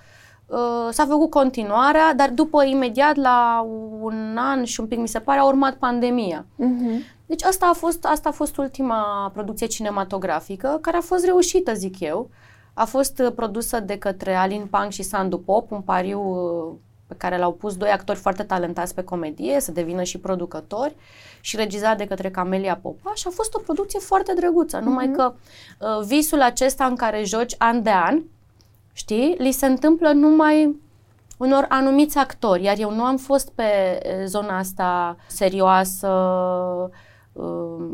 uh, 0.46 0.58
s-a 0.90 1.06
făcut 1.06 1.30
continuarea, 1.30 2.14
dar 2.14 2.30
după, 2.30 2.64
imediat, 2.64 3.16
la 3.16 3.68
un 4.02 4.38
an 4.38 4.64
și 4.64 4.80
un 4.80 4.88
pic, 4.88 5.00
mi 5.00 5.08
se 5.08 5.20
pare, 5.20 5.40
a 5.40 5.46
urmat 5.46 5.74
pandemia. 5.74 6.46
Uh-huh. 6.46 7.18
Deci 7.26 7.44
asta 7.44 7.66
a 7.66 7.74
fost, 7.74 8.06
asta 8.06 8.30
a 8.30 8.32
fost 8.32 8.58
ultima 8.58 9.30
producție 9.34 9.68
cinematografică, 9.68 10.78
care 10.82 10.98
a 10.98 11.02
fost 11.02 11.26
reușită, 11.26 11.74
zic 11.74 12.00
eu. 12.00 12.30
A 12.80 12.86
fost 12.86 13.20
uh, 13.20 13.32
produsă 13.36 13.80
de 13.80 13.98
către 13.98 14.36
Alin 14.36 14.66
Pang 14.66 14.92
și 14.92 15.04
Sandu 15.04 15.38
Pop, 15.38 15.72
un 15.72 15.82
pariu 15.82 16.22
uh, 16.22 16.76
pe 17.08 17.14
care 17.18 17.38
l-au 17.38 17.54
pus 17.54 17.76
doi 17.78 17.90
actori 17.90 18.18
foarte 18.20 18.44
talentați 18.44 18.94
pe 18.94 19.04
comedie, 19.04 19.60
să 19.60 19.72
devină 19.72 20.04
și 20.04 20.18
producători 20.18 20.96
și 21.42 21.56
regizat 21.56 21.98
de 21.98 22.06
către 22.06 22.30
Camelia 22.30 22.80
Popa 22.82 23.12
și 23.16 23.24
a 23.28 23.32
fost 23.34 23.54
o 23.54 23.60
producție 23.60 24.00
foarte 24.00 24.34
drăguță, 24.34 24.80
mm-hmm. 24.80 24.84
numai 24.84 25.12
că 25.12 25.34
uh, 25.80 26.06
visul 26.06 26.42
acesta 26.42 26.86
în 26.86 26.96
care 26.96 27.24
joci 27.24 27.56
an 27.58 27.84
de 27.84 27.92
an, 27.92 28.22
știi, 28.94 29.36
li 29.38 29.52
se 29.52 29.66
întâmplă 29.66 30.12
numai 30.12 30.82
unor 31.38 31.66
anumiți 31.70 32.18
actori, 32.18 32.64
iar 32.64 32.78
eu 32.80 32.92
nu 32.92 33.04
am 33.04 33.18
fost 33.18 33.50
pe 33.50 33.64
uh, 33.64 34.26
zona 34.26 34.58
asta 34.58 35.18
serioasă, 35.28 36.08
Um, 36.08 36.92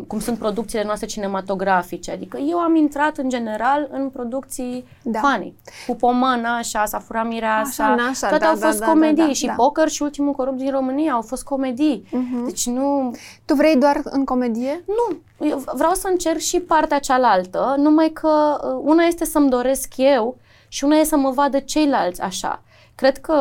cum 0.08 0.20
sunt 0.20 0.38
producțiile 0.38 0.84
noastre 0.84 1.08
cinematografice. 1.08 2.12
Adică 2.12 2.38
eu 2.38 2.58
am 2.58 2.76
intrat 2.76 3.18
în 3.18 3.30
general 3.30 3.88
în 3.92 4.10
producții 4.10 4.86
da. 5.04 5.20
funny. 5.20 5.54
Cu 5.88 5.96
Pomana, 5.96 6.58
așa, 6.58 6.86
S-a 6.86 7.00
furat 7.00 7.28
mireasa, 7.28 7.86
așa, 7.86 8.04
așa, 8.04 8.28
toate 8.28 8.44
da, 8.44 8.50
au 8.50 8.56
fost 8.56 8.80
da, 8.80 8.86
comedii. 8.86 9.16
Da, 9.16 9.26
da, 9.26 9.34
și 9.34 9.46
da. 9.46 9.54
Poker 9.54 9.88
și 9.88 10.02
Ultimul 10.02 10.34
Corupt 10.34 10.58
din 10.58 10.72
România 10.72 11.14
au 11.14 11.22
fost 11.22 11.44
comedii. 11.44 12.08
Uh-huh. 12.08 12.46
Deci 12.46 12.68
nu... 12.68 13.16
Tu 13.46 13.54
vrei 13.54 13.78
doar 13.78 14.02
în 14.04 14.26
comedie? 14.26 14.84
Nu. 14.86 15.18
Eu 15.48 15.64
vreau 15.74 15.94
să 15.94 16.08
încerc 16.12 16.38
și 16.38 16.60
partea 16.60 17.00
cealaltă, 17.00 17.76
numai 17.78 18.10
că 18.10 18.60
uh, 18.64 18.82
una 18.84 19.04
este 19.04 19.26
să-mi 19.26 19.50
doresc 19.50 19.94
eu 19.98 20.38
și 20.76 20.84
una 20.84 20.96
este 20.96 21.08
să 21.08 21.18
mă 21.18 21.30
vadă 21.30 21.60
ceilalți 21.60 22.22
așa. 22.22 22.64
Cred 22.96 23.18
că 23.18 23.36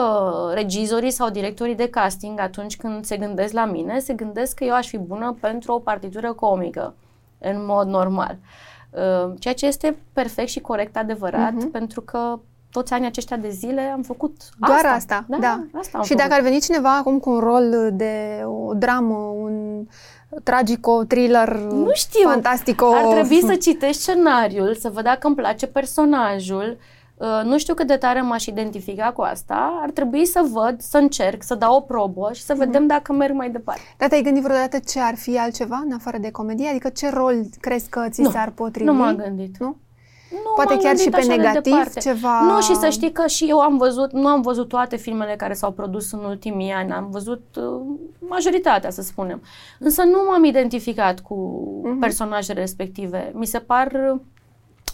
regizorii 0.53 1.11
sau 1.11 1.31
directorii 1.31 1.75
de 1.75 1.89
casting, 1.89 2.41
atunci 2.41 2.77
când 2.77 3.05
se 3.05 3.17
gândesc 3.17 3.53
la 3.53 3.65
mine, 3.65 3.99
se 3.99 4.13
gândesc 4.13 4.57
că 4.57 4.65
eu 4.65 4.75
aș 4.75 4.89
fi 4.89 4.99
bună 4.99 5.37
pentru 5.41 5.73
o 5.73 5.79
partitură 5.79 6.33
comică, 6.33 6.95
în 7.39 7.65
mod 7.65 7.87
normal. 7.87 8.37
Uh, 8.91 9.33
ceea 9.39 9.55
ce 9.55 9.67
este 9.67 9.97
perfect 10.13 10.49
și 10.49 10.61
corect 10.61 10.97
adevărat, 10.97 11.53
uh-huh. 11.53 11.73
pentru 11.73 12.01
că 12.01 12.39
toți 12.71 12.93
anii 12.93 13.07
aceștia 13.07 13.37
de 13.37 13.49
zile 13.49 13.81
am 13.81 14.03
făcut 14.03 14.37
Doar 14.59 14.79
asta. 14.79 14.91
asta, 14.91 15.25
da. 15.29 15.37
da. 15.37 15.65
asta 15.79 15.99
am 15.99 16.05
și 16.05 16.09
făcut. 16.09 16.23
dacă 16.23 16.35
ar 16.35 16.41
veni 16.41 16.61
cineva 16.61 16.97
acum 16.97 17.19
cu 17.19 17.31
un 17.31 17.39
rol 17.39 17.91
de 17.93 18.43
o 18.45 18.75
dramă, 18.75 19.35
un 19.37 19.87
tragico, 20.43 21.05
thriller, 21.05 21.57
nu 21.57 21.91
știu. 21.93 22.29
fantastico... 22.29 22.87
Ar 22.95 23.05
trebui 23.05 23.41
să 23.51 23.55
citești 23.55 24.03
scenariul, 24.03 24.75
să 24.75 24.91
văd 24.91 25.05
dacă 25.05 25.27
îmi 25.27 25.37
place 25.37 25.67
personajul, 25.67 26.77
Uh, 26.79 26.94
nu 27.45 27.59
știu 27.59 27.75
cât 27.75 27.87
de 27.87 27.97
tare 27.97 28.21
m-aș 28.21 28.47
identifica 28.47 29.13
cu 29.13 29.23
asta, 29.23 29.79
ar 29.83 29.91
trebui 29.91 30.27
să 30.27 30.47
văd, 30.53 30.81
să 30.81 30.99
încerc, 30.99 31.43
să 31.43 31.55
dau 31.55 31.77
o 31.77 31.81
probă 31.81 32.31
și 32.33 32.43
să 32.43 32.55
mm-hmm. 32.55 32.59
vedem 32.59 32.87
dacă 32.87 33.13
merg 33.13 33.35
mai 33.35 33.51
departe. 33.51 33.81
Dar 33.99 34.09
te-ai 34.09 34.23
gândit 34.23 34.43
vreodată 34.43 34.79
ce 34.79 35.01
ar 35.01 35.15
fi 35.15 35.39
altceva 35.39 35.83
în 35.85 35.93
afară 35.93 36.19
de 36.19 36.31
comedie? 36.31 36.69
Adică 36.69 36.89
ce 36.89 37.11
rol 37.11 37.35
crezi 37.61 37.89
că 37.89 38.07
ți 38.09 38.21
nu, 38.21 38.31
s-ar 38.31 38.51
potrivi? 38.51 38.91
Nu 38.91 38.95
m-am 38.95 39.17
gândit. 39.17 39.59
Nu? 39.59 39.77
Nu 40.31 40.53
Poate 40.55 40.77
chiar 40.77 40.97
și 40.97 41.09
pe 41.09 41.25
negativ 41.25 41.93
ceva... 42.01 42.41
Nu, 42.41 42.61
și 42.61 42.75
să 42.75 42.89
știi 42.89 43.13
că 43.13 43.27
și 43.27 43.45
eu 43.49 43.61
am 43.61 43.77
văzut, 43.77 44.13
nu 44.13 44.27
am 44.27 44.41
văzut 44.41 44.69
toate 44.69 44.97
filmele 44.97 45.37
care 45.37 45.53
s-au 45.53 45.71
produs 45.71 46.13
în 46.13 46.25
ultimii 46.25 46.73
ani, 46.73 46.93
am 46.93 47.09
văzut 47.11 47.43
uh, 47.57 47.81
majoritatea, 48.19 48.91
să 48.91 49.03
spunem. 49.03 49.43
Însă 49.79 50.03
nu 50.03 50.19
m-am 50.29 50.45
identificat 50.45 51.21
cu 51.21 51.35
uh-huh. 51.85 52.01
personajele 52.01 52.61
respective. 52.61 53.33
Mi 53.35 53.47
se 53.47 53.59
par, 53.59 54.19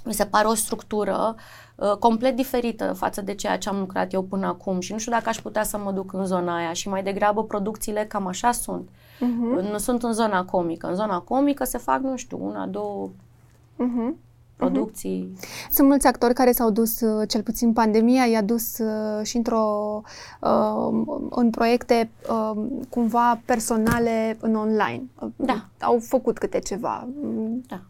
mi 0.04 0.12
se 0.12 0.24
par 0.24 0.44
o 0.44 0.54
structură 0.54 1.34
Uh, 1.36 1.69
complet 1.98 2.36
diferită 2.36 2.92
față 2.92 3.20
de 3.20 3.34
ceea 3.34 3.58
ce 3.58 3.68
am 3.68 3.78
lucrat 3.78 4.12
eu 4.12 4.22
până 4.22 4.46
acum 4.46 4.80
și 4.80 4.92
nu 4.92 4.98
știu 4.98 5.12
dacă 5.12 5.28
aș 5.28 5.40
putea 5.40 5.62
să 5.62 5.78
mă 5.78 5.92
duc 5.92 6.12
în 6.12 6.26
zona 6.26 6.56
aia 6.56 6.72
și 6.72 6.88
mai 6.88 7.02
degrabă 7.02 7.44
producțiile 7.44 8.04
cam 8.04 8.26
așa 8.26 8.52
sunt. 8.52 8.88
Uh-huh. 8.88 9.70
Nu 9.70 9.78
sunt 9.78 10.02
în 10.02 10.12
zona 10.12 10.44
comică. 10.44 10.86
În 10.86 10.94
zona 10.94 11.20
comică 11.20 11.64
se 11.64 11.78
fac, 11.78 12.00
nu 12.00 12.16
știu, 12.16 12.38
una, 12.46 12.66
două 12.66 13.08
uh-huh 13.78 14.28
producții. 14.60 15.32
Sunt 15.70 15.88
mulți 15.88 16.06
actori 16.06 16.34
care 16.34 16.52
s-au 16.52 16.70
dus, 16.70 17.00
uh, 17.00 17.28
cel 17.28 17.42
puțin 17.42 17.72
pandemia, 17.72 18.24
i-a 18.24 18.42
dus 18.42 18.78
uh, 18.78 19.24
și 19.24 19.36
într-o, 19.36 20.02
uh, 20.40 21.02
în 21.30 21.50
proiecte 21.50 22.10
cumva 22.88 23.40
personale 23.44 24.36
în 24.40 24.54
online. 24.54 25.02
Da. 25.36 25.68
Au 25.80 25.98
făcut 26.00 26.38
câte 26.38 26.58
ceva. 26.58 27.08
Da. 27.66 27.80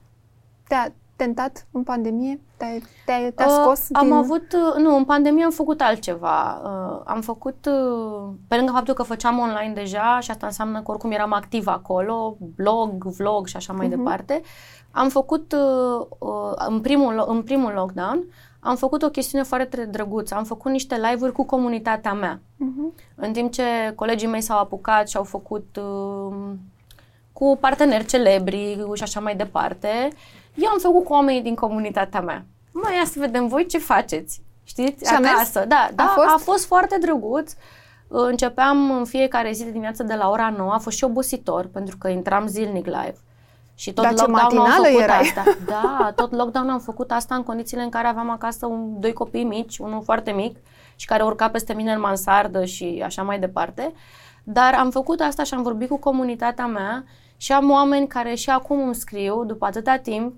Te-a 0.68 0.92
tentat 1.22 1.66
în 1.72 1.82
pandemie? 1.82 2.40
Te-a, 2.56 2.66
te-a, 3.04 3.30
te-a 3.32 3.48
scos 3.48 3.80
uh, 3.80 3.88
Am 3.92 4.04
din... 4.04 4.12
avut, 4.12 4.46
nu, 4.78 4.96
în 4.96 5.04
pandemie 5.04 5.44
am 5.44 5.50
făcut 5.50 5.80
altceva. 5.80 6.60
Uh, 6.64 7.02
am 7.04 7.20
făcut, 7.20 7.66
uh, 7.66 8.28
pe 8.48 8.56
lângă 8.56 8.72
faptul 8.72 8.94
că 8.94 9.02
făceam 9.02 9.38
online 9.38 9.72
deja 9.74 10.18
și 10.20 10.30
asta 10.30 10.46
înseamnă 10.46 10.82
că 10.82 10.90
oricum 10.90 11.10
eram 11.10 11.32
activ 11.32 11.66
acolo, 11.66 12.36
blog, 12.56 13.04
vlog 13.04 13.46
și 13.46 13.56
așa 13.56 13.72
mai 13.72 13.86
uh-huh. 13.86 13.96
departe, 13.96 14.42
am 14.90 15.08
făcut 15.08 15.52
uh, 15.52 16.06
uh, 16.18 16.52
în, 16.68 16.80
primul, 16.80 17.24
în 17.28 17.42
primul 17.42 17.72
lockdown, 17.72 18.24
am 18.60 18.76
făcut 18.76 19.02
o 19.02 19.08
chestiune 19.08 19.44
foarte 19.44 19.84
drăguță. 19.84 20.34
Am 20.34 20.44
făcut 20.44 20.70
niște 20.70 20.94
live-uri 20.94 21.32
cu 21.32 21.44
comunitatea 21.44 22.12
mea. 22.12 22.40
Uh-huh. 22.40 23.14
În 23.14 23.32
timp 23.32 23.52
ce 23.52 23.62
colegii 23.94 24.28
mei 24.28 24.40
s-au 24.40 24.58
apucat 24.58 25.08
și 25.08 25.16
au 25.16 25.24
făcut 25.24 25.78
uh, 25.80 26.34
cu 27.32 27.56
parteneri 27.60 28.06
celebri 28.06 28.84
și 28.94 29.02
așa 29.02 29.20
mai 29.20 29.36
departe, 29.36 30.08
eu 30.54 30.70
am 30.70 30.78
făcut 30.78 31.04
cu 31.04 31.12
oamenii 31.12 31.42
din 31.42 31.54
comunitatea 31.54 32.20
mea. 32.20 32.44
Mai 32.72 32.96
ia 32.96 33.04
să 33.04 33.18
vedem 33.18 33.46
voi 33.46 33.66
ce 33.66 33.78
faceți. 33.78 34.42
Știți? 34.64 35.08
Și 35.08 35.14
acasă. 35.14 35.64
Da, 35.68 35.88
da, 35.94 36.02
a 36.02 36.06
fost? 36.06 36.28
a 36.28 36.38
fost 36.38 36.66
foarte 36.66 36.98
drăguț. 37.00 37.52
Începeam 38.08 38.90
în 38.90 39.04
fiecare 39.04 39.52
zi 39.52 39.64
de 39.64 39.70
dimineață 39.70 40.02
de 40.02 40.14
la 40.14 40.30
ora 40.30 40.54
9. 40.56 40.72
A 40.72 40.78
fost 40.78 40.96
și 40.96 41.04
obositor 41.04 41.66
pentru 41.66 41.96
că 41.96 42.08
intram 42.08 42.46
zilnic 42.46 42.86
live. 42.86 43.16
Și 43.74 43.92
tot 43.92 44.04
Dar 44.04 44.12
lockdown 44.12 44.58
am 44.58 44.82
făcut 44.82 45.00
erai. 45.00 45.20
asta. 45.20 45.42
Da, 45.66 46.12
tot 46.16 46.32
lockdown 46.32 46.68
am 46.68 46.78
făcut 46.78 47.10
asta 47.10 47.34
în 47.34 47.42
condițiile 47.42 47.82
în 47.82 47.88
care 47.88 48.06
aveam 48.06 48.30
acasă 48.30 48.66
un, 48.66 49.00
doi 49.00 49.12
copii 49.12 49.44
mici, 49.44 49.78
unul 49.78 50.02
foarte 50.02 50.30
mic 50.30 50.56
și 50.96 51.06
care 51.06 51.22
urca 51.22 51.48
peste 51.48 51.72
mine 51.72 51.92
în 51.92 52.00
mansardă 52.00 52.64
și 52.64 53.02
așa 53.04 53.22
mai 53.22 53.38
departe. 53.38 53.92
Dar 54.42 54.74
am 54.74 54.90
făcut 54.90 55.20
asta 55.20 55.42
și 55.42 55.54
am 55.54 55.62
vorbit 55.62 55.88
cu 55.88 55.98
comunitatea 55.98 56.66
mea 56.66 57.04
și 57.40 57.52
am 57.52 57.70
oameni 57.70 58.06
care 58.06 58.34
și 58.34 58.50
acum 58.50 58.80
îmi 58.80 58.94
scriu 58.94 59.44
după 59.44 59.66
atâta 59.66 59.96
timp 59.96 60.34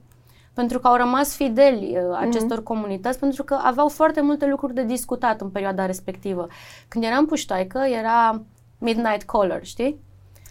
pentru 0.52 0.78
că 0.78 0.88
au 0.88 0.96
rămas 0.96 1.34
fideli 1.34 1.96
uh, 1.96 2.16
acestor 2.20 2.60
mm-hmm. 2.60 2.64
comunități, 2.64 3.18
pentru 3.18 3.44
că 3.44 3.58
aveau 3.62 3.88
foarte 3.88 4.20
multe 4.20 4.46
lucruri 4.46 4.74
de 4.74 4.84
discutat 4.84 5.40
în 5.40 5.50
perioada 5.50 5.86
respectivă. 5.86 6.46
Când 6.88 7.04
eram 7.04 7.26
puștoaică, 7.26 7.78
era 7.78 8.42
Midnight 8.78 9.22
Caller, 9.22 9.64
știi? 9.64 10.00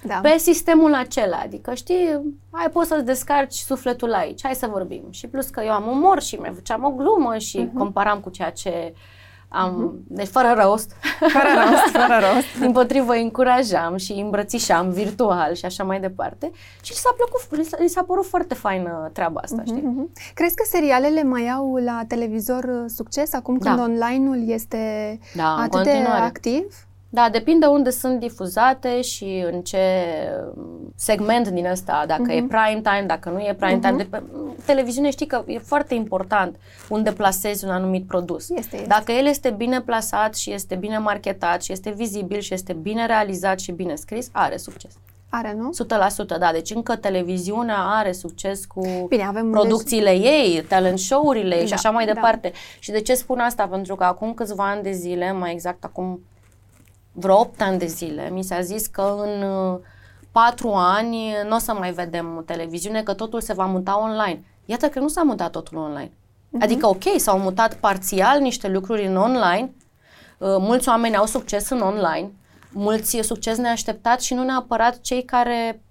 da. 0.04 0.20
pe 0.22 0.38
sistemul 0.38 0.94
acela. 0.94 1.38
Adică, 1.38 1.74
știi, 1.74 2.36
hai 2.52 2.70
poți 2.72 2.88
să-ți 2.88 3.06
descarci 3.06 3.54
sufletul 3.54 4.14
aici, 4.14 4.44
hai 4.44 4.56
să 4.56 4.68
vorbim. 4.68 5.04
Și 5.10 5.28
plus 5.28 5.50
că 5.50 5.62
eu 5.64 5.72
am 5.72 5.88
umor 5.88 6.22
și 6.22 6.36
mi 6.36 6.52
făceam 6.54 6.84
o 6.84 6.90
glumă 6.90 7.38
și 7.38 7.68
uh-huh. 7.68 7.78
comparam 7.78 8.20
cu 8.20 8.30
ceea 8.30 8.52
ce 8.52 8.94
am, 9.54 9.74
uh-huh. 9.74 10.08
deci 10.08 10.28
fără 10.38 10.56
rost. 10.64 10.92
Fără 11.20 11.48
rost, 11.56 11.92
fără 12.02 12.20
rost. 12.34 12.60
Din 12.60 12.72
potrivă, 12.72 13.14
încurajam 13.14 13.98
și 13.98 14.12
îmbrățișam 14.12 14.90
virtual 14.90 15.54
și 15.54 15.66
așa 15.66 15.84
mai 15.84 16.00
departe. 16.00 16.52
Și 16.82 16.92
li 16.92 16.98
s-a 16.98 17.16
plăcut, 17.16 17.58
li 17.58 17.64
s-a, 17.64 17.78
li 17.80 17.88
s-a 17.88 18.04
părut 18.04 18.26
foarte 18.26 18.54
faină 18.54 19.10
treaba 19.14 19.40
asta, 19.44 19.62
uh-huh, 19.62 19.66
știi? 19.66 19.82
Uh-huh. 19.82 20.34
Crezi 20.34 20.56
că 20.56 20.64
serialele 20.70 21.24
mai 21.24 21.50
au 21.50 21.76
la 21.76 22.02
televizor 22.08 22.64
uh, 22.64 22.86
succes 22.88 23.34
acum 23.34 23.58
când 23.58 23.76
da. 23.76 23.82
online-ul 23.82 24.50
este 24.50 25.20
da, 25.36 25.56
atât 25.56 25.84
de 25.84 25.92
activ? 26.22 26.86
Da, 27.13 27.30
depinde 27.32 27.65
unde 27.65 27.89
sunt 27.89 28.19
difuzate 28.19 29.02
și 29.02 29.43
în 29.52 29.62
ce 29.62 29.80
segment 30.95 31.47
din 31.47 31.65
ăsta, 31.65 32.04
dacă 32.08 32.24
uh-huh. 32.24 32.36
e 32.36 32.39
mhm. 32.39 32.47
prime 32.47 32.82
time, 32.84 33.04
dacă 33.08 33.30
nu 33.30 33.39
e 33.39 33.56
prime 33.60 33.78
uh-huh. 33.78 33.82
time. 33.82 34.08
De, 34.10 34.24
televiziune 34.65 35.10
știi 35.10 35.26
că 35.26 35.43
e 35.47 35.58
foarte 35.58 35.93
important 35.93 36.56
unde 36.89 37.12
plasezi 37.12 37.65
un 37.65 37.71
anumit 37.71 38.08
produs. 38.08 38.50
Este, 38.50 38.76
este. 38.76 38.88
Dacă 38.88 39.12
el 39.12 39.26
este 39.26 39.50
bine 39.50 39.82
plasat 39.82 40.36
și 40.36 40.52
este 40.52 40.76
bine 40.76 40.97
marketat 40.97 41.63
și 41.63 41.71
este 41.71 41.89
vizibil 41.89 42.39
și 42.39 42.54
este 42.54 42.74
bine 42.74 43.06
realizat 43.06 43.60
și 43.60 43.71
bine 43.71 43.95
scris, 43.95 44.30
are 44.32 44.58
succes. 44.58 44.91
Are, 45.30 45.56
nu? 45.58 45.69
100%, 46.36 46.39
da. 46.39 46.52
Deci 46.52 46.71
încă 46.71 46.95
televiziunea 46.95 47.78
are 47.78 48.12
succes 48.12 48.65
cu 48.65 49.06
Bine, 49.08 49.24
avem 49.24 49.52
producțiile 49.52 50.12
deci... 50.12 50.24
ei, 50.24 50.65
talent 50.69 51.00
show-urile 51.00 51.60
da, 51.60 51.65
și 51.65 51.74
așa 51.74 51.89
mai 51.89 52.06
da. 52.06 52.13
departe. 52.13 52.52
Și 52.80 52.91
de 52.91 53.02
ce 53.02 53.13
spun 53.13 53.39
asta? 53.39 53.67
Pentru 53.67 53.95
că 53.95 54.04
acum 54.04 54.34
câțiva 54.34 54.69
ani 54.69 54.84
de 54.84 54.91
zile, 54.91 55.32
mai 55.32 55.52
exact 55.52 55.84
acum 55.84 56.19
vreo 57.12 57.39
8 57.39 57.62
ani 57.62 57.78
de 57.78 57.86
zile, 57.86 58.30
mi 58.30 58.43
s-a 58.43 58.62
zis 58.62 58.88
că 58.88 59.15
în 59.17 59.43
4 60.32 60.67
uh, 60.67 60.74
ani 60.78 61.36
nu 61.47 61.56
o 61.56 61.60
să 61.60 61.74
mai 61.74 61.91
vedem 61.91 62.43
televiziune, 62.45 63.04
că 63.04 63.13
totul 63.13 63.41
se 63.41 63.54
va 63.54 63.65
muta 63.65 64.00
online. 64.00 64.43
Iată 64.65 64.88
că 64.88 65.00
nu 65.00 65.08
s-a 65.08 65.21
mutat 65.21 65.52
totul 65.52 65.78
online. 65.78 66.12
Uh-huh. 66.12 66.62
Adică, 66.62 66.88
ok, 66.88 67.04
s-au 67.17 67.39
mutat 67.39 67.74
parțial 67.74 68.39
niște 68.39 68.67
lucruri 68.67 69.06
în 69.06 69.15
online, 69.15 69.71
uh, 70.38 70.56
mulți 70.60 70.89
oameni 70.89 71.15
au 71.15 71.26
succes 71.26 71.69
în 71.69 71.82
online, 71.82 72.32
mulți 72.71 73.19
succes 73.21 73.58
neașteptat 73.58 74.21
și 74.21 74.34
nu 74.34 74.43
neapărat 74.43 75.02
cei 75.02 75.24
care 75.24 75.82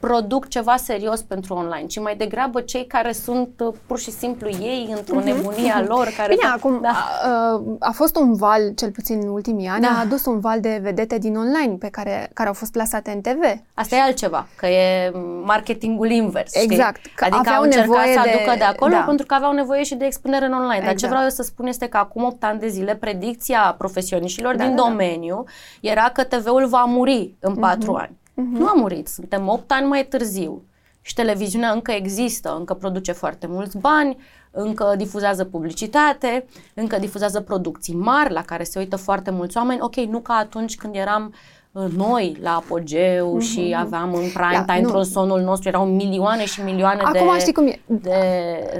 produc 0.00 0.48
ceva 0.48 0.76
serios 0.76 1.22
pentru 1.22 1.54
online, 1.54 1.86
ci 1.86 2.00
mai 2.00 2.16
degrabă 2.16 2.60
cei 2.60 2.86
care 2.86 3.12
sunt 3.12 3.48
uh, 3.58 3.74
pur 3.86 3.98
și 3.98 4.10
simplu 4.10 4.48
ei 4.48 4.94
într-o 4.96 5.20
uh-huh. 5.20 5.24
nebunie 5.24 5.70
a 5.70 5.82
lor. 5.82 6.12
Care 6.16 6.34
Bine, 6.34 6.48
fac, 6.48 6.56
acum 6.56 6.80
da. 6.80 6.88
a, 7.22 7.62
a 7.78 7.90
fost 7.90 8.16
un 8.16 8.34
val, 8.34 8.72
cel 8.76 8.90
puțin 8.90 9.20
în 9.22 9.28
ultimii 9.28 9.66
ani, 9.66 9.82
da. 9.82 9.88
a 9.88 10.00
adus 10.00 10.24
un 10.24 10.40
val 10.40 10.60
de 10.60 10.78
vedete 10.82 11.18
din 11.18 11.36
online 11.36 11.76
pe 11.78 11.88
care, 11.88 12.30
care 12.34 12.48
au 12.48 12.54
fost 12.54 12.72
plasate 12.72 13.10
în 13.10 13.20
TV. 13.20 13.42
Asta 13.74 13.96
e 13.96 14.00
altceva, 14.00 14.46
că 14.56 14.66
e 14.66 15.12
marketingul 15.44 16.10
invers. 16.10 16.54
Exact. 16.54 17.00
Știi? 17.00 17.12
Adică 17.20 17.50
au 17.50 17.62
încercat 17.62 18.06
să 18.12 18.18
aducă 18.18 18.50
de, 18.50 18.56
de 18.58 18.64
acolo 18.64 18.92
da. 18.92 19.00
pentru 19.06 19.26
că 19.26 19.34
aveau 19.34 19.52
nevoie 19.52 19.82
și 19.82 19.94
de 19.94 20.04
expunere 20.04 20.44
în 20.44 20.52
online. 20.52 20.76
Exact. 20.76 20.84
Dar 20.84 20.96
ce 20.96 21.04
exact. 21.04 21.12
vreau 21.12 21.24
eu 21.24 21.30
să 21.30 21.42
spun 21.42 21.66
este 21.66 21.86
că 21.86 21.96
acum 21.96 22.24
8 22.24 22.44
ani 22.44 22.58
de 22.58 22.68
zile 22.68 22.94
predicția 22.94 23.74
profesioniștilor 23.78 24.56
da, 24.56 24.64
din 24.64 24.76
da, 24.76 24.82
da. 24.82 24.88
domeniu 24.88 25.44
da. 25.80 25.90
era 25.90 26.10
că 26.12 26.24
TV-ul 26.24 26.66
va 26.66 26.84
muri 26.84 27.34
în 27.40 27.54
4 27.54 27.92
uh-huh. 27.92 28.00
ani. 28.00 28.16
Uh-huh. 28.38 28.58
Nu 28.58 28.66
a 28.66 28.72
murit, 28.72 29.08
suntem 29.08 29.48
8 29.48 29.72
ani 29.72 29.86
mai 29.86 30.06
târziu 30.06 30.62
și 31.00 31.14
televiziunea 31.14 31.70
încă 31.70 31.92
există, 31.92 32.56
încă 32.58 32.74
produce 32.74 33.12
foarte 33.12 33.46
mulți 33.46 33.78
bani, 33.78 34.16
încă 34.50 34.94
difuzează 34.96 35.44
publicitate, 35.44 36.44
încă 36.74 36.98
difuzează 36.98 37.40
producții 37.40 37.94
mari 37.94 38.32
la 38.32 38.42
care 38.42 38.64
se 38.64 38.78
uită 38.78 38.96
foarte 38.96 39.30
mulți 39.30 39.56
oameni. 39.56 39.80
Ok, 39.82 39.96
nu 39.96 40.20
ca 40.20 40.34
atunci 40.34 40.76
când 40.76 40.94
eram 40.94 41.24
uh, 41.26 41.57
noi 41.72 42.36
la 42.42 42.54
apogeu 42.54 43.36
mm-hmm. 43.36 43.44
și 43.44 43.60
mhm. 43.60 43.80
aveam 43.80 44.14
în 44.14 44.28
prime 44.34 44.64
da, 44.66 44.74
time 44.74 45.02
sonul 45.02 45.40
nostru, 45.40 45.68
erau 45.68 45.86
milioane 45.86 46.44
și 46.44 46.62
milioane 46.62 47.00
Acum, 47.04 47.32
de, 47.32 47.38
știi 47.38 47.52
cum 47.52 47.66
e. 47.66 47.80
de 47.86 48.12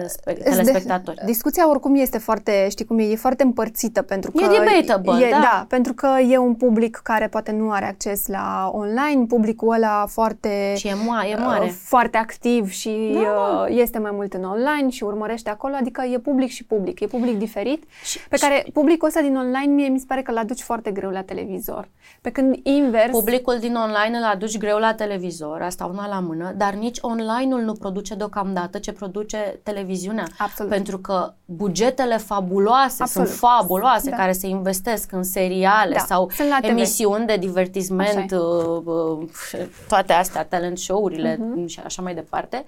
spe- 0.06 0.32
telespectatori. 0.32 1.16
De, 1.16 1.22
discuția 1.26 1.68
oricum 1.68 1.94
este 1.94 2.18
foarte, 2.18 2.66
știi 2.70 2.84
cum 2.84 2.98
e, 2.98 3.02
e 3.02 3.16
foarte 3.16 3.42
împărțită 3.42 4.02
pentru 4.02 4.30
că... 4.30 4.44
E 4.44 4.58
debatable, 4.58 5.26
e, 5.26 5.30
da. 5.30 5.38
da. 5.40 5.64
pentru 5.68 5.92
că 5.94 6.08
e 6.30 6.38
un 6.38 6.54
public 6.54 7.00
care 7.02 7.28
poate 7.28 7.52
nu 7.52 7.70
are 7.70 7.84
acces 7.84 8.26
la 8.26 8.70
online, 8.72 9.24
publicul 9.28 9.74
ăla 9.74 10.06
foarte... 10.08 10.74
Și 10.76 10.88
e, 10.88 10.92
mo- 10.92 11.30
e 11.32 11.36
mare. 11.36 11.64
Uh, 11.64 11.70
foarte 11.82 12.16
activ 12.16 12.70
și 12.70 13.10
da, 13.14 13.20
da. 13.20 13.66
Uh, 13.68 13.76
este 13.78 13.98
mai 13.98 14.10
mult 14.14 14.32
în 14.32 14.44
online 14.44 14.90
și 14.90 15.02
urmărește 15.04 15.50
acolo, 15.50 15.74
adică 15.74 16.02
e 16.12 16.18
public 16.18 16.50
și 16.50 16.64
public, 16.64 17.00
e 17.00 17.06
public 17.06 17.38
diferit, 17.38 17.84
și, 18.04 18.18
pe 18.28 18.36
și, 18.36 18.42
care 18.42 18.66
publicul 18.72 19.08
ăsta 19.08 19.20
din 19.20 19.36
online 19.36 19.72
mie 19.74 19.88
mi 19.88 19.98
se 19.98 20.04
pare 20.08 20.22
că 20.22 20.32
l-aduci 20.32 20.60
foarte 20.60 20.90
greu 20.90 21.10
la 21.10 21.22
televizor. 21.22 21.88
Pe 22.20 22.30
când 22.30 22.56
invers... 22.78 23.10
Publicul 23.10 23.56
din 23.58 23.74
online 23.74 24.16
îl 24.16 24.24
aduci 24.24 24.58
greu 24.58 24.78
la 24.78 24.94
televizor, 24.94 25.62
asta 25.62 25.84
una 25.84 26.08
la 26.08 26.20
mână, 26.20 26.52
dar 26.56 26.74
nici 26.74 26.98
online-ul 27.00 27.60
nu 27.60 27.72
produce 27.72 28.14
deocamdată 28.14 28.78
ce 28.78 28.92
produce 28.92 29.60
televiziunea. 29.62 30.26
Absolut. 30.38 30.70
Pentru 30.70 30.98
că 30.98 31.34
bugetele 31.44 32.16
fabuloase, 32.16 33.02
Absolut. 33.02 33.28
sunt 33.28 33.40
fabuloase, 33.40 34.10
da. 34.10 34.16
care 34.16 34.32
se 34.32 34.46
investesc 34.46 35.12
în 35.12 35.22
seriale 35.22 35.94
da. 35.94 36.04
sau 36.04 36.30
emisiuni 36.62 37.26
de 37.26 37.36
divertisment, 37.36 38.30
uh, 38.30 38.82
uh, 38.84 39.28
toate 39.88 40.12
astea, 40.12 40.44
talent 40.44 40.78
show-urile 40.78 41.34
uh-huh. 41.34 41.66
și 41.66 41.80
așa 41.84 42.02
mai 42.02 42.14
departe, 42.14 42.64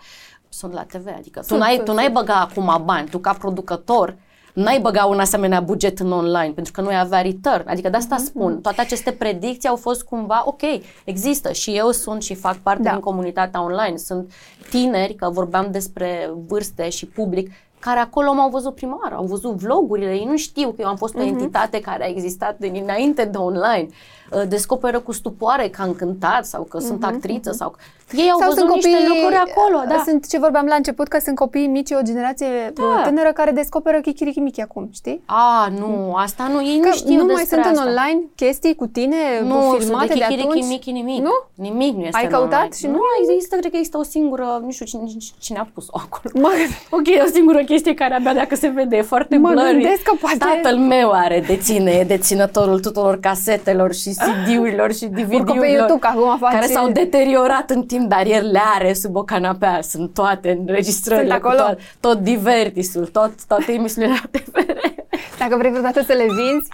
sunt 0.48 0.72
la 0.72 0.82
TV. 0.82 1.06
Adică 1.16 1.40
sunt, 1.40 1.58
tu 1.58 1.64
n-ai, 1.64 1.80
tu 1.84 1.92
n-ai 1.92 2.10
băga 2.10 2.40
acum 2.40 2.82
bani, 2.84 3.08
tu 3.08 3.18
ca 3.18 3.32
producător 3.32 4.16
n-ai 4.54 4.80
băga 4.80 5.04
un 5.04 5.18
asemenea 5.18 5.60
buget 5.60 5.98
în 5.98 6.12
online, 6.12 6.52
pentru 6.54 6.72
că 6.72 6.80
nu 6.80 6.88
ai 6.88 6.98
avea 6.98 7.20
return. 7.20 7.68
Adică 7.68 7.88
de 7.88 7.96
asta 7.96 8.16
mm-hmm. 8.16 8.24
spun. 8.24 8.60
Toate 8.60 8.80
aceste 8.80 9.12
predicții 9.12 9.68
au 9.68 9.76
fost 9.76 10.02
cumva, 10.02 10.42
ok, 10.46 10.62
există 11.04 11.52
și 11.52 11.76
eu 11.76 11.90
sunt 11.90 12.22
și 12.22 12.34
fac 12.34 12.56
parte 12.56 12.82
da. 12.82 12.90
din 12.90 13.00
comunitatea 13.00 13.62
online. 13.62 13.96
Sunt 13.96 14.32
tineri, 14.70 15.14
că 15.14 15.30
vorbeam 15.30 15.68
despre 15.70 16.30
vârste 16.48 16.88
și 16.88 17.06
public, 17.06 17.50
care 17.78 17.98
acolo 17.98 18.32
m-au 18.32 18.50
văzut 18.50 18.74
prima 18.74 18.98
oară, 19.02 19.14
au 19.14 19.24
văzut 19.24 19.54
vlogurile, 19.56 20.12
ei 20.12 20.24
nu 20.24 20.36
știu 20.36 20.68
că 20.68 20.76
eu 20.78 20.86
am 20.86 20.96
fost 20.96 21.14
o 21.14 21.18
mm-hmm. 21.18 21.26
entitate 21.26 21.80
care 21.80 22.04
a 22.04 22.08
existat 22.08 22.58
din 22.58 22.80
înainte 22.82 23.24
de 23.24 23.36
online. 23.36 23.88
Uh, 24.30 24.42
descoperă 24.48 24.98
cu 25.00 25.12
stupoare 25.12 25.68
că 25.68 25.82
am 25.82 25.92
cântat 25.94 26.44
sau 26.46 26.62
că 26.62 26.78
sunt 26.78 26.98
Mhm, 27.02 27.14
actriță 27.14 27.50
sau 27.52 27.74
ei 28.12 28.30
au 28.30 28.38
Sau 28.38 28.48
văzut 28.48 28.58
sunt 28.68 28.74
niște 28.74 28.90
copii, 28.90 29.08
lucruri 29.08 29.34
acolo, 29.46 29.78
da. 29.88 30.02
Sunt 30.06 30.28
ce 30.28 30.38
vorbeam 30.38 30.66
la 30.66 30.74
început, 30.74 31.08
că 31.08 31.18
sunt 31.24 31.36
copii 31.36 31.66
mici, 31.66 31.90
o 31.90 32.02
generație 32.02 32.46
Da. 32.74 33.02
tânără 33.04 33.30
care 33.34 33.50
descoperă 33.50 34.00
chichirichimichi 34.00 34.60
acum, 34.60 34.88
știi? 34.92 35.22
A, 35.26 35.68
nu, 35.78 36.12
asta 36.16 36.48
nu, 36.52 36.66
ei 36.66 36.76
nu 36.76 36.82
Că 36.82 36.90
știu 36.94 37.16
nu 37.16 37.24
mai 37.24 37.34
despre 37.34 37.62
sunt 37.62 37.66
asta. 37.76 37.82
în 37.82 37.88
online 37.88 38.20
chestii 38.36 38.74
cu 38.74 38.86
tine 38.86 39.16
Nu, 39.42 39.74
filmate 39.78 40.06
de 40.06 40.12
de, 40.14 40.18
chichirichi, 40.20 40.46
atunci? 40.48 40.66
michi, 40.68 40.90
nimic. 40.90 41.22
Nu? 41.22 41.34
Nimic 41.54 41.94
nu 41.96 42.04
este 42.04 42.16
Ai 42.18 42.24
în 42.24 42.30
căutat 42.30 42.52
online. 42.52 42.74
și 42.74 42.86
nu? 42.86 42.92
nu? 42.92 43.00
există, 43.32 43.56
cred 43.56 43.70
că 43.70 43.76
există 43.76 43.98
o 43.98 44.02
singură, 44.02 44.60
nu 44.64 44.70
știu 44.70 44.86
cine, 44.86 45.02
cine 45.38 45.58
a 45.58 45.66
pus-o 45.74 45.92
acolo. 46.04 46.30
Mă, 46.46 46.50
Ok, 46.90 47.06
e 47.08 47.22
o 47.26 47.30
singură 47.32 47.58
chestie 47.64 47.94
care 47.94 48.14
abia 48.14 48.34
dacă 48.34 48.54
se 48.54 48.68
vede, 48.68 48.96
e 48.96 49.02
foarte 49.02 49.36
Mă 49.36 49.50
blurry. 49.50 49.70
gândesc 49.72 50.02
că 50.02 50.12
poate- 50.20 50.36
Tatăl 50.38 50.76
meu 50.78 51.10
are, 51.12 51.44
deține, 51.46 51.90
e 51.90 52.04
deținătorul 52.04 52.80
tuturor 52.80 53.20
casetelor 53.20 53.94
și 53.94 54.12
CD-urilor 54.24 54.92
și 54.92 55.04
Urcă 55.04 55.14
pe 55.16 55.22
DVD-urilor. 55.22 55.66
YouTube, 55.66 55.98
că 55.98 56.06
acum 56.06 56.38
face... 56.38 56.54
care 56.54 56.66
s-au 56.66 56.90
deteriorat 56.90 57.70
în 57.70 57.82
timp, 57.82 58.08
dar 58.08 58.26
el 58.26 58.50
le 58.50 58.60
are 58.74 58.92
sub 58.92 59.16
o 59.16 59.22
canapea. 59.22 59.78
Sunt 59.82 60.14
toate 60.14 60.58
înregistrările, 60.60 61.30
Sunt 61.30 61.42
cu 61.42 61.48
acolo? 61.48 61.68
Tot, 61.68 61.78
tot 62.00 62.18
divertisul, 62.18 63.06
tot, 63.06 63.44
toate 63.46 63.72
emisiunile 63.72 64.12
la 64.22 64.38
TVR. 64.38 64.89
Dacă 65.38 65.56
vrei 65.56 65.70
vreodată 65.70 66.02
să 66.02 66.12
le 66.12 66.24
vinzi, 66.24 66.68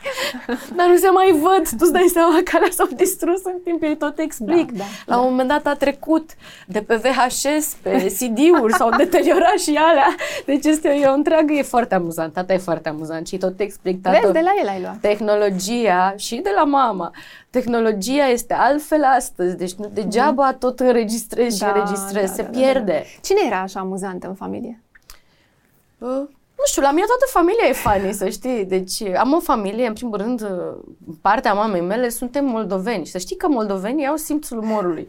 Dar 0.76 0.86
nu 0.88 0.96
se 0.96 1.08
mai 1.08 1.32
văd. 1.32 1.68
Tu 1.68 1.76
îți 1.78 1.92
dai 1.92 2.10
seama 2.12 2.40
că 2.44 2.56
alea 2.56 2.68
s-au 2.70 2.88
distrus 2.96 3.44
în 3.44 3.58
timp, 3.64 3.82
ei 3.82 3.96
tot 3.96 4.18
explic. 4.18 4.72
Da, 4.72 4.78
da, 4.78 4.84
La 5.06 5.20
un 5.20 5.30
moment 5.30 5.48
dat 5.48 5.66
a 5.66 5.74
trecut 5.74 6.30
de 6.66 6.80
pe 6.80 6.94
VHS, 6.96 7.76
pe 7.82 8.14
CD-uri, 8.18 8.72
s-au 8.72 8.90
deteriorat 8.96 9.58
și 9.58 9.74
alea. 9.78 10.14
Deci 10.46 10.64
este 10.64 10.88
o, 10.88 10.92
e 10.92 11.06
o 11.06 11.12
întreagă, 11.12 11.52
e 11.52 11.62
foarte 11.62 11.94
amuzant. 11.94 12.32
Tata 12.32 12.52
e 12.52 12.58
foarte 12.58 12.88
amuzant 12.88 13.26
și 13.26 13.36
tot 13.36 13.60
explic. 13.60 14.02
Tată, 14.02 14.18
vezi, 14.20 14.32
de 14.32 14.40
la 14.40 14.50
el 14.62 14.68
ai 14.68 14.80
luat. 14.80 14.96
tehnologia 15.00 16.14
și 16.16 16.36
de 16.36 16.50
la 16.54 16.64
mama. 16.64 17.10
Tehnologia 17.50 18.26
este 18.26 18.54
altfel 18.54 19.04
astăzi, 19.04 19.56
deci 19.56 19.72
nu 19.72 19.90
degeaba 19.94 20.52
tot 20.52 20.80
înregistrezi 20.80 21.56
și 21.56 21.62
Da, 21.62 21.68
înregistrezi, 21.68 22.26
da, 22.28 22.32
se 22.34 22.42
da, 22.42 22.48
da, 22.48 22.58
pierde. 22.58 23.04
Cine 23.22 23.40
era 23.46 23.60
așa 23.60 23.80
amuzantă 23.80 24.26
în 24.26 24.34
familie? 24.34 24.80
Uh, 25.98 26.22
nu 26.58 26.64
știu, 26.66 26.82
la 26.82 26.90
mine 26.90 27.06
toată 27.06 27.24
familia 27.28 27.64
e 27.68 27.72
funny, 27.72 28.12
să 28.12 28.28
știi. 28.28 28.64
Deci 28.64 29.02
am 29.02 29.32
o 29.32 29.40
familie, 29.40 29.86
în 29.86 29.92
primul 29.92 30.16
rând, 30.16 30.40
uh, 30.42 30.48
partea 31.20 31.52
mamei 31.52 31.80
mele, 31.80 32.08
suntem 32.08 32.44
moldoveni. 32.44 33.06
Să 33.06 33.18
știi 33.18 33.36
că 33.36 33.48
moldovenii 33.48 34.06
au 34.06 34.16
simțul 34.16 34.58
umorului. 34.58 35.08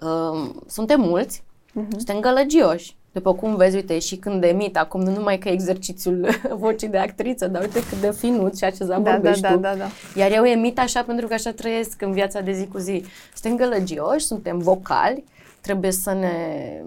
Uh, 0.00 0.50
suntem 0.66 1.00
mulți, 1.00 1.42
Mhm. 1.72 1.88
suntem 1.90 2.20
gălăgioși. 2.20 2.96
După 3.12 3.34
cum 3.34 3.56
vezi, 3.56 3.76
uite, 3.76 3.98
și 3.98 4.16
când 4.16 4.44
emit, 4.44 4.76
acum 4.76 5.00
nu 5.00 5.10
numai 5.10 5.38
că 5.38 5.48
e 5.48 5.52
exercițiul 5.52 6.28
vocii 6.58 6.88
de 6.88 6.98
actriță, 6.98 7.46
dar 7.46 7.62
uite 7.62 7.78
cât 7.88 8.00
de 8.00 8.12
finuț 8.12 8.58
și 8.58 8.64
acesta 8.64 8.84
Da, 8.86 8.98
da, 8.98 9.10
vorbești 9.10 9.40
da, 9.40 9.52
tu. 9.52 9.56
da, 9.58 9.74
da. 9.74 9.86
Iar 10.16 10.32
eu 10.32 10.44
emit 10.44 10.78
așa 10.78 11.02
pentru 11.02 11.26
că 11.26 11.34
așa 11.34 11.50
trăiesc 11.52 12.02
în 12.02 12.12
viața 12.12 12.40
de 12.40 12.52
zi 12.52 12.66
cu 12.66 12.78
zi. 12.78 13.04
Suntem 13.34 13.66
gălăgioși, 13.68 14.26
suntem 14.26 14.58
vocali, 14.58 15.24
trebuie 15.64 15.90
să 15.90 16.12
ne 16.12 16.32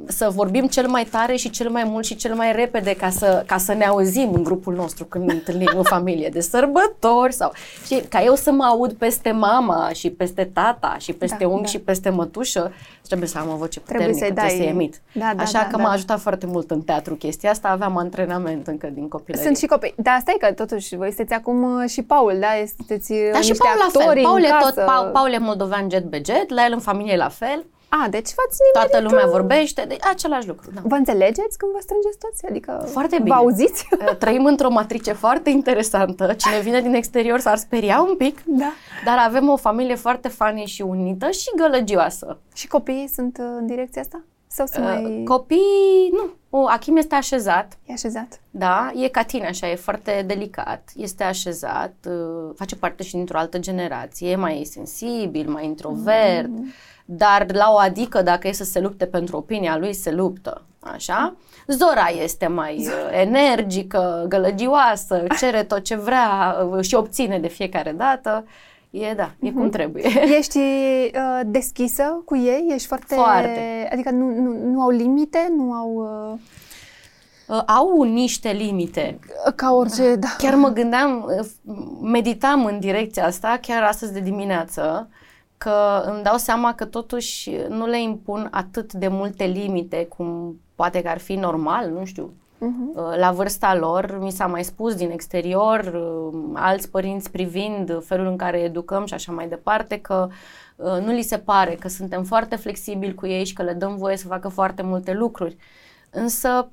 să 0.08 0.30
vorbim 0.30 0.66
cel 0.68 0.88
mai 0.88 1.04
tare 1.04 1.36
și 1.36 1.50
cel 1.50 1.70
mai 1.70 1.84
mult 1.84 2.06
și 2.06 2.16
cel 2.16 2.36
mai 2.36 2.52
repede 2.52 2.94
ca 2.96 3.10
să, 3.10 3.44
ca 3.46 3.58
să 3.58 3.74
ne 3.74 3.86
auzim 3.86 4.34
în 4.34 4.44
grupul 4.44 4.76
nostru 4.76 5.06
când 5.06 5.26
ne 5.26 5.34
întâlnim 5.34 5.70
în 5.76 5.84
familie 5.84 6.30
de 6.30 6.40
sărbători 6.42 7.34
sau 7.34 7.52
și 7.86 8.02
ca 8.10 8.24
eu 8.24 8.36
să 8.36 8.52
mă 8.52 8.64
aud 8.64 8.94
peste 8.94 9.32
mama 9.32 9.90
și 9.94 10.10
peste 10.10 10.50
tata 10.54 10.96
și 11.00 11.14
peste 11.14 11.38
Da, 11.44 11.48
unghi 11.48 11.62
da. 11.62 11.68
și 11.68 11.80
peste 11.80 12.10
mătușă, 12.10 12.72
trebuie 13.02 13.28
să 13.28 13.38
am 13.38 13.50
o 13.50 13.56
voce 13.56 13.80
Trebuie 13.80 14.08
puternică, 14.08 14.26
să-i 14.26 14.34
trebuie 14.36 14.58
dai- 14.58 14.66
să 14.68 14.72
emit. 14.74 15.02
Da, 15.12 15.32
da, 15.36 15.42
Așa 15.44 15.60
da, 15.60 15.66
că 15.66 15.76
da, 15.76 15.78
m-a 15.78 15.88
da. 15.90 15.94
ajutat 15.94 16.20
foarte 16.20 16.46
mult 16.46 16.72
în 16.72 16.82
teatru 16.82 17.16
chestia 17.16 17.50
asta, 17.52 17.68
aveam 17.68 17.98
antrenament 17.98 18.68
încă 18.68 18.90
din 18.94 19.08
copilărie. 19.08 19.46
Sunt 19.46 19.58
și 19.58 19.66
copii. 19.66 19.94
Dar 19.98 20.18
stai 20.22 20.36
că 20.40 20.52
totuși 20.54 20.96
voi 20.96 21.08
sunteți 21.08 21.34
acum 21.34 21.64
uh, 21.82 21.90
și 21.90 22.02
Paul, 22.02 22.38
da? 22.40 22.48
Sunteți 22.76 23.12
uh, 23.12 23.30
da, 23.34 23.40
și 23.42 23.50
niște 23.50 23.64
Paul 23.64 23.78
la 23.80 23.88
fel. 23.92 24.02
actori 24.02 24.22
Paul 24.22 24.38
în 24.38 24.44
e 24.44 24.48
tot, 24.48 24.60
casă. 24.76 24.82
Paul, 24.86 25.10
Paul 25.12 25.32
e 25.32 25.38
moldovean 25.38 25.88
jet 25.90 26.04
be 26.04 26.22
jet, 26.26 26.50
la 26.50 26.66
el 26.66 26.72
în 26.74 26.80
familie 26.80 27.14
e 27.14 27.18
la 27.18 27.30
fel. 27.30 27.66
A, 27.90 28.08
deci 28.10 28.30
v-ați 28.36 28.58
Toată 28.74 28.88
nimerit, 28.88 29.10
lumea 29.12 29.26
uh, 29.26 29.32
vorbește, 29.32 29.86
deci 29.88 30.00
același 30.12 30.48
lucru. 30.48 30.72
Da. 30.74 30.82
Vă 30.84 30.96
înțelegeți 30.96 31.58
când 31.58 31.72
vă 31.72 31.78
strângeți 31.82 32.18
toți? 32.18 32.46
Adică 32.46 32.86
Foarte 32.92 33.16
vă 33.18 33.24
bine. 33.24 33.36
auziți? 33.36 33.88
Uh, 34.00 34.16
Trăim 34.24 34.46
într-o 34.46 34.70
matrice 34.70 35.12
foarte 35.14 35.50
interesantă. 35.50 36.34
Cine 36.34 36.60
vine 36.60 36.82
din 36.82 36.94
exterior 36.94 37.40
s-ar 37.40 37.58
speria 37.58 38.02
un 38.02 38.16
pic, 38.16 38.44
Da. 38.46 38.72
dar 39.06 39.18
avem 39.28 39.50
o 39.50 39.56
familie 39.56 39.96
foarte 39.96 40.28
funny 40.28 40.66
și 40.66 40.82
unită 40.82 41.30
și 41.30 41.50
gălăgioasă. 41.56 42.38
Și 42.54 42.68
copiii 42.68 43.08
sunt 43.08 43.38
uh, 43.38 43.46
în 43.60 43.66
direcția 43.68 44.02
asta? 44.02 44.22
Sau 44.48 44.66
sunt 44.66 44.86
Uh, 44.86 44.92
mai... 44.92 45.22
Copii, 45.26 46.10
nu. 46.12 46.30
O, 46.60 46.68
Achim 46.68 46.96
este 46.98 47.16
așezat, 47.16 47.78
E 47.86 47.94
așezat. 47.94 48.40
da, 48.50 48.92
e 48.96 49.08
ca 49.08 49.24
tine, 49.24 49.48
așa, 49.48 49.70
e 49.70 49.76
foarte 49.76 50.24
delicat, 50.28 50.90
este 50.96 51.24
așezat, 51.24 51.94
uh, 52.08 52.52
face 52.56 52.76
parte 52.76 53.04
și 53.04 53.12
dintr-o 53.12 53.38
altă 53.38 53.58
generație, 53.60 54.30
e 54.30 54.36
mai 54.36 54.68
sensibil, 54.72 55.50
mai 55.50 55.66
introvert, 55.66 56.50
dar 57.10 57.46
la 57.54 57.72
o 57.72 57.78
adică, 57.78 58.22
dacă 58.22 58.48
e 58.48 58.52
să 58.52 58.64
se 58.64 58.80
lupte 58.80 59.06
pentru 59.06 59.38
opinia 59.38 59.78
lui, 59.78 59.94
se 59.94 60.12
luptă, 60.12 60.62
așa. 60.80 61.36
Zora 61.68 62.08
este 62.22 62.48
mai 62.48 62.78
uh, 62.78 63.20
energică, 63.22 64.26
gălăgioasă, 64.28 65.24
cere 65.40 65.64
tot 65.64 65.84
ce 65.84 65.96
vrea 65.96 66.58
uh, 66.72 66.84
și 66.84 66.96
obține 66.96 67.40
de 67.40 67.48
fiecare 67.48 67.92
dată. 67.92 68.46
E, 68.90 69.14
da, 69.14 69.32
e 69.40 69.52
cum 69.52 69.70
trebuie. 69.70 70.04
Ești 70.40 70.58
uh, 70.58 71.42
deschisă 71.46 72.22
cu 72.26 72.36
ei? 72.36 72.68
Ești 72.74 72.88
foarte... 72.88 73.16
Foarte. 73.16 73.90
Adică 73.92 74.10
nu, 74.10 74.26
nu, 74.42 74.72
nu 74.72 74.82
au 74.82 74.90
limite? 74.90 75.54
Nu 75.58 75.72
au... 75.72 75.94
Uh, 76.34 76.40
Uh, 77.48 77.62
Au 77.66 78.04
niște 78.04 78.52
limite, 78.52 79.20
ca 79.56 79.74
orice... 79.74 80.16
Da. 80.16 80.28
Chiar 80.38 80.56
mă 80.56 80.70
gândeam, 80.70 81.26
meditam 82.02 82.66
în 82.66 82.80
direcția 82.80 83.26
asta, 83.26 83.58
chiar 83.62 83.84
astăzi 83.84 84.14
de 84.14 84.20
dimineață, 84.20 85.10
că 85.58 86.04
îmi 86.06 86.24
dau 86.24 86.38
seama 86.38 86.74
că 86.74 86.86
totuși 86.86 87.52
nu 87.70 87.86
le 87.86 88.02
impun 88.02 88.48
atât 88.52 88.94
de 88.94 89.08
multe 89.08 89.44
limite 89.44 90.06
cum 90.06 90.60
poate 90.76 91.02
că 91.02 91.10
ar 91.10 91.18
fi 91.18 91.36
normal, 91.36 91.90
nu 91.90 92.06
știu. 92.06 92.34
Uh-huh. 92.58 93.18
La 93.18 93.32
vârsta 93.32 93.76
lor, 93.76 94.18
mi 94.22 94.32
s-a 94.32 94.48
mai 94.48 94.64
spus 94.64 94.96
din 94.96 95.12
exterior, 95.12 96.02
alți 96.54 96.90
părinți 96.90 97.32
privind 97.32 98.04
felul 98.06 98.28
în 98.28 98.38
care 98.38 98.60
educăm 98.60 99.06
și 99.06 99.14
așa 99.14 99.32
mai 99.32 99.48
departe, 99.48 100.00
că 100.02 100.28
nu 100.76 101.12
li 101.12 101.22
se 101.22 101.38
pare 101.38 101.76
că 101.76 101.88
suntem 101.88 102.24
foarte 102.24 102.56
flexibili 102.56 103.14
cu 103.14 103.28
ei 103.28 103.46
și 103.46 103.54
că 103.54 103.64
le 103.64 103.74
dăm 103.74 103.96
voie 103.96 104.18
să 104.18 104.28
facă 104.28 104.48
foarte 104.48 104.82
multe 104.82 105.14
lucruri. 105.14 105.58
Însă 106.10 106.70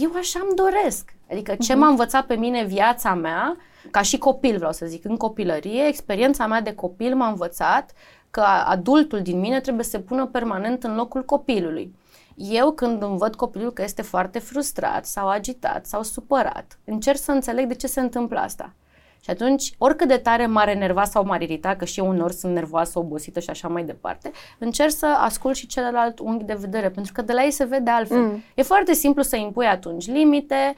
eu 0.00 0.12
așa 0.16 0.40
îmi 0.42 0.56
doresc. 0.56 1.14
Adică 1.30 1.54
ce 1.54 1.74
m-a 1.74 1.88
învățat 1.88 2.26
pe 2.26 2.34
mine 2.34 2.64
viața 2.64 3.14
mea, 3.14 3.56
ca 3.90 4.02
și 4.02 4.18
copil 4.18 4.56
vreau 4.56 4.72
să 4.72 4.86
zic, 4.86 5.04
în 5.04 5.16
copilărie, 5.16 5.86
experiența 5.86 6.46
mea 6.46 6.60
de 6.60 6.74
copil 6.74 7.14
m-a 7.14 7.28
învățat 7.28 7.92
că 8.30 8.40
adultul 8.64 9.22
din 9.22 9.38
mine 9.38 9.60
trebuie 9.60 9.84
să 9.84 9.90
se 9.90 10.00
pună 10.00 10.26
permanent 10.26 10.84
în 10.84 10.94
locul 10.94 11.24
copilului. 11.24 11.94
Eu 12.34 12.72
când 12.72 13.02
îmi 13.02 13.18
văd 13.18 13.34
copilul 13.34 13.72
că 13.72 13.82
este 13.82 14.02
foarte 14.02 14.38
frustrat 14.38 15.06
sau 15.06 15.28
agitat 15.28 15.86
sau 15.86 16.02
supărat, 16.02 16.78
încerc 16.84 17.18
să 17.18 17.30
înțeleg 17.30 17.66
de 17.66 17.74
ce 17.74 17.86
se 17.86 18.00
întâmplă 18.00 18.38
asta. 18.38 18.72
Și 19.22 19.30
atunci, 19.30 19.74
oricât 19.78 20.08
de 20.08 20.16
tare 20.16 20.46
m-ar 20.46 20.68
enerva 20.68 21.04
sau 21.04 21.24
m-ar 21.24 21.40
irita, 21.40 21.74
că 21.76 21.84
și 21.84 22.00
eu 22.00 22.08
uneori 22.08 22.32
sunt 22.32 22.52
nervoasă, 22.52 22.98
obosită 22.98 23.40
și 23.40 23.50
așa 23.50 23.68
mai 23.68 23.84
departe, 23.84 24.30
încerc 24.58 24.90
să 24.90 25.06
ascult 25.06 25.56
și 25.56 25.66
celălalt 25.66 26.18
unghi 26.18 26.44
de 26.44 26.56
vedere, 26.60 26.90
pentru 26.90 27.12
că 27.12 27.22
de 27.22 27.32
la 27.32 27.42
ei 27.42 27.50
se 27.50 27.64
vede 27.64 27.90
altfel. 27.90 28.18
Mm. 28.18 28.42
E 28.54 28.62
foarte 28.62 28.92
simplu 28.92 29.22
să 29.22 29.36
impui 29.36 29.66
atunci 29.66 30.06
limite, 30.06 30.74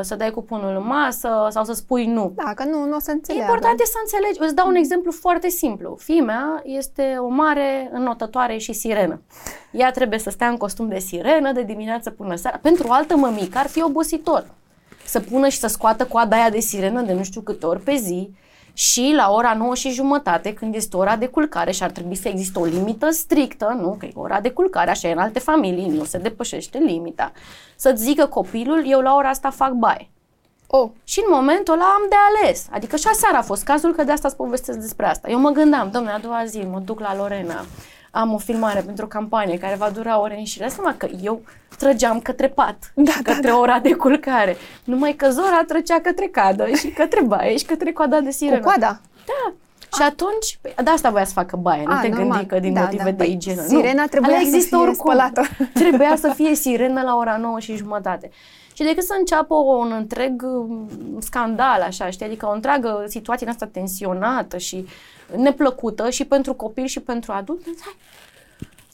să 0.00 0.14
dai 0.16 0.30
cupunul 0.30 0.76
în 0.76 0.86
masă 0.86 1.46
sau 1.50 1.64
să 1.64 1.72
spui 1.72 2.06
nu. 2.06 2.32
Da, 2.34 2.52
că 2.54 2.64
nu, 2.64 2.84
nu 2.84 2.96
o 2.96 3.00
să 3.00 3.10
înțeleagă. 3.10 3.50
Important 3.50 3.80
e 3.80 3.84
să 3.84 3.98
înțelegi. 4.02 4.38
Îți 4.40 4.54
dau 4.54 4.68
un 4.68 4.74
exemplu 4.74 5.10
foarte 5.10 5.48
simplu. 5.48 5.96
Fimea 6.00 6.62
este 6.64 7.16
o 7.18 7.28
mare 7.28 7.90
înotătoare 7.92 8.56
și 8.56 8.72
sirenă. 8.72 9.22
Ea 9.70 9.90
trebuie 9.90 10.18
să 10.18 10.30
stea 10.30 10.48
în 10.48 10.56
costum 10.56 10.88
de 10.88 10.98
sirenă 10.98 11.52
de 11.52 11.62
dimineață 11.62 12.10
până 12.10 12.34
seara. 12.34 12.58
Pentru 12.62 12.88
o 12.88 12.92
altă 12.92 13.16
mămică 13.16 13.58
ar 13.58 13.66
fi 13.66 13.82
obositor 13.82 14.46
să 15.04 15.20
pună 15.20 15.48
și 15.48 15.58
să 15.58 15.66
scoată 15.66 16.06
coada 16.06 16.36
aia 16.36 16.50
de 16.50 16.60
sirenă 16.60 17.00
de 17.02 17.12
nu 17.12 17.24
știu 17.24 17.40
câte 17.40 17.66
ori 17.66 17.80
pe 17.80 17.96
zi 17.96 18.30
și 18.72 19.12
la 19.16 19.30
ora 19.30 19.54
9 19.54 19.74
și 19.74 19.90
jumătate, 19.90 20.54
când 20.54 20.74
este 20.74 20.96
ora 20.96 21.16
de 21.16 21.26
culcare 21.26 21.70
și 21.70 21.82
ar 21.82 21.90
trebui 21.90 22.14
să 22.14 22.28
existe 22.28 22.58
o 22.58 22.64
limită 22.64 23.10
strictă, 23.10 23.76
nu, 23.80 23.96
că 23.98 24.06
e 24.06 24.12
ora 24.14 24.40
de 24.40 24.50
culcare, 24.50 24.90
așa 24.90 25.08
e 25.08 25.12
în 25.12 25.18
alte 25.18 25.38
familii, 25.38 25.88
nu 25.88 26.04
se 26.04 26.18
depășește 26.18 26.78
limita, 26.78 27.32
să-ți 27.76 28.02
zică 28.02 28.26
copilul, 28.26 28.84
eu 28.86 29.00
la 29.00 29.14
ora 29.14 29.28
asta 29.28 29.50
fac 29.50 29.72
baie. 29.72 30.08
Oh. 30.66 30.90
Și 31.04 31.22
în 31.26 31.34
momentul 31.34 31.72
ăla 31.72 31.84
am 31.84 32.06
de 32.08 32.14
ales. 32.28 32.66
Adică 32.70 32.96
și 32.96 33.06
aseară 33.06 33.36
a 33.36 33.42
fost 33.42 33.64
cazul 33.64 33.92
că 33.92 34.04
de 34.04 34.12
asta 34.12 34.28
îți 34.28 34.36
povestesc 34.36 34.78
despre 34.78 35.06
asta. 35.06 35.30
Eu 35.30 35.38
mă 35.38 35.50
gândeam, 35.50 35.90
domnule, 35.90 36.14
a 36.14 36.18
doua 36.18 36.44
zi 36.44 36.58
mă 36.58 36.78
duc 36.78 37.00
la 37.00 37.16
Lorena, 37.16 37.64
am 38.14 38.32
o 38.32 38.38
filmare 38.38 38.80
pentru 38.80 39.04
o 39.04 39.08
campanie 39.08 39.58
care 39.58 39.74
va 39.74 39.90
dura 39.90 40.20
ore 40.20 40.38
în 40.38 40.44
șire. 40.44 40.68
Seama 40.68 40.94
că 40.96 41.08
eu 41.22 41.40
trăgeam 41.78 42.20
către 42.20 42.48
pat, 42.48 42.92
da, 42.94 43.12
către 43.22 43.50
da, 43.50 43.58
ora 43.58 43.78
de 43.78 43.92
culcare. 43.94 44.56
Numai 44.84 45.12
că 45.12 45.30
Zora 45.30 45.62
trăgea 45.66 46.00
către 46.02 46.26
cadă 46.26 46.66
și 46.74 46.88
către 46.88 47.22
baie 47.22 47.56
și 47.56 47.64
către 47.64 47.92
coada 47.92 48.20
de 48.20 48.30
sirenă. 48.30 48.58
Cu 48.58 48.64
coada? 48.64 49.00
Da. 49.26 49.52
Și 49.96 50.02
atunci, 50.02 50.58
de 50.84 50.90
asta 50.90 51.10
voia 51.10 51.24
să 51.24 51.32
facă 51.32 51.56
baie, 51.56 51.82
nu 51.86 51.92
A, 51.92 52.00
te 52.00 52.08
normal. 52.08 52.28
gândi 52.28 52.46
că 52.46 52.58
din 52.58 52.72
Da, 52.72 52.80
motive 52.80 53.02
da. 53.02 53.10
de 53.10 53.16
Păi, 53.16 53.32
igienă. 53.32 53.62
sirena 53.62 54.00
nu. 54.02 54.06
trebuia 54.08 54.36
Alea 54.36 54.48
să 54.48 54.54
există 54.54 54.76
fie 54.76 54.86
oricum. 54.86 55.10
spălată. 55.12 55.42
Trebuia 55.74 56.16
să 56.16 56.32
fie 56.34 56.54
sirenă 56.54 57.02
la 57.02 57.16
ora 57.16 57.36
9 57.36 57.58
și 57.58 57.76
jumătate. 57.76 58.30
Și 58.76 58.82
decât 58.82 59.02
să 59.04 59.14
înceapă 59.18 59.54
un 59.54 59.92
întreg 59.92 60.42
um, 60.42 60.88
scandal, 61.18 61.80
așa, 61.80 62.10
știi, 62.10 62.26
adică 62.26 62.46
o 62.46 62.52
întreagă 62.52 63.04
situație 63.08 63.46
în 63.46 63.52
asta 63.52 63.66
tensionată 63.72 64.56
și 64.56 64.86
neplăcută 65.36 66.10
și 66.10 66.24
pentru 66.24 66.54
copil 66.54 66.84
și 66.86 67.00
pentru 67.00 67.32
adult, 67.32 67.60
hai, 67.64 67.96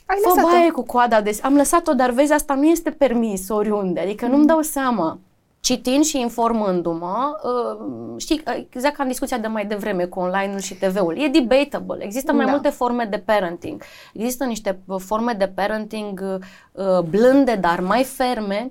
Ai 0.07 0.16
Fă 0.22 0.28
lăsat-o. 0.28 0.49
baie 0.57 0.70
cu 0.70 0.83
coada 0.83 1.20
de... 1.20 1.39
Am 1.43 1.55
lăsat-o, 1.57 1.93
dar 1.95 2.11
vezi, 2.11 2.33
asta 2.33 2.55
nu 2.55 2.64
este 2.64 2.91
permis 2.91 3.49
oriunde. 3.49 4.01
Adică 4.01 4.24
Mm. 4.26 4.31
nu-mi 4.33 4.47
dau 4.47 4.61
seama. 4.61 5.18
Citind 5.61 6.05
și 6.05 6.20
informându-mă, 6.20 7.37
uh, 7.43 8.14
știi, 8.20 8.43
exact 8.70 8.97
ca 8.97 9.03
în 9.03 9.09
discuția 9.09 9.39
de 9.39 9.47
mai 9.47 9.66
devreme 9.66 10.05
cu 10.05 10.18
online-ul 10.20 10.59
și 10.59 10.74
TV-ul, 10.74 11.16
e 11.18 11.28
debatable. 11.28 12.05
Există 12.05 12.33
mai 12.33 12.45
Da. 12.45 12.51
multe 12.51 12.68
forme 12.68 13.05
de 13.05 13.18
parenting. 13.24 13.83
Există 14.12 14.45
niște 14.45 14.78
uh, 14.87 15.01
forme 15.05 15.33
de 15.33 15.47
parenting 15.55 16.41
uh, 16.72 16.99
blânde, 17.01 17.55
dar 17.55 17.81
mai 17.81 18.05
ferme, 18.05 18.70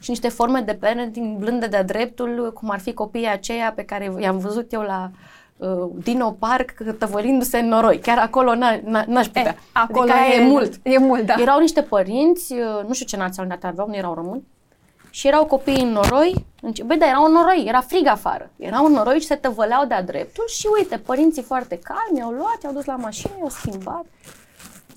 și 0.00 0.10
niște 0.10 0.28
forme 0.28 0.60
de 0.60 0.74
parenting 0.74 1.38
blânde 1.38 1.66
de-a 1.66 1.82
dreptul, 1.84 2.50
cum 2.54 2.70
ar 2.70 2.78
fi 2.80 2.92
copiii 2.94 3.28
aceia 3.28 3.72
pe 3.76 3.82
care 3.84 4.12
i-am 4.18 4.38
văzut 4.38 4.72
eu 4.72 4.80
la 4.80 5.10
uh, 5.56 5.88
Dino 6.02 6.30
Park 6.30 6.72
tăvălindu-se 6.98 7.58
în 7.58 7.68
noroi. 7.68 7.98
Chiar 7.98 8.18
acolo 8.18 8.54
n-a, 8.54 8.80
n-a, 8.84 9.04
n-aș 9.06 9.26
putea. 9.26 9.42
E, 9.42 9.56
acolo 9.72 10.00
adică 10.10 10.16
aia 10.16 10.34
e, 10.42 10.46
mult. 10.48 10.72
E 10.82 10.98
mult, 10.98 11.22
da. 11.26 11.34
Erau 11.38 11.60
niște 11.60 11.82
părinți, 11.82 12.52
uh, 12.52 12.86
nu 12.86 12.92
știu 12.92 13.06
ce 13.06 13.16
naționalitate 13.16 13.66
aveau, 13.66 13.88
nu 13.88 13.96
erau 13.96 14.14
români, 14.14 14.46
și 15.10 15.26
erau 15.26 15.44
copii 15.44 15.82
în 15.82 15.88
noroi. 15.88 16.44
în 16.62 16.72
ce- 16.72 16.82
Băi, 16.82 16.96
dar 16.98 17.08
erau 17.08 17.24
în 17.24 17.32
noroi, 17.32 17.64
era 17.68 17.80
frig 17.80 18.06
afară. 18.06 18.50
Erau 18.56 18.84
în 18.84 18.92
noroi 18.92 19.20
și 19.20 19.26
se 19.26 19.34
tăvăleau 19.34 19.84
de-a 19.86 20.02
dreptul 20.02 20.44
și 20.48 20.68
uite, 20.78 20.96
părinții 20.96 21.42
foarte 21.42 21.78
calmi 21.82 22.22
au 22.22 22.30
luat, 22.30 22.58
i-au 22.62 22.72
dus 22.72 22.84
la 22.84 22.96
mașină, 22.96 23.32
i-au 23.38 23.48
schimbat. 23.48 24.04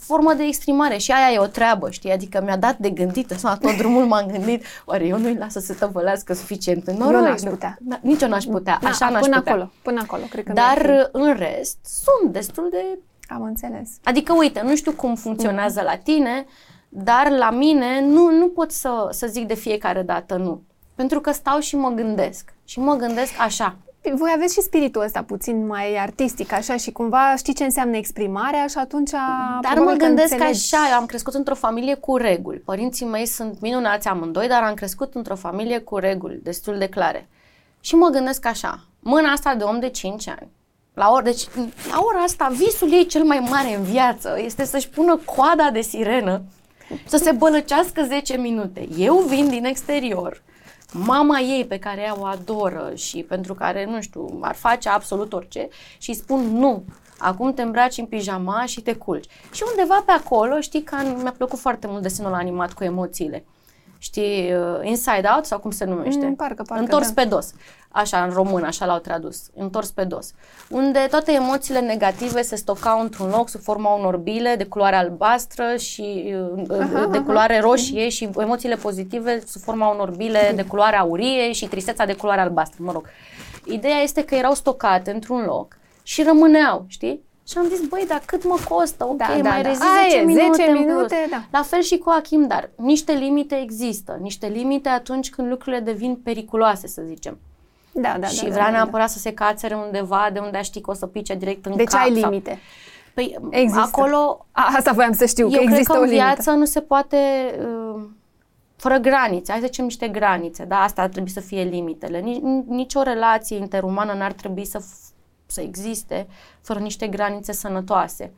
Formă 0.06 0.34
de 0.34 0.43
exprimare 0.43 0.97
și 0.97 1.12
aia 1.12 1.34
e 1.34 1.39
o 1.39 1.45
treabă, 1.45 1.89
știi? 1.89 2.12
Adică 2.12 2.41
mi-a 2.45 2.58
dat 2.58 2.78
de 2.78 2.89
gândit, 2.89 3.32
așa, 3.32 3.58
tot 3.58 3.78
drumul 3.78 4.06
m-am 4.06 4.28
gândit, 4.28 4.64
oare 4.86 5.06
eu 5.06 5.18
nu-i 5.18 5.36
las 5.36 5.51
să 5.51 5.60
se 5.60 5.74
tăvălească 5.74 6.34
suficient 6.34 6.88
în 6.88 6.95
noroi? 6.97 7.16
Eu 7.16 7.22
n-aș 7.22 7.41
Nu. 7.41 7.49
putea. 7.49 7.78
Da, 7.82 7.99
nici 8.01 8.22
eu 8.22 8.28
n-aș 8.30 8.43
putea, 8.43 8.78
Da, 8.82 8.88
așa 8.88 9.10
n-aș 9.10 9.22
până 9.22 9.36
putea. 9.38 9.51
acolo, 9.54 9.72
până 9.82 9.99
acolo, 10.04 10.24
cred 10.30 10.43
că 10.43 10.51
mi-ar 10.56 10.78
Dar 10.86 10.95
uh, 10.99 11.08
în 11.12 11.36
rest 11.36 11.78
sunt 11.84 12.32
destul 12.34 12.68
de 12.72 12.78
fi. 12.93 13.34
Am 13.34 13.41
înțeles. 13.41 13.89
Adică, 14.04 14.34
uite, 14.34 14.62
nu 14.62 14.76
știu 14.76 14.91
cum 14.91 15.16
funcționează 15.16 15.82
la 15.82 15.95
tine, 15.97 16.45
dar 16.89 17.30
la 17.30 17.49
mine 17.51 18.01
nu, 18.01 18.30
nu 18.32 18.47
pot 18.47 18.72
să, 18.72 19.08
să 19.12 19.28
zic 19.28 19.47
de 19.47 19.54
fiecare 19.56 20.01
dată 20.01 20.36
nu. 20.36 20.62
Pentru 20.95 21.20
că 21.22 21.32
stau 21.32 21.60
și 21.60 21.76
mă 21.76 21.89
gândesc. 21.89 22.54
Și 22.66 22.80
mă 22.80 22.95
gândesc 22.95 23.32
așa. 23.39 23.76
Voi 24.12 24.32
aveți 24.36 24.54
și 24.54 24.62
spiritul 24.62 25.01
ăsta 25.01 25.24
puțin 25.24 25.66
mai 25.66 25.95
artistic, 25.95 26.51
așa, 26.51 26.78
și 26.78 26.91
cumva 26.91 27.36
știi 27.38 27.54
ce 27.54 27.64
înseamnă 27.64 27.97
exprimarea 27.97 28.68
și 28.68 28.78
atunci 28.78 29.12
Dar 29.12 29.60
probabil 29.62 29.84
mă 29.84 29.91
că 29.91 30.06
gândesc 30.06 30.32
înțelegi. 30.32 30.76
așa, 30.76 30.88
eu 30.89 30.95
am 30.97 31.06
crescut 31.06 31.34
într-o 31.34 31.56
familie 31.56 31.95
cu 31.95 32.18
reguli. 32.18 32.58
Părinții 32.58 33.06
mei 33.06 33.26
sunt 33.26 33.62
minunați 33.62 34.08
amândoi, 34.08 34.47
dar 34.47 34.64
am 34.64 34.74
crescut 34.74 35.16
într-o 35.16 35.36
familie 35.36 35.80
cu 35.80 35.97
reguli 35.97 36.39
destul 36.43 36.78
de 36.78 36.88
clare. 36.88 37.28
Și 37.80 37.95
mă 37.95 38.08
gândesc 38.08 38.45
așa, 38.45 38.80
mâna 38.99 39.32
asta 39.32 39.56
de 39.56 39.64
om 39.64 39.80
de 39.80 39.89
5 39.89 40.28
ani, 40.28 40.47
la 40.93 41.12
ora, 41.12 41.24
deci, 41.24 41.47
la 41.91 41.99
ora 42.01 42.20
asta, 42.24 42.51
visul 42.51 42.91
ei 42.91 43.06
cel 43.06 43.24
mai 43.24 43.47
mare 43.49 43.76
în 43.76 43.84
viață 43.84 44.39
este 44.43 44.66
să-și 44.66 44.89
pună 44.89 45.20
coada 45.36 45.70
de 45.72 45.82
sirenă, 45.82 46.41
să 47.06 47.18
se 47.18 47.32
bălăcească 47.32 48.04
10 48.04 48.38
minute. 48.38 48.88
Eu 48.97 49.18
vin 49.18 49.49
din 49.49 49.66
exterior, 49.66 50.41
mama 50.94 51.39
ei 51.39 51.66
pe 51.66 51.80
care 51.80 52.02
ea 52.02 52.16
o 52.20 52.26
adoră 52.26 52.91
și 52.96 53.24
pentru 53.24 53.54
care, 53.54 53.86
nu 53.86 54.02
știu, 54.02 54.38
ar 54.41 54.56
face 54.56 54.89
absolut 54.89 55.34
orice 55.34 55.68
și 55.98 56.10
îi 56.10 56.16
spun 56.16 56.58
nu, 56.58 56.84
acum 57.18 57.54
te 57.54 57.62
îmbraci 57.62 57.98
în 57.98 58.06
pijama 58.06 58.66
și 58.66 58.82
te 58.82 58.96
culci. 58.96 59.30
Și 59.52 59.64
undeva 59.70 60.04
pe 60.06 60.12
acolo, 60.12 60.60
știi 60.60 60.84
că 60.84 60.96
am- 60.96 61.22
mi-a 61.22 61.34
plăcut 61.38 61.60
foarte 61.60 61.88
mult 61.88 62.02
desenul 62.02 62.34
animat 62.34 62.74
cu 62.74 62.84
emoțiile. 62.84 63.46
Știi, 64.04 64.54
uh, 64.54 64.80
Inside 64.82 65.30
Out 65.36 65.45
sau 65.45 65.60
cum 65.60 65.72
se 65.72 65.86
numește? 65.86 66.26
Mm, 66.26 66.36
parcă, 66.36 66.64
parcă, 66.68 66.84
Întors 66.84 67.12
da. 67.12 67.22
pe 67.22 67.28
dos. 67.28 67.54
Așa, 67.91 68.24
în 68.24 68.30
român, 68.30 68.64
așa 68.64 68.86
l-au 68.86 68.99
tradus. 68.99 69.38
Întors 69.56 69.91
pe 69.91 70.04
dos. 70.04 70.32
Unde 70.70 71.08
toate 71.10 71.32
emoțiile 71.32 71.80
negative 71.80 72.41
se 72.41 72.56
stocau 72.56 73.01
într-un 73.01 73.30
loc 73.30 73.49
sub 73.49 73.62
forma 73.62 73.93
unor 73.95 74.18
bile 74.18 74.56
de 74.58 74.64
culoare 74.66 74.95
albastră 74.95 75.76
și 75.76 76.36
uh, 76.70 77.08
de 77.12 77.20
culoare 77.20 77.60
roșie 77.60 78.10
și 78.10 78.30
emoțiile 78.38 78.76
pozitive 78.76 79.43
sub 79.45 79.62
forma 79.62 79.88
unor 79.88 80.10
bile 80.10 80.51
de 80.56 80.64
culoare 80.64 80.95
aurie 80.95 81.51
și 81.51 81.68
tristețea 81.68 82.06
de 82.06 82.16
culoare 82.16 82.41
albastră, 82.41 82.84
mă 82.84 82.91
rog. 82.91 83.06
Ideea 83.66 83.97
este 83.97 84.26
că 84.26 84.36
erau 84.36 84.54
stocate 84.54 85.12
într-un 85.12 85.43
loc 85.45 85.78
și 86.04 86.24
rămâneau, 86.24 86.86
știi? 86.88 87.24
Și 87.48 87.58
am 87.58 87.68
zis, 87.68 87.88
băi, 87.88 88.06
dar 88.08 88.22
cât 88.26 88.44
mă 88.48 88.58
costă? 88.70 89.06
Ok, 89.06 89.18
Da, 89.18 89.26
mai 89.28 89.41
da, 89.41 89.50
da. 89.50 89.62
rezist 89.62 89.82
Aia 89.82 90.10
10 90.10 90.18
e, 90.18 90.24
minute 90.24 90.50
10 90.56 90.70
în 90.70 90.76
plus. 90.76 90.86
minute, 90.88 91.28
da. 91.30 91.44
La 91.52 91.62
fel 91.62 91.82
și 91.82 91.98
cu 91.98 92.10
Achim, 92.10 92.48
dar 92.48 92.70
niște 92.76 93.12
limite 93.14 93.60
există. 93.62 94.18
Niște 94.22 94.48
limite 94.48 94.89
atunci 94.89 95.30
când 95.30 95.50
lucrurile 95.50 95.80
devin 95.82 96.16
periculoase, 96.16 96.88
să 96.88 97.02
zicem. 97.06 97.38
Da, 97.91 98.16
da, 98.20 98.28
și 98.28 98.44
da, 98.44 98.50
vrea 98.50 98.64
da, 98.66 98.70
neapărat 98.72 99.10
să 99.10 99.18
se 99.20 99.34
cațere 99.34 99.76
undeva 99.76 100.30
de 100.34 100.39
unde 100.39 100.58
a 100.58 100.62
ști 100.62 100.82
că 100.82 100.91
o 100.91 100.94
să 100.94 101.06
pice 101.08 101.36
direct 101.36 101.66
în 101.66 101.76
Deci 101.76 101.88
cap. 101.88 102.02
ai 102.02 102.16
sau- 102.20 102.30
limite. 102.30 102.60
Păi 103.14 103.38
Există. 103.50 103.80
acolo 103.94 104.46
A, 104.52 104.72
asta 104.78 104.91
voiam 104.91 105.14
să 105.14 105.26
știu, 105.26 105.44
eu 105.46 105.52
că 105.52 105.58
cred 105.58 105.70
există 105.70 105.91
că 105.91 105.98
o 105.98 106.02
în 106.02 106.08
limită. 106.08 106.26
viață 106.26 106.52
nu 106.52 106.66
se 106.66 106.80
poate 106.82 107.18
uh, 107.96 108.02
fără 108.76 108.98
granițe. 108.98 109.52
Hai 109.52 109.60
să 109.62 109.66
zicem 109.68 109.84
niște 109.86 110.08
granițe, 110.08 110.64
da? 110.66 110.80
Asta 110.82 111.02
ar 111.02 111.08
trebui 111.10 111.30
să 111.30 111.39
fie 111.39 111.64
limitele. 111.64 112.20
Nici, 112.20 112.41
nici 112.68 112.94
o 112.96 113.02
relație 113.02 113.58
interumană 113.58 114.14
n-ar 114.14 114.32
trebui 114.32 114.66
să, 114.66 114.80
f- 114.80 115.12
să 115.54 115.62
existe 115.62 116.28
fără 116.62 116.80
niște 116.80 117.08
granițe 117.08 117.51
sănătoase. 117.51 118.34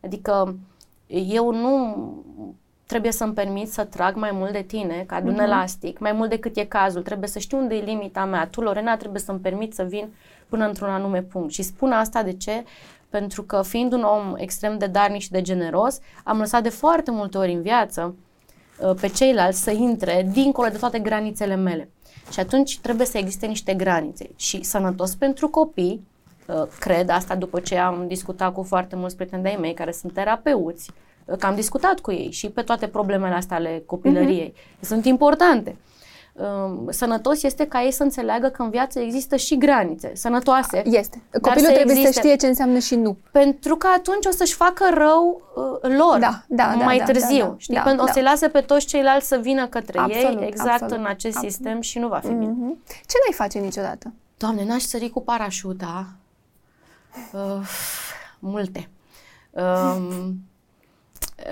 Adică 0.00 0.56
eu 1.06 1.54
nu 1.54 1.96
trebuie 2.86 3.12
să-mi 3.12 3.32
permit 3.32 3.72
să 3.72 3.84
trag 3.84 4.16
mai 4.16 4.30
mult 4.32 4.52
de 4.52 4.62
tine, 4.62 5.04
ca 5.06 5.20
de 5.20 5.30
un 5.30 5.38
elastic, 5.38 5.98
mai 5.98 6.12
mult 6.12 6.30
decât 6.30 6.56
e 6.56 6.64
cazul. 6.64 7.02
Trebuie 7.02 7.28
să 7.28 7.38
știu 7.38 7.58
unde 7.58 7.74
e 7.74 7.84
limita 7.84 8.24
mea. 8.24 8.46
Tu, 8.46 8.60
Lorena, 8.60 8.96
trebuie 8.96 9.20
să-mi 9.20 9.38
permit 9.38 9.74
să 9.74 9.82
vin 9.82 10.08
până 10.48 10.66
într-un 10.66 10.88
anume 10.88 11.22
punct. 11.22 11.52
Și 11.52 11.62
spun 11.62 11.92
asta 11.92 12.22
de 12.22 12.32
ce? 12.32 12.64
Pentru 13.08 13.42
că 13.42 13.62
fiind 13.62 13.92
un 13.92 14.02
om 14.02 14.34
extrem 14.36 14.78
de 14.78 14.86
darnic 14.86 15.20
și 15.20 15.30
de 15.30 15.42
generos, 15.42 15.98
am 16.24 16.38
lăsat 16.38 16.62
de 16.62 16.68
foarte 16.68 17.10
multe 17.10 17.38
ori 17.38 17.52
în 17.52 17.62
viață 17.62 18.14
uh, 18.80 18.94
pe 19.00 19.06
ceilalți 19.08 19.62
să 19.62 19.70
intre 19.70 20.28
dincolo 20.32 20.68
de 20.68 20.76
toate 20.76 20.98
granițele 20.98 21.54
mele. 21.54 21.90
Și 22.32 22.40
atunci 22.40 22.78
trebuie 22.78 23.06
să 23.06 23.18
existe 23.18 23.46
niște 23.46 23.74
granițe. 23.74 24.30
Și 24.36 24.62
sănătos 24.62 25.14
pentru 25.14 25.48
copii, 25.48 25.92
uh, 25.92 26.09
cred 26.78 27.08
asta 27.10 27.34
după 27.34 27.60
ce 27.60 27.78
am 27.78 28.04
discutat 28.06 28.52
cu 28.52 28.62
foarte 28.62 28.96
mulți 28.96 29.14
prieteni 29.16 29.42
de-ai 29.42 29.56
mei 29.60 29.74
care 29.74 29.92
sunt 29.92 30.12
terapeuți, 30.12 30.90
uh, 31.24 31.36
că 31.36 31.46
am 31.46 31.54
discutat 31.54 32.00
cu 32.00 32.12
ei 32.12 32.30
și 32.30 32.48
pe 32.50 32.62
toate 32.62 32.86
problemele 32.86 33.34
astea 33.34 33.56
ale 33.56 33.82
copilăriei. 33.86 34.54
Sunt 34.80 35.04
importante. 35.04 35.76
Um, 36.32 36.90
Sănătos 36.90 37.42
este 37.42 37.66
ca 37.66 37.82
ei 37.82 37.90
să 37.90 38.02
înțeleagă 38.02 38.48
că 38.48 38.62
în 38.62 38.70
viață 38.70 38.98
există 39.00 39.36
și 39.36 39.58
granițe 39.58 40.10
sănătoase. 40.14 40.82
Este. 40.84 41.22
Dar 41.30 41.40
Copilul 41.40 41.66
să 41.66 41.72
trebuie 41.72 41.96
existe- 41.96 42.12
să 42.12 42.18
știe 42.20 42.36
ce 42.36 42.46
înseamnă 42.46 42.78
și 42.78 42.94
nu. 42.94 43.16
Pentru 43.30 43.76
că 43.76 43.86
atunci 43.96 44.26
o 44.26 44.30
să-și 44.30 44.54
facă 44.54 44.84
rău 44.94 45.42
uh, 45.82 45.90
lor 45.96 46.18
Da, 46.18 46.42
da, 46.48 46.74
da, 46.78 46.84
mai 46.84 46.98
da, 46.98 47.04
târziu. 47.04 47.38
da, 47.44 47.44
da. 47.48 47.54
știi? 47.58 47.74
Da, 47.74 47.80
Pentru 47.80 48.02
o 48.02 48.06
da. 48.06 48.12
să-i 48.12 48.22
lase 48.22 48.48
pe 48.48 48.60
toți 48.60 48.86
ceilalți 48.86 49.26
să 49.28 49.38
vină 49.42 49.66
către 49.66 49.98
Absolut, 49.98 50.40
ei 50.40 50.46
exact 50.46 50.82
absolut, 50.82 50.92
în 51.04 51.04
acest 51.06 51.34
absolut. 51.36 51.52
sistem 51.54 51.80
și 51.80 51.98
nu 51.98 52.08
va 52.08 52.18
fi 52.18 52.28
bine. 52.32 52.50
Mhm. 52.56 52.78
Ce 52.86 53.16
n-ai 53.26 53.34
face 53.46 53.58
niciodată? 53.58 54.12
Doamne, 54.36 54.64
n-aș 54.64 54.82
sări 54.82 55.08
cu 55.08 55.22
parașuta. 55.22 56.06
Uh, 57.32 57.66
multe. 58.38 58.88
Um, 59.50 60.34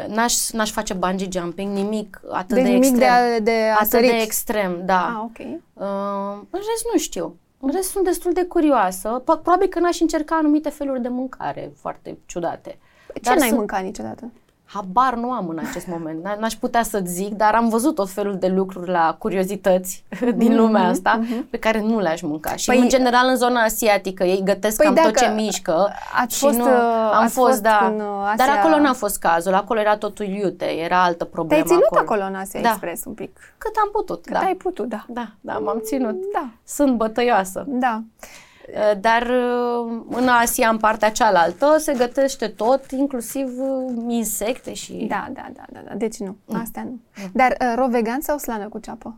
n-aș, 0.08 0.50
n-aș 0.50 0.70
face 0.70 0.94
bungee 0.94 1.28
jumping, 1.30 1.72
nimic 1.72 2.20
atât 2.30 2.54
Deci 2.54 2.64
de 2.64 2.70
nimic 2.70 2.84
extrem. 2.88 2.98
de 3.08 3.14
a- 3.14 3.40
de 3.40 3.68
a 3.70 3.74
atât 3.74 3.88
sărit. 3.88 4.10
de 4.10 4.16
extrem, 4.16 4.82
da. 4.84 5.06
Ah, 5.06 5.20
ok. 5.22 5.38
Uh, 5.72 6.46
în 6.50 6.58
rest 6.58 6.84
nu 6.92 6.98
știu. 6.98 7.36
În 7.60 7.70
rest 7.72 7.90
sunt 7.90 8.04
destul 8.04 8.32
de 8.32 8.44
curioasă. 8.44 9.20
Po- 9.22 9.24
probabil 9.42 9.68
că 9.68 9.78
n-aș 9.78 10.00
încerca 10.00 10.36
anumite 10.36 10.68
feluri 10.68 11.02
de 11.02 11.08
mâncare 11.08 11.72
foarte 11.76 12.18
ciudate. 12.26 12.78
Ce 13.14 13.20
Dar 13.20 13.36
n-ai 13.36 13.46
sunt- 13.46 13.58
mâncat 13.58 13.82
niciodată? 13.82 14.30
Habar 14.72 15.14
nu 15.14 15.30
am 15.30 15.48
în 15.48 15.58
acest 15.68 15.86
moment. 15.86 16.28
N- 16.28 16.38
N-aș 16.38 16.52
putea 16.54 16.82
să-ți 16.82 17.12
zic, 17.12 17.28
dar 17.34 17.54
am 17.54 17.68
văzut 17.68 17.94
tot 17.94 18.10
felul 18.10 18.36
de 18.38 18.46
lucruri 18.48 18.90
la 18.90 19.16
curiozități 19.18 20.04
din 20.36 20.56
lumea 20.56 20.88
asta 20.88 21.20
pe 21.50 21.56
care 21.58 21.80
nu 21.80 21.98
le-aș 22.00 22.20
mânca. 22.22 22.56
Și 22.56 22.70
Păi- 22.72 22.78
în 22.78 22.88
general 22.88 23.28
în 23.28 23.36
zona 23.36 23.60
asiatică 23.60 24.24
ei 24.24 24.42
gătesc 24.44 24.76
Păi 24.76 24.86
cam 24.86 24.94
tot 24.94 25.04
dacă 25.04 25.18
ce 25.24 25.30
mișcă. 25.32 25.88
ați 26.20 26.34
și 26.36 26.40
fost, 26.44 26.56
nu, 26.56 26.64
uh, 26.64 26.70
am 27.12 27.22
ați 27.22 27.34
fost, 27.34 27.48
fost 27.48 27.62
da. 27.62 27.86
în, 27.92 28.00
uh, 28.00 28.32
Dar 28.36 28.48
Asia- 28.48 28.60
acolo 28.60 28.78
n-a 28.78 28.92
fost 28.92 29.18
cazul. 29.18 29.54
Acolo 29.54 29.80
era 29.80 29.96
totul 29.96 30.26
iute, 30.26 30.64
era 30.64 31.02
altă 31.04 31.24
problemă 31.24 31.62
Te-ai 31.62 31.76
ținut 31.76 31.84
acolo. 31.92 32.00
acolo 32.00 32.22
în 32.22 32.34
Asia 32.34 32.60
Da. 32.60 32.68
Express 32.68 33.04
un 33.04 33.12
pic. 33.12 33.36
Cât 33.58 33.72
am 33.82 33.88
putut, 33.92 34.22
Cât 34.24 34.32
da. 34.32 34.38
ai 34.38 34.54
putut, 34.54 34.88
da. 34.88 35.04
Da, 35.08 35.28
da, 35.40 35.58
m-am 35.58 35.78
ținut. 35.84 36.14
Da, 36.32 36.48
Sunt 36.64 36.96
bătăioasă. 36.96 37.64
da. 37.68 38.02
Uh, 38.74 39.00
Dar 39.00 39.22
uh, 39.22 40.02
în 40.10 40.28
Asia, 40.28 40.68
în 40.68 40.76
partea 40.76 41.10
cealaltă, 41.10 41.76
se 41.78 41.92
gătește 41.92 42.48
tot, 42.48 42.90
inclusiv 42.90 43.48
uh, 43.58 43.92
insecte 44.08 44.74
și... 44.74 45.06
Da, 45.08 45.28
da, 45.32 45.46
da, 45.52 45.62
da, 45.72 45.80
da. 45.88 45.94
Deci 45.94 46.16
nu, 46.16 46.36
astea 46.52 46.82
nu. 46.82 46.98
Dar 47.32 47.56
uh, 47.60 47.72
ro 47.76 47.86
vegan 47.86 48.20
sau 48.20 48.38
slană 48.38 48.68
cu 48.68 48.78
ceapă? 48.78 49.16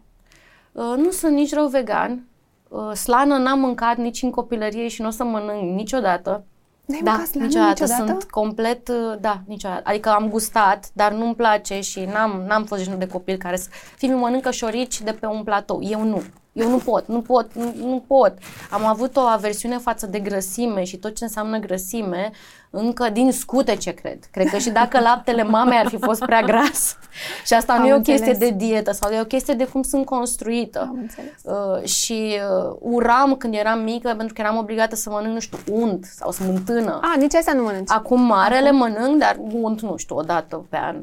Uh, 0.73 0.95
nu 0.97 1.11
sunt 1.11 1.33
nici 1.33 1.55
rău 1.55 1.67
vegan. 1.67 2.25
Uh, 2.69 2.93
slană 2.93 3.37
n-am 3.37 3.61
mâncat 3.61 3.97
nici 3.97 4.23
în 4.23 4.31
copilărie 4.31 4.89
și 4.89 5.01
nu 5.01 5.07
o 5.09 5.11
să 5.11 5.25
mănânc 5.25 5.75
niciodată. 5.75 6.45
N-ai 6.85 7.01
Da, 7.03 7.11
mâncat 7.11 7.27
slană 7.27 7.47
niciodată. 7.47 7.83
niciodată? 7.83 8.11
Sunt 8.11 8.31
complet, 8.31 8.89
uh, 8.89 9.15
da, 9.21 9.41
niciodată. 9.47 9.83
Adică 9.85 10.09
am 10.09 10.29
gustat, 10.29 10.91
dar 10.93 11.13
nu-mi 11.13 11.35
place 11.35 11.81
și 11.81 12.01
n-am, 12.13 12.45
n-am 12.47 12.65
fost 12.65 12.83
genul 12.83 12.99
de 12.99 13.07
copil 13.07 13.37
care 13.37 13.57
să... 13.57 13.69
Fiul 13.97 14.11
meu 14.13 14.21
mănâncă 14.21 14.51
șorici 14.51 15.01
de 15.01 15.13
pe 15.13 15.27
un 15.27 15.43
platou. 15.43 15.83
Eu 15.83 16.03
nu. 16.05 16.23
Eu 16.53 16.69
nu 16.69 16.77
pot, 16.77 17.07
nu 17.07 17.21
pot, 17.21 17.55
nu, 17.55 17.75
nu 17.77 18.05
pot. 18.07 18.35
Am 18.71 18.85
avut 18.87 19.17
o 19.17 19.21
aversiune 19.21 19.79
față 19.79 20.07
de 20.07 20.19
grăsime 20.19 20.85
și 20.85 20.97
tot 20.97 21.15
ce 21.15 21.25
înseamnă 21.25 21.59
grăsime 21.59 22.31
încă 22.71 23.11
din 23.11 23.33
scutece, 23.33 23.91
cred. 23.91 24.19
Cred 24.31 24.49
că 24.49 24.59
și 24.59 24.71
dacă 24.71 25.01
laptele 25.09 25.43
mamei 25.43 25.79
ar 25.79 25.89
fi 25.89 25.97
fost 25.97 26.25
prea 26.25 26.43
gras 26.43 26.97
și 27.47 27.55
asta 27.55 27.73
Am 27.73 27.81
nu 27.81 27.87
e 27.87 27.93
o 27.93 27.97
înțeles. 27.97 28.21
chestie 28.21 28.49
de 28.49 28.55
dietă 28.57 28.93
sau 28.93 29.11
e 29.11 29.21
o 29.21 29.25
chestie 29.25 29.55
de 29.55 29.67
cum 29.67 29.83
sunt 29.83 30.05
construită. 30.05 30.81
Am 30.81 30.99
înțeles. 31.01 31.33
Uh, 31.43 31.89
și 31.89 32.39
uh, 32.69 32.77
uram 32.79 33.37
când 33.37 33.55
eram 33.55 33.81
mică 33.83 34.15
pentru 34.17 34.35
că 34.35 34.41
eram 34.41 34.57
obligată 34.57 34.97
să 34.97 35.11
mănânc, 35.11 35.35
nu 35.35 35.41
știu, 35.41 35.59
unt 35.71 36.05
sau 36.05 36.31
smântână. 36.31 37.01
A, 37.03 37.15
nici 37.19 37.35
asta 37.35 37.53
nu 37.53 37.63
mănânci. 37.63 37.91
Acum 37.91 38.21
marele 38.21 38.71
mănânc, 38.71 39.19
dar 39.19 39.37
unt, 39.53 39.81
nu 39.81 39.97
știu, 39.97 40.17
o 40.17 40.23
dată 40.23 40.67
pe 40.69 40.77
an. 40.77 40.97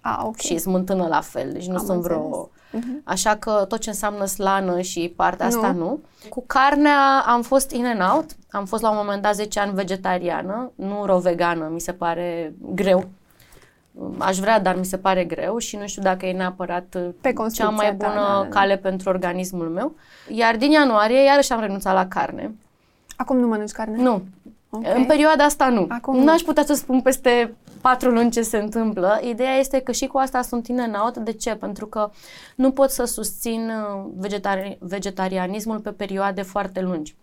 A, 0.00 0.22
ok. 0.26 0.36
Și 0.36 0.58
smântână 0.58 1.06
la 1.06 1.20
fel, 1.20 1.52
deci 1.52 1.66
nu 1.66 1.76
Am 1.76 1.84
sunt 1.84 2.00
vreo... 2.02 2.16
înțeles. 2.24 2.48
Mhm. 2.72 3.00
Așa 3.04 3.36
că 3.36 3.64
tot 3.68 3.78
ce 3.80 3.88
înseamnă 3.88 4.24
slană 4.24 4.80
și 4.80 5.12
partea 5.16 5.48
Nu. 5.48 5.56
asta 5.56 5.72
nu. 5.72 6.00
Cu 6.28 6.44
carnea 6.46 7.24
am 7.26 7.42
fost 7.42 7.70
in 7.70 7.84
and 7.86 8.00
out. 8.14 8.24
Am 8.50 8.64
fost 8.64 8.82
la 8.82 8.90
un 8.90 8.96
moment 8.96 9.22
dat 9.22 9.34
10 9.34 9.60
ani 9.60 9.72
vegetariană, 9.74 10.70
nu 10.74 11.04
ro 11.04 11.18
vegană, 11.18 11.68
mi 11.72 11.80
se 11.80 11.92
pare 11.92 12.54
greu. 12.74 13.08
Aș 14.18 14.38
vrea, 14.38 14.60
dar 14.60 14.76
mi 14.76 14.84
se 14.84 14.98
pare 14.98 15.24
greu 15.24 15.58
și 15.58 15.76
nu 15.76 15.86
știu 15.86 16.02
dacă 16.02 16.26
e 16.26 16.32
neapărat 16.32 16.84
Pe 17.20 17.28
cea 17.28 17.32
construcția 17.32 17.68
mai 17.68 17.96
ta, 17.96 18.06
bună 18.08 18.20
da, 18.20 18.32
da, 18.34 18.42
da. 18.42 18.48
cale 18.48 18.76
pentru 18.76 19.08
organismul 19.08 19.68
meu. 19.68 19.94
Iar 20.28 20.56
din 20.56 20.70
ianuarie 20.70 21.24
iarăși 21.24 21.52
am 21.52 21.60
renunțat 21.60 21.94
la 21.94 22.06
carne. 22.06 22.54
Acum 23.16 23.38
nu 23.38 23.46
mănânci 23.46 23.70
carne? 23.70 23.96
Nu, 24.02 24.22
Ok. 24.70 24.82
în 24.96 25.04
perioada 25.04 25.44
asta 25.44 25.68
nu. 25.68 25.86
Acum 25.88 26.16
nu 26.16 26.24
nu. 26.24 26.32
aș 26.32 26.40
putea 26.40 26.64
să 26.64 26.74
spun 26.74 27.00
peste 27.00 27.54
patru 27.80 28.10
luni 28.10 28.30
ce 28.30 28.42
se 28.42 28.56
întâmplă. 28.58 29.20
Ideea 29.22 29.54
este 29.56 29.80
că 29.80 29.92
și 29.92 30.06
cu 30.06 30.18
asta 30.18 30.42
sunt 30.42 30.66
in 30.68 30.80
and 30.80 30.96
out. 31.04 31.16
De 31.16 31.32
ce? 31.32 31.54
Pentru 31.54 31.86
că 31.86 32.10
nu 32.54 32.70
pot 32.70 32.90
să 32.90 33.04
susțin 33.04 33.70
uh, 33.70 34.10
vegetari- 34.20 34.76
vegetarianismul 34.78 35.78
pe 35.78 35.90
perioade 35.90 36.42
foarte 36.42 36.80
lungi. 36.80 37.14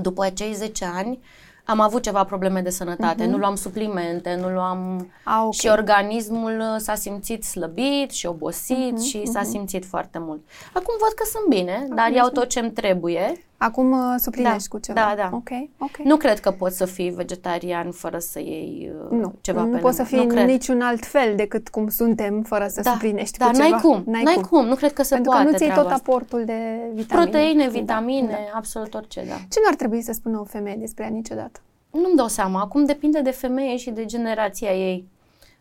După 0.00 0.28
cei 0.34 0.52
10 0.54 0.84
ani 0.94 1.18
am 1.64 1.80
avut 1.80 2.02
ceva 2.02 2.24
probleme 2.24 2.60
de 2.60 2.70
sănătate. 2.70 3.26
Nu 3.26 3.36
luam 3.36 3.54
suplimente, 3.54 4.34
nu 4.40 4.48
luam... 4.48 5.10
A, 5.24 5.36
Mhm. 5.36 5.46
ok. 5.46 5.52
Și 5.54 5.66
organismul 5.66 6.58
uh, 6.60 6.76
s-a 6.78 6.94
simțit 6.94 7.44
slăbit 7.44 8.10
și 8.10 8.26
obosit 8.26 8.92
Mhm, 8.92 9.02
și 9.02 9.26
s-a 9.26 9.42
simțit 9.42 9.84
foarte 9.84 10.18
mult. 10.18 10.40
Acum 10.74 10.94
văd 11.00 11.12
că 11.16 11.24
sunt 11.32 11.46
bine, 11.48 11.86
dar 11.88 11.98
Acum 12.04 12.14
iau 12.14 12.24
sunt- 12.24 12.38
tot 12.38 12.48
ce-mi 12.48 12.70
trebuie. 12.70 13.44
Acum 13.62 13.90
uh, 13.92 14.14
suplinești 14.18 14.68
Da, 14.68 14.76
cu 14.76 14.78
ceva. 14.78 15.00
da, 15.00 15.14
da. 15.16 15.36
Ok, 15.36 15.48
ok. 15.78 15.96
Nu 16.04 16.16
cred 16.16 16.40
că 16.40 16.50
poți 16.50 16.76
să 16.76 16.84
fii 16.84 17.10
vegetarian 17.10 17.90
fără 17.90 18.18
să 18.18 18.38
iei 18.38 18.92
uh, 19.10 19.18
Nu, 19.18 19.34
ceva 19.40 19.62
nu 19.64 19.70
pe 19.70 19.78
poți 19.78 19.96
să 19.96 20.02
lângă. 20.10 20.16
fii 20.16 20.26
nu 20.26 20.34
cred. 20.34 20.46
niciun 20.48 20.80
alt 20.80 21.04
fel 21.06 21.36
decât 21.36 21.68
cum 21.68 21.88
suntem 21.88 22.42
fără 22.42 22.66
să 22.68 22.80
da, 22.80 22.90
suplinești 22.90 23.38
dar 23.38 23.50
cu 23.50 23.56
n-ai 23.56 23.66
ceva. 23.66 23.80
cum, 23.80 24.02
n-ai, 24.06 24.40
cum. 24.50 24.66
nu 24.66 24.74
cred 24.74 24.92
că 24.92 25.02
se 25.02 25.14
Pentru 25.14 25.30
poate 25.30 25.44
că 25.46 25.50
nu 25.50 25.56
ți 25.56 25.62
iei 25.62 25.72
tot 25.72 25.78
treaba 25.84 25.94
asta. 25.96 26.10
aportul 26.12 26.44
de 26.44 26.60
vitamine. 26.94 27.30
Proteine, 27.30 27.64
Da, 27.64 27.70
vitamine, 27.70 28.26
da. 28.52 28.56
absolut 28.56 28.94
orice, 28.94 29.24
da. 29.28 29.34
Ce 29.34 29.58
n-ar 29.64 29.74
trebui 29.74 30.02
să 30.02 30.12
spună 30.12 30.38
o 30.38 30.44
femeie 30.44 30.76
despre 30.76 31.04
ea 31.04 31.10
niciodată? 31.10 31.60
Nu-mi 31.90 32.16
dau 32.16 32.28
seama, 32.28 32.60
acum 32.60 32.84
depinde 32.84 33.20
de 33.20 33.30
femeie 33.30 33.76
și 33.76 33.90
de 33.90 34.04
generația 34.04 34.70
ei. 34.70 35.08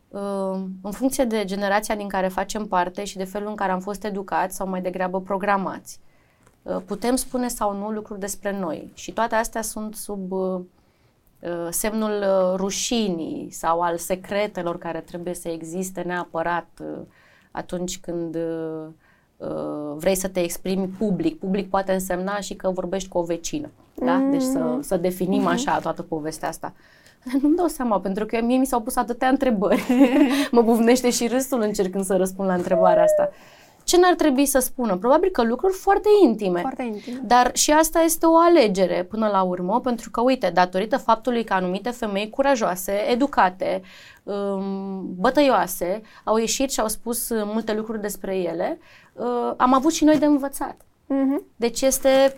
Uh, 0.09 0.59
în 0.81 0.91
funcție 0.91 1.23
de 1.23 1.43
generația 1.45 1.95
din 1.95 2.07
care 2.07 2.27
facem 2.27 2.65
parte 2.65 3.03
și 3.03 3.17
de 3.17 3.23
felul 3.23 3.49
în 3.49 3.55
care 3.55 3.71
am 3.71 3.79
fost 3.79 4.03
educați 4.03 4.55
sau 4.55 4.67
mai 4.67 4.81
degrabă 4.81 5.21
programați, 5.21 5.99
uh, 6.01 6.07
putem 6.85 7.15
spune 7.15 7.47
sau 7.47 7.77
nu 7.77 7.89
lucruri 7.89 8.19
despre 8.19 8.59
noi. 8.59 8.91
Și 8.93 9.11
toate 9.11 9.35
astea 9.35 9.61
sunt 9.61 9.95
sub 9.95 10.31
uh, 10.31 10.59
uh, 11.39 11.67
semnul 11.69 12.11
uh, 12.21 12.55
rușinii 12.55 13.51
sau 13.51 13.81
al 13.81 13.97
secretelor 13.97 14.77
care 14.77 14.99
trebuie 14.99 15.33
să 15.33 15.47
existe 15.47 16.01
neapărat 16.01 16.67
uh, 16.81 16.97
atunci 17.51 17.99
când 17.99 18.35
uh, 18.35 18.85
uh, 19.37 19.95
vrei 19.95 20.15
să 20.15 20.27
te 20.27 20.39
exprimi 20.39 20.87
public. 20.87 21.39
Public 21.39 21.69
poate 21.69 21.93
însemna 21.93 22.39
și 22.39 22.53
că 22.53 22.69
vorbești 22.69 23.09
cu 23.09 23.17
o 23.17 23.23
vecină. 23.23 23.69
Da? 23.93 24.17
Deci 24.31 24.41
să, 24.41 24.77
să 24.81 24.97
definim 24.97 25.45
așa 25.45 25.79
toată 25.79 26.01
povestea 26.01 26.47
asta. 26.47 26.73
Nu-mi 27.41 27.55
dau 27.55 27.67
seama, 27.67 27.99
pentru 27.99 28.25
că 28.25 28.41
mie 28.41 28.57
mi 28.57 28.65
s-au 28.65 28.81
pus 28.81 28.95
atâtea 28.95 29.27
întrebări. 29.27 29.83
mă 30.51 30.61
buvnește 30.61 31.09
și 31.09 31.27
râsul 31.27 31.61
încercând 31.61 32.05
să 32.05 32.15
răspund 32.15 32.47
la 32.47 32.53
întrebarea 32.53 33.03
asta. 33.03 33.29
Ce 33.89 33.97
n-ar 33.97 34.15
trebui 34.15 34.45
să 34.45 34.59
spună? 34.59 34.97
Probabil 34.97 35.29
că 35.29 35.43
lucruri 35.43 35.73
foarte 35.73 36.09
intime. 36.23 36.59
Foarte 36.59 36.83
intim. 36.83 37.21
Dar 37.23 37.51
și 37.53 37.71
asta 37.71 37.99
este 37.99 38.25
o 38.25 38.37
alegere 38.37 39.03
până 39.03 39.27
la 39.27 39.41
urmă, 39.41 39.79
pentru 39.79 40.09
că, 40.09 40.21
uite, 40.21 40.49
datorită 40.49 40.97
faptului 40.97 41.43
că 41.43 41.53
anumite 41.53 41.89
femei 41.89 42.29
curajoase, 42.29 42.91
educate, 42.91 43.81
um, 44.23 45.15
bătăioase, 45.15 46.01
au 46.23 46.37
ieșit 46.37 46.71
și 46.71 46.79
au 46.79 46.87
spus 46.87 47.29
uh, 47.29 47.41
multe 47.45 47.73
lucruri 47.73 48.01
despre 48.01 48.35
ele, 48.35 48.79
uh, 49.13 49.53
am 49.57 49.73
avut 49.73 49.91
și 49.93 50.03
noi 50.03 50.17
de 50.17 50.25
învățat. 50.25 50.81
Mhm. 51.05 51.43
Deci 51.55 51.81
este 51.81 52.37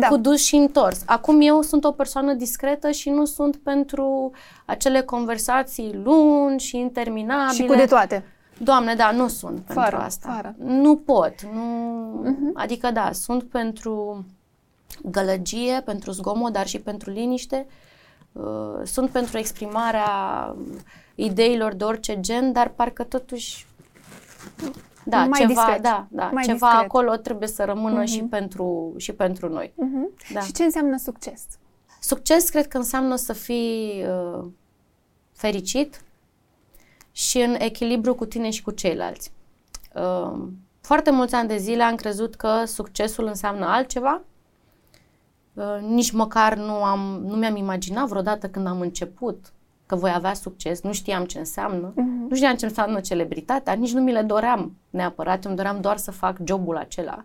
Da. 0.00 0.06
cu 0.08 0.16
dus 0.16 0.44
și 0.44 0.54
întors. 0.54 1.02
Acum 1.06 1.40
eu 1.40 1.62
sunt 1.62 1.84
o 1.84 1.90
persoană 1.90 2.32
discretă 2.32 2.90
și 2.90 3.10
nu 3.10 3.24
sunt 3.24 3.56
pentru 3.56 4.30
acele 4.64 5.00
conversații 5.02 6.00
lungi 6.04 6.66
și 6.66 6.76
interminabile. 6.76 7.62
Și 7.62 7.66
cu 7.66 7.74
de 7.74 7.86
toate. 7.86 8.24
Doamne, 8.58 8.94
da, 8.94 9.10
nu 9.10 9.28
sunt 9.28 9.62
Fără, 9.66 9.80
pentru 9.80 9.98
asta. 9.98 10.32
fără. 10.34 10.54
Nu 10.58 10.96
pot. 10.96 11.34
Nu... 11.52 12.50
Adică 12.54 12.90
da, 12.90 13.12
sunt 13.12 13.42
pentru 13.42 14.24
gălăgie, 15.02 15.82
pentru 15.84 16.10
zgomot, 16.10 16.52
dar 16.52 16.66
și 16.66 16.78
pentru 16.80 17.10
liniște. 17.10 17.66
Uh, 18.32 18.80
sunt 18.84 19.10
pentru 19.10 19.38
exprimarea 19.38 20.54
ideilor 21.14 21.74
de 21.74 21.84
orice 21.84 22.20
gen, 22.20 22.52
dar 22.52 22.68
parcă 22.68 23.02
totuși 23.02 23.66
da, 25.04 25.24
Mai 25.24 25.40
ceva, 25.40 25.52
discret. 25.52 25.82
da, 25.82 26.06
da, 26.10 26.30
Mai 26.32 26.42
ceva 26.42 26.66
discret. 26.68 26.84
acolo 26.84 27.16
trebuie 27.16 27.48
să 27.48 27.64
rămână 27.64 28.04
și 28.04 28.22
pentru 28.22 28.94
și 28.96 29.12
pentru 29.12 29.48
noi. 29.48 29.72
Mhm. 29.76 30.10
Da. 30.32 30.40
Și 30.40 30.52
ce 30.52 30.62
înseamnă 30.62 30.96
succes? 30.96 31.42
Succes 32.00 32.48
cred 32.48 32.66
că 32.68 32.76
înseamnă 32.76 33.16
să 33.16 33.32
fii 33.32 34.04
uh, 34.08 34.44
fericit 35.32 36.03
și 37.16 37.38
în 37.40 37.54
echilibru 37.58 38.14
cu 38.14 38.24
tine 38.24 38.50
și 38.50 38.62
cu 38.62 38.70
ceilalți. 38.70 39.32
Uh, 39.94 40.38
foarte 40.80 41.10
mulți 41.10 41.34
ani 41.34 41.48
de 41.48 41.56
zile 41.56 41.82
am 41.82 41.94
crezut 41.94 42.34
că 42.34 42.62
succesul 42.64 43.26
înseamnă 43.26 43.66
altceva. 43.66 44.20
Uh, 45.54 45.78
nici 45.80 46.10
măcar 46.10 46.54
nu, 46.56 46.72
am, 46.72 47.22
nu 47.26 47.36
mi-am 47.36 47.56
imaginat 47.56 48.08
vreodată 48.08 48.48
când 48.48 48.66
am 48.66 48.80
început 48.80 49.52
că 49.86 49.96
voi 49.96 50.12
avea 50.14 50.34
succes, 50.34 50.80
nu 50.82 50.92
știam 50.92 51.24
ce 51.24 51.38
înseamnă, 51.38 51.92
Mhm. 51.96 52.26
nu 52.28 52.36
știam 52.36 52.54
ce 52.56 52.64
înseamnă 52.64 53.00
celebritatea, 53.00 53.72
nici 53.72 53.92
nu 53.92 54.00
mi 54.02 54.12
le 54.12 54.22
doream 54.22 54.76
neapărat, 54.90 55.44
îmi 55.44 55.56
doream 55.56 55.80
doar 55.80 55.96
să 55.96 56.10
fac 56.10 56.36
jobul 56.44 56.76
acela. 56.76 57.24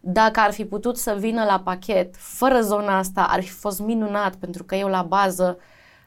Dacă 0.00 0.40
ar 0.40 0.52
fi 0.52 0.64
putut 0.64 0.96
să 0.96 1.16
vină 1.18 1.44
la 1.44 1.60
pachet 1.60 2.14
fără 2.16 2.60
zona 2.60 2.98
asta, 2.98 3.26
ar 3.30 3.42
fi 3.42 3.50
fost 3.50 3.80
minunat, 3.80 4.34
pentru 4.34 4.64
că 4.64 4.74
eu 4.74 4.88
la 4.88 5.02
bază 5.02 5.58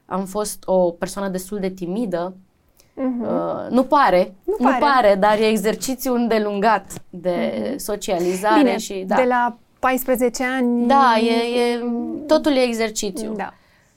am 0.06 0.26
fost 0.26 0.64
o 0.66 0.92
persoană 0.92 1.30
destul 1.30 1.60
de 1.60 1.70
timidă. 1.70 2.36
Mhm. 2.94 3.22
Uh, 3.22 3.70
nu 3.70 3.84
pare, 3.84 4.34
nu 4.44 4.56
Nu 4.60 4.66
pare. 4.66 4.78
pare. 4.80 4.94
pare, 4.94 5.16
dar 5.16 5.38
e 5.40 5.48
exercițiu 5.48 6.14
îndelungat 6.14 6.92
de 7.10 7.76
socializare 7.78 8.60
Bine, 8.64 8.78
și 8.78 9.04
da. 9.08 9.16
de 9.16 9.24
la 9.24 9.58
14 9.80 10.44
ani... 10.44 10.88
Da, 10.88 11.14
e, 11.18 11.62
e, 11.74 11.80
totul 12.28 12.52
e 12.56 12.62
exercițiu. 12.62 13.34
Da. 13.34 13.54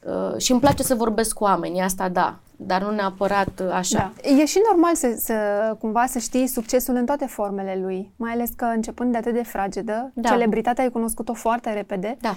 Uh, 0.06 0.36
și 0.40 0.50
îmi 0.52 0.60
place 0.60 0.82
să 0.82 0.94
vorbesc 0.94 1.34
cu 1.34 1.44
oamenii, 1.44 1.80
asta 1.80 2.08
da, 2.08 2.38
dar 2.56 2.82
nu 2.82 2.90
neapărat 2.90 3.60
uh, 3.64 3.70
așa. 3.72 4.12
Da. 4.22 4.28
E 4.42 4.44
și 4.46 4.60
normal 4.70 4.94
să, 4.94 5.14
să 5.18 5.34
cumva 5.78 6.04
să 6.06 6.18
știi 6.18 6.46
succesul 6.46 6.94
în 6.94 7.04
toate 7.04 7.26
formele 7.26 7.78
lui, 7.82 8.10
mai 8.16 8.32
ales 8.32 8.50
că 8.56 8.64
începând 8.64 9.12
de 9.12 9.18
atât 9.18 9.32
de 9.34 9.42
fragedă, 9.42 10.10
Da. 10.14 10.28
celebritatea 10.28 10.84
ai 10.84 10.90
cunoscut-o 10.90 11.32
foarte 11.32 11.72
repede 11.72 12.16
Da. 12.20 12.34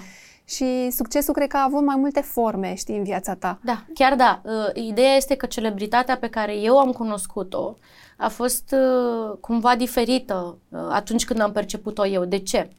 Și 0.48 0.90
succesul 0.90 1.34
cred 1.34 1.48
că 1.48 1.56
a 1.56 1.64
avut 1.64 1.84
mai 1.84 1.96
multe 1.98 2.20
forme, 2.20 2.74
știi, 2.74 2.96
în 2.96 3.02
viața 3.02 3.34
ta. 3.34 3.58
Da, 3.62 3.84
chiar 3.94 4.14
da. 4.14 4.40
Uh, 4.44 4.84
Ideea 4.84 5.14
este 5.14 5.34
că 5.34 5.46
celebritatea 5.46 6.16
pe 6.16 6.28
care 6.28 6.56
eu 6.56 6.78
am 6.78 6.92
cunoscut-o 6.92 7.76
a 8.16 8.28
fost 8.28 8.74
uh, 8.74 9.36
cumva 9.40 9.76
diferită 9.76 10.58
uh, 10.68 10.80
atunci 10.90 11.24
când 11.24 11.40
am 11.40 11.52
perceput-o 11.52 12.06
eu. 12.06 12.24
De 12.24 12.38
ce? 12.38 12.70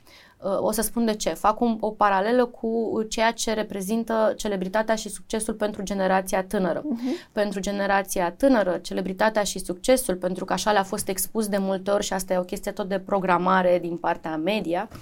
Uh, 0.44 0.58
O 0.60 0.72
să 0.72 0.82
spun 0.82 1.06
de 1.06 1.16
ce. 1.16 1.30
Fac 1.30 1.60
un, 1.60 1.78
o 1.80 1.90
paralelă 1.90 2.46
cu 2.46 3.02
ceea 3.10 3.32
ce 3.32 3.54
reprezintă 3.54 4.34
celebritatea 4.38 4.96
și 4.96 5.10
succesul 5.10 5.54
pentru 5.54 5.84
generația 5.84 6.44
tânără. 6.44 6.84
Pentru 7.32 7.60
generația 7.60 8.32
tânără, 8.32 8.78
celebritatea 8.82 9.44
și 9.44 9.60
succesul, 9.60 10.16
pentru 10.16 10.46
că 10.46 10.54
așa 10.54 10.72
le-a 10.72 10.84
fost 10.84 11.08
expus 11.08 11.48
de 11.48 11.58
multe 11.58 11.92
ori 11.92 12.06
și 12.06 12.14
asta 12.14 12.34
e 12.34 12.38
o 12.38 12.42
chestie 12.42 12.72
tot 12.72 12.88
de 12.88 13.00
programare 13.00 13.80
din 13.82 13.98
partea 13.98 14.38
media, 14.38 14.90
uh, 14.92 14.98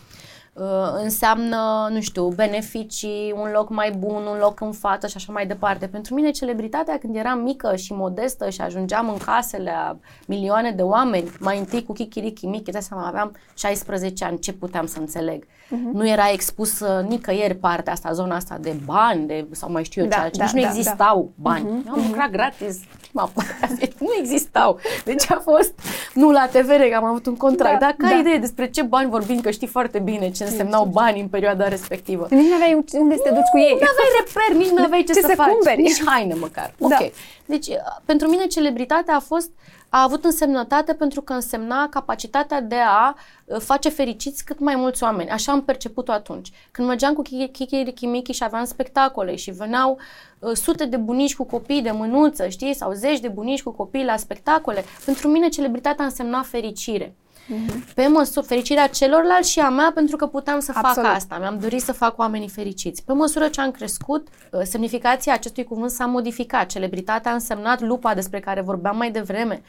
înseamnă, 1.04 1.88
nu 1.92 2.02
știu, 2.02 2.28
beneficii, 2.28 3.34
un 3.36 3.50
loc 3.54 3.70
mai 3.70 3.92
bun, 3.92 4.26
un 4.26 4.38
loc 4.40 4.62
în 4.62 4.72
față 4.72 5.08
și 5.08 5.14
așa 5.16 5.32
mai 5.32 5.48
departe. 5.48 5.88
Pentru 5.88 6.14
mine 6.14 6.32
celebritatea 6.32 6.98
când 6.98 7.16
eram 7.16 7.40
mică 7.40 7.76
și 7.76 7.94
modestă 7.94 8.50
și 8.50 8.62
ajungeam 8.62 9.10
în 9.10 9.18
casele 9.18 9.70
a 9.70 9.96
milioane 10.28 10.72
de 10.72 10.82
oameni, 10.82 11.32
mai 11.40 11.58
întâi 11.58 11.84
cu 11.84 11.94
Kikiriki 11.94 12.46
mic, 12.46 12.72
de 12.72 12.80
seama, 12.80 13.08
aveam 13.08 13.36
16 13.54 14.26
ani, 14.26 14.40
ce 14.40 14.54
puteam 14.54 14.86
să 14.86 15.00
înțeleg? 15.00 15.46
Uh-huh. 15.46 15.94
Nu 15.94 16.08
era 16.08 16.32
expus 16.32 16.84
nicăieri 17.08 17.56
partea 17.56 17.94
asta, 17.94 18.12
zona 18.12 18.36
asta 18.36 18.58
de 18.62 18.76
bani, 18.86 19.28
de, 19.28 19.48
sau 19.52 19.72
mai 19.72 19.84
știu 19.84 20.02
eu 20.02 20.08
da, 20.08 20.16
ce 20.16 20.38
da, 20.38 20.44
nici 20.44 20.54
da, 20.54 20.60
nu 20.60 20.66
existau 20.66 21.32
da. 21.36 21.50
bani. 21.50 21.66
Uh-huh, 21.66 21.90
am 21.90 22.04
lucrat 22.08 22.30
uh-huh. 22.30 22.32
gratis, 22.32 22.80
nu 24.00 24.08
existau. 24.20 24.80
Deci 25.06 25.32
a 25.32 25.42
fost, 25.44 25.80
nu 26.14 26.32
la 26.32 26.48
TVR, 26.52 26.82
că 26.90 26.96
am 26.96 27.06
avut 27.06 27.26
un 27.26 27.36
contract, 27.36 27.80
da, 27.80 27.86
dar 27.86 27.96
ca 27.98 28.08
da. 28.08 28.16
idee 28.16 28.38
despre 28.38 28.70
ce 28.70 28.82
bani 28.82 29.10
vorbim, 29.10 29.40
că 29.40 29.52
știi 29.52 29.68
foarte 29.68 30.00
bine 30.00 30.30
ce 30.30 30.46
însemnau 30.50 30.86
bani 30.86 31.22
în 31.22 31.28
perioada 31.28 31.68
respectivă. 31.68 32.28
Nici 32.30 32.48
nu 32.48 32.54
aveai 32.54 32.74
unde 32.74 33.16
să 33.16 33.22
te 33.24 33.30
duci 33.30 33.52
cu 33.52 33.58
ei. 33.58 33.78
Nu 33.80 33.88
aveai 33.94 34.12
reper, 34.20 34.58
nici 34.58 34.78
nu 34.78 34.84
aveai 34.84 35.04
ce, 35.04 35.14
ce 35.14 35.20
să, 35.20 35.28
să 35.28 35.36
faci. 35.36 35.52
Cumperi. 35.52 35.82
Nici 35.82 36.04
haine 36.06 36.34
măcar. 36.34 36.74
Da. 36.78 36.86
Ok. 36.86 37.12
Deci, 37.46 37.68
pentru 38.06 38.28
mine 38.28 38.46
celebritatea 38.46 39.16
a 39.16 39.20
fost 39.20 39.50
a 39.90 40.02
avut 40.04 40.26
însemnătate 40.26 40.94
pentru 40.94 41.22
că 41.22 41.34
însemna 41.34 41.90
capacitatea 41.90 42.62
de 42.62 42.76
a 42.76 43.16
uh, 43.46 43.60
face 43.60 43.90
fericiți 43.90 44.46
cât 44.46 44.60
mai 44.60 44.76
mulți 44.76 45.04
oameni. 45.04 45.30
Așa 45.30 45.52
am 45.52 45.64
perceput-o 45.64 46.12
atunci. 46.12 46.52
Când 46.72 46.88
mergeam 46.88 47.14
cu 47.14 47.22
Kiki 47.52 47.82
Rikimiki 47.84 48.32
și 48.32 48.44
aveam 48.44 48.66
spectacole 48.66 49.36
și 49.36 49.52
veneau 49.52 49.98
uh, 50.40 50.52
sute 50.52 50.86
de 50.86 50.98
bunici 50.98 51.36
cu 51.36 51.44
copii 51.44 51.82
de 51.82 51.92
mânuță, 51.92 52.48
știi, 52.48 52.74
sau 52.74 52.92
zeci 52.92 53.20
de 53.20 53.28
bunici 53.28 53.64
cu 53.64 53.72
copii 53.72 54.04
la 54.04 54.18
spectacole, 54.18 54.84
pentru 55.06 55.28
mine 55.28 55.48
celebritatea 55.48 56.06
însemna 56.06 56.42
fericire. 56.42 57.16
Uh-huh. 57.48 57.94
Pe 57.96 58.08
măsură, 58.08 58.46
fericirea 58.46 58.88
celorlalți 58.88 59.52
și 59.52 59.60
a 59.60 59.70
mea 59.70 59.92
pentru 59.94 60.16
că 60.16 60.26
puteam 60.26 60.60
să 60.60 60.72
Absolut. 60.76 61.08
fac 61.08 61.16
asta. 61.16 61.38
Mi-am 61.38 61.60
dorit 61.60 61.82
să 61.82 61.92
fac 61.92 62.18
oamenii 62.18 62.50
fericiți. 62.50 63.04
Pe 63.04 63.14
măsură 63.14 63.48
ce 63.48 63.62
am 63.62 63.72
crescut, 63.72 64.28
uh, 64.52 64.62
semnificația 64.64 65.34
acestui 65.34 65.64
cuvânt 65.64 65.92
s-a 65.92 66.06
modificat. 66.06 66.66
Celebritatea 66.66 67.32
a 67.32 67.34
însemnat 67.34 67.82
lupa 67.82 68.14
despre 68.14 68.40
care 68.40 68.62
vorbeam 68.62 68.98
mai 68.98 69.12
devreme. 69.12 69.62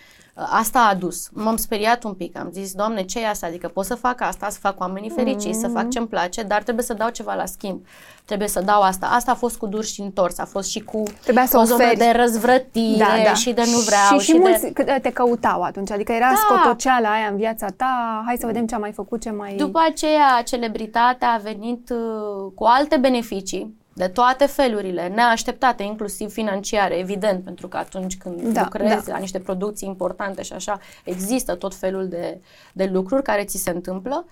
Asta 0.50 0.78
a 0.78 0.88
adus. 0.88 1.28
M-am 1.32 1.56
speriat 1.56 2.04
un 2.04 2.12
pic. 2.12 2.38
Am 2.38 2.48
zis, 2.52 2.72
Doamne, 2.72 3.02
ce 3.02 3.20
e 3.20 3.28
asta? 3.28 3.46
Adică 3.46 3.68
pot 3.68 3.84
să 3.84 3.94
fac 3.94 4.20
asta, 4.20 4.48
să 4.48 4.58
fac 4.60 4.80
oamenii 4.80 5.10
fericiți, 5.10 5.58
mm-hmm. 5.58 5.60
să 5.60 5.68
fac 5.68 5.90
ce-mi 5.90 6.06
place, 6.06 6.42
dar 6.42 6.62
trebuie 6.62 6.84
să 6.84 6.94
dau 6.94 7.08
ceva 7.08 7.34
la 7.34 7.46
schimb. 7.46 7.84
Trebuie 8.24 8.48
să 8.48 8.60
dau 8.60 8.82
asta. 8.82 9.06
Asta 9.06 9.30
a 9.30 9.34
fost 9.34 9.56
cu 9.56 9.66
dur 9.66 9.84
și 9.84 10.00
întors. 10.00 10.38
A 10.38 10.44
fost 10.44 10.70
și 10.70 10.80
cu 10.80 11.02
să 11.46 11.58
o 11.58 11.64
zonă 11.64 11.92
de 11.96 12.12
răzvrătire 12.16 12.98
da, 12.98 13.22
da. 13.24 13.34
și 13.34 13.52
de 13.52 13.62
nu 13.66 13.78
vreau. 13.78 14.18
Și, 14.18 14.24
și, 14.24 14.30
și 14.30 14.38
mulți 14.38 14.72
de... 14.72 14.98
te 15.02 15.10
căutau 15.10 15.62
atunci. 15.62 15.90
Adică 15.90 16.12
era 16.12 16.28
da. 16.28 16.34
scotoceala 16.34 17.12
aia 17.12 17.28
în 17.30 17.36
viața 17.36 17.66
ta. 17.76 18.22
Hai 18.26 18.36
să 18.38 18.46
vedem 18.46 18.66
ce 18.66 18.74
am 18.74 18.80
mai 18.80 18.92
făcut, 18.92 19.20
ce 19.20 19.30
mai... 19.30 19.54
După 19.54 19.80
aceea, 19.90 20.42
celebritatea 20.44 21.28
a 21.32 21.40
venit 21.42 21.90
uh, 21.90 22.52
cu 22.54 22.64
alte 22.64 22.96
beneficii 22.96 23.77
de 23.98 24.08
toate 24.08 24.46
felurile, 24.46 25.08
neașteptate, 25.08 25.82
inclusiv 25.82 26.32
financiare, 26.32 26.98
evident, 26.98 27.44
pentru 27.44 27.68
că 27.68 27.76
atunci 27.76 28.16
când 28.16 28.40
da, 28.40 28.62
lucrezi 28.62 29.06
da. 29.06 29.12
la 29.12 29.18
niște 29.18 29.38
producții 29.38 29.88
importante 29.88 30.42
și 30.42 30.52
așa, 30.52 30.78
există 31.04 31.54
tot 31.54 31.74
felul 31.74 32.08
de, 32.08 32.40
de 32.72 32.90
lucruri 32.92 33.22
care 33.22 33.44
ți 33.44 33.56
se 33.56 33.70
întâmplă. 33.70 34.26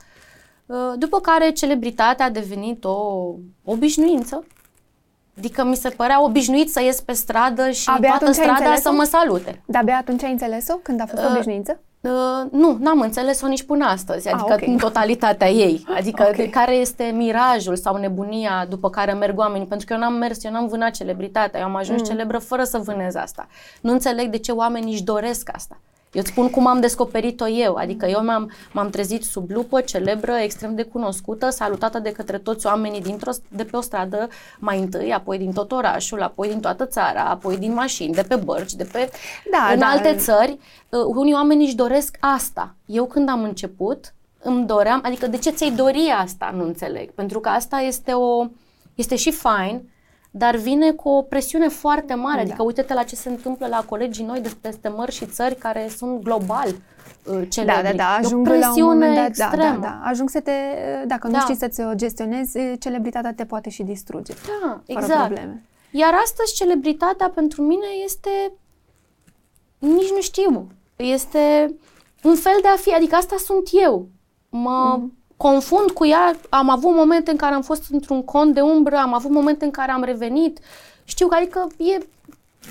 Uh, 0.67 0.77
după 0.97 1.21
care 1.21 1.51
celebritatea 1.51 2.25
a 2.25 2.31
devenit 2.31 2.85
o 2.85 3.35
obișnuință. 3.65 4.45
Adică 5.39 5.65
mi 5.65 5.77
se 5.77 5.89
părea 5.89 6.23
obișnuit 6.23 6.71
să 6.71 6.83
ies 6.83 7.01
pe 7.01 7.13
stradă 7.13 7.71
și 7.71 7.89
abia 7.89 8.17
toată 8.19 8.33
strada 8.33 8.75
să 8.75 8.91
mă 8.91 9.05
salute. 9.05 9.63
Dar 9.67 9.83
abia 9.83 9.97
atunci 9.97 10.23
ai 10.23 10.31
înțeles-o 10.31 10.75
când 10.75 11.01
a 11.01 11.07
fost 11.07 11.23
uh, 11.23 11.31
obișnuință? 11.31 11.81
Uh, 12.07 12.51
nu, 12.51 12.77
n-am 12.81 13.01
înțeles-o 13.01 13.47
nici 13.47 13.63
până 13.63 13.85
astăzi, 13.85 14.29
ah, 14.29 14.35
adică 14.35 14.53
ah, 14.53 14.59
okay. 14.63 14.73
în 14.73 14.79
totalitatea 14.79 15.49
ei. 15.49 15.85
Adică 15.97 16.23
okay. 16.23 16.35
de 16.37 16.51
care 16.51 16.75
este 16.75 17.05
mirajul 17.15 17.77
sau 17.77 17.97
nebunia 17.97 18.67
după 18.69 18.91
care 18.91 19.13
merg 19.13 19.39
oamenii. 19.39 19.67
Pentru 19.67 19.87
că 19.87 19.93
eu 19.93 19.99
n-am 19.99 20.15
mers, 20.15 20.45
eu 20.45 20.51
n-am 20.51 20.67
vânat 20.67 20.91
celebritatea, 20.91 21.61
eu 21.61 21.67
am 21.67 21.77
ajuns 21.77 22.01
mm. 22.01 22.07
celebră 22.07 22.39
fără 22.39 22.65
să 22.65 22.79
vânez 22.79 23.15
asta. 23.15 23.47
Nu 23.81 23.93
înțeleg 23.93 24.31
de 24.31 24.39
ce 24.39 24.53
oamenii 24.53 24.93
își 24.93 25.03
doresc 25.03 25.51
asta. 25.53 25.79
Eu 26.13 26.23
îți 26.23 26.31
spun 26.31 26.51
cum 26.51 26.67
am 26.67 26.81
descoperit-o 26.81 27.49
eu, 27.49 27.75
adică 27.75 28.07
eu 28.07 28.25
m-am, 28.25 28.51
m-am 28.73 28.91
trezit 28.91 29.25
sub 29.25 29.51
lupă, 29.51 29.81
celebră, 29.81 30.33
extrem 30.33 30.75
de 30.75 30.83
cunoscută, 30.83 31.51
salutată 31.51 31.99
de 31.99 32.13
către 32.13 32.39
toți 32.39 32.67
oamenii 32.67 33.01
dintr-o, 33.01 33.31
de 33.49 33.65
pe 33.65 33.77
o 33.77 33.81
stradă 33.81 34.29
mai 34.59 34.81
întâi, 34.81 35.13
apoi 35.13 35.39
din 35.39 35.53
tot 35.53 35.73
orașul, 35.73 36.23
apoi 36.23 36.49
din 36.49 36.61
toată 36.61 36.87
țara, 36.87 37.25
apoi 37.25 37.57
din 37.57 37.73
mașini, 37.73 38.15
de 38.15 38.23
pe 38.23 38.37
bărci, 38.37 38.73
de 38.73 38.89
pe 38.93 39.11
da, 39.51 39.71
în 39.73 39.79
da. 39.79 39.87
alte 39.87 40.15
țări. 40.15 40.59
Uh, 40.89 41.01
unii 41.05 41.35
oameni 41.35 41.65
își 41.65 41.75
doresc 41.75 42.17
asta. 42.21 42.75
Eu 42.87 43.07
când 43.07 43.29
am 43.29 43.43
început, 43.43 44.15
îmi 44.43 44.67
doream, 44.67 45.01
adică 45.05 45.27
de 45.27 45.39
ce 45.39 45.51
ți-ai 45.51 45.71
dori 45.71 46.13
asta, 46.21 46.53
nu 46.57 46.65
înțeleg, 46.65 47.11
pentru 47.11 47.41
că 47.41 47.49
asta 47.49 47.77
este 47.77 48.13
o, 48.13 48.47
este 48.95 49.17
și 49.17 49.31
fain, 49.31 49.83
dar 50.37 50.57
vine 50.57 50.91
cu 50.91 51.09
o 51.09 51.23
presiune 51.23 51.69
foarte 51.69 52.15
mare. 52.15 52.37
Da. 52.37 52.43
Adică 52.43 52.63
uite-te 52.63 52.95
la 52.95 53.03
ce 53.03 53.17
se 53.17 53.29
întâmplă 53.29 53.67
la 53.67 53.85
colegii 53.89 54.25
noi 54.25 54.41
de 54.41 54.51
peste 54.61 54.89
mări 54.89 55.13
și 55.13 55.27
țări 55.27 55.55
care 55.55 55.89
sunt 55.97 56.23
global 56.23 56.69
uh, 56.69 57.43
celebri. 57.49 57.83
Da, 57.83 57.91
da, 57.91 57.93
da, 57.93 58.15
ajung 58.15 58.47
la 58.49 58.73
un 58.75 58.83
moment 58.83 59.15
dat, 59.15 59.27
extremă. 59.27 59.57
da, 59.57 59.71
da, 59.71 59.79
da, 59.81 60.01
ajung 60.05 60.31
să 60.31 60.41
te, 60.41 60.53
dacă 61.07 61.29
da. 61.29 61.37
nu 61.37 61.43
știi 61.43 61.57
să-ți 61.57 61.81
o 61.81 61.95
gestionezi, 61.95 62.59
celebritatea 62.79 63.33
te 63.35 63.45
poate 63.45 63.71
și 63.71 63.83
distruge. 63.83 64.35
Da, 64.63 64.81
exact. 64.87 65.25
Probleme. 65.25 65.63
Iar 65.91 66.15
astăzi 66.23 66.55
celebritatea 66.55 67.29
pentru 67.35 67.63
mine 67.63 67.87
este, 68.05 68.53
nici 69.79 70.11
nu 70.11 70.21
știu, 70.21 70.69
este 70.97 71.75
un 72.23 72.35
fel 72.35 72.59
de 72.63 72.69
a 72.69 72.77
fi, 72.77 72.95
adică 72.95 73.15
asta 73.15 73.37
sunt 73.39 73.69
eu. 73.73 74.09
Mă, 74.49 74.99
mm-hmm 74.99 75.25
confund 75.37 75.91
cu 75.91 76.07
ea, 76.07 76.37
am 76.49 76.71
avut 76.71 76.95
momente 76.95 77.31
în 77.31 77.37
care 77.37 77.55
am 77.55 77.63
fost 77.63 77.83
într-un 77.91 78.25
cont 78.25 78.55
de 78.55 78.61
umbră, 78.61 78.97
am 78.97 79.15
avut 79.15 79.31
momente 79.31 79.65
în 79.65 79.71
care 79.71 79.91
am 79.91 80.03
revenit. 80.03 80.59
Știu 81.05 81.27
că 81.27 81.35
adică 81.35 81.67
e 81.77 81.99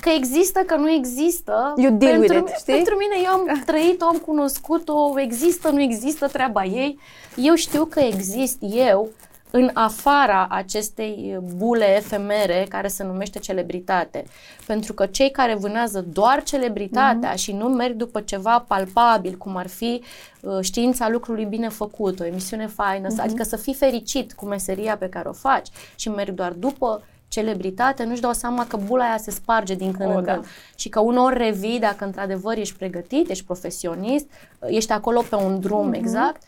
că 0.02 0.10
există, 0.10 0.60
că 0.60 0.76
nu 0.76 0.90
există. 0.90 1.74
You 1.78 1.92
deal 1.92 2.20
pentru, 2.20 2.36
with 2.36 2.50
it, 2.50 2.60
știi? 2.60 2.74
Pentru 2.74 2.96
mine, 2.96 3.16
eu 3.24 3.32
am 3.32 3.62
trăit-o, 3.66 4.06
am 4.06 4.18
cunoscut-o, 4.18 5.14
există, 5.20 5.70
nu 5.70 5.82
există, 5.82 6.28
treaba 6.28 6.64
ei. 6.64 7.00
Eu 7.36 7.56
știu 7.56 7.86
că 7.86 8.00
exist 8.00 8.58
eu 8.62 9.10
în 9.56 9.70
afara 9.74 10.48
acestei 10.50 11.40
bule 11.56 11.96
efemere 11.96 12.66
care 12.70 12.88
se 12.88 13.04
numește 13.04 13.40
celebritate. 13.40 14.24
Pentru 14.66 14.94
că 14.94 15.06
cei 15.06 15.32
care 15.32 15.56
vânează 15.56 16.06
doar 16.14 16.44
celebritatea 16.44 17.34
mm-hmm. 17.34 17.38
și 17.38 17.52
nu 17.52 17.68
merg 17.68 17.96
după 17.96 18.22
ceva 18.22 18.66
palpabil, 18.68 19.36
cum 19.36 19.56
ar 19.56 19.68
fi 19.68 20.02
uh, 20.42 20.58
știința 20.62 21.10
lucrului 21.10 21.46
bine 21.46 21.70
făcut, 21.70 22.20
o 22.20 22.26
emisiune 22.26 22.68
faină, 22.68 23.08
mm-hmm. 23.08 23.24
adică 23.24 23.44
să 23.44 23.56
fii 23.56 23.74
fericit 23.74 24.34
cu 24.34 24.46
meseria 24.46 24.98
pe 24.98 25.10
care 25.10 25.30
o 25.30 25.34
faci 25.34 25.68
și 25.96 26.10
merg 26.10 26.34
doar 26.34 26.52
după 26.52 27.04
celebritate, 27.28 28.04
nu-și 28.04 28.22
dau 28.22 28.34
seama 28.34 28.68
că 28.68 28.78
bula 28.78 29.04
aia 29.04 29.18
se 29.18 29.32
sparge 29.32 29.76
din 29.76 29.92
când 29.92 30.10
oh, 30.10 30.16
în 30.16 30.24
când. 30.24 30.42
Da. 30.42 30.48
Și 30.76 30.90
că 30.90 31.00
unor 31.00 31.34
revii, 31.34 31.80
dacă 31.80 32.06
într-adevăr 32.06 32.58
ești 32.58 32.78
pregătit, 32.78 33.30
ești 33.30 33.46
profesionist, 33.46 34.26
ești 34.68 34.92
acolo 34.92 35.24
pe 35.30 35.36
un 35.36 35.60
drum 35.60 35.92
mm-hmm. 35.92 35.98
exact, 35.98 36.42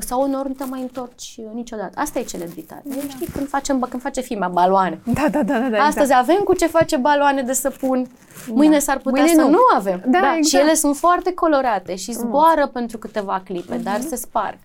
sau 0.00 0.22
uneori 0.22 0.48
nu 0.48 0.54
te 0.54 0.64
mai 0.64 0.80
întorci 0.80 1.34
uh, 1.38 1.44
niciodată. 1.54 2.00
Asta 2.00 2.18
e 2.18 2.22
celebritate. 2.22 2.82
Da. 2.84 2.94
Știi, 3.08 3.26
când, 3.26 3.48
facem, 3.48 3.80
când 3.80 4.02
face 4.02 4.20
firma 4.20 4.48
baloane. 4.48 5.00
Da, 5.04 5.28
da, 5.30 5.42
da. 5.42 5.58
da, 5.58 5.68
da 5.68 5.78
Astăzi 5.78 6.10
exact. 6.10 6.28
avem 6.28 6.42
cu 6.42 6.54
ce 6.54 6.66
face 6.66 6.96
baloane 6.96 7.42
de 7.42 7.52
săpun. 7.52 8.02
Da. 8.02 8.52
Mâine 8.54 8.78
s-ar 8.78 8.98
putea 8.98 9.22
Mâine 9.22 9.36
să 9.36 9.42
nu, 9.42 9.50
nu 9.50 9.58
avem. 9.74 10.02
Da, 10.06 10.20
da. 10.20 10.36
Exact. 10.36 10.44
Și 10.44 10.56
ele 10.56 10.74
sunt 10.74 10.96
foarte 10.96 11.34
colorate 11.34 11.94
și 11.94 12.12
zboară 12.12 12.64
mm. 12.64 12.70
pentru 12.72 12.98
câteva 12.98 13.42
clipe, 13.44 13.78
mm-hmm. 13.78 13.82
dar 13.82 13.98
mhm. 13.98 14.08
se 14.08 14.16
sparg. 14.16 14.58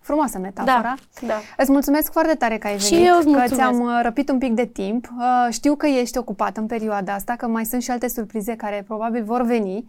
Frumoasă 0.00 0.38
metafora. 0.38 0.94
Da, 1.20 1.26
da. 1.26 1.40
Îți 1.56 1.70
mulțumesc 1.70 2.12
foarte 2.12 2.34
tare 2.34 2.58
că 2.58 2.66
ai 2.66 2.76
venit, 2.76 2.86
și 2.86 3.06
eu 3.06 3.16
îți 3.16 3.48
că 3.48 3.54
ți-am 3.54 3.80
uh, 3.80 4.00
răpit 4.02 4.28
un 4.28 4.38
pic 4.38 4.52
de 4.52 4.64
timp. 4.64 5.08
Uh, 5.18 5.52
știu 5.52 5.74
că 5.74 5.86
ești 5.86 6.18
ocupat 6.18 6.56
în 6.56 6.66
perioada 6.66 7.12
asta, 7.12 7.34
că 7.36 7.46
mai 7.46 7.64
sunt 7.64 7.82
și 7.82 7.90
alte 7.90 8.08
surprize 8.08 8.56
care 8.56 8.84
probabil 8.86 9.24
vor 9.24 9.42
veni. 9.42 9.86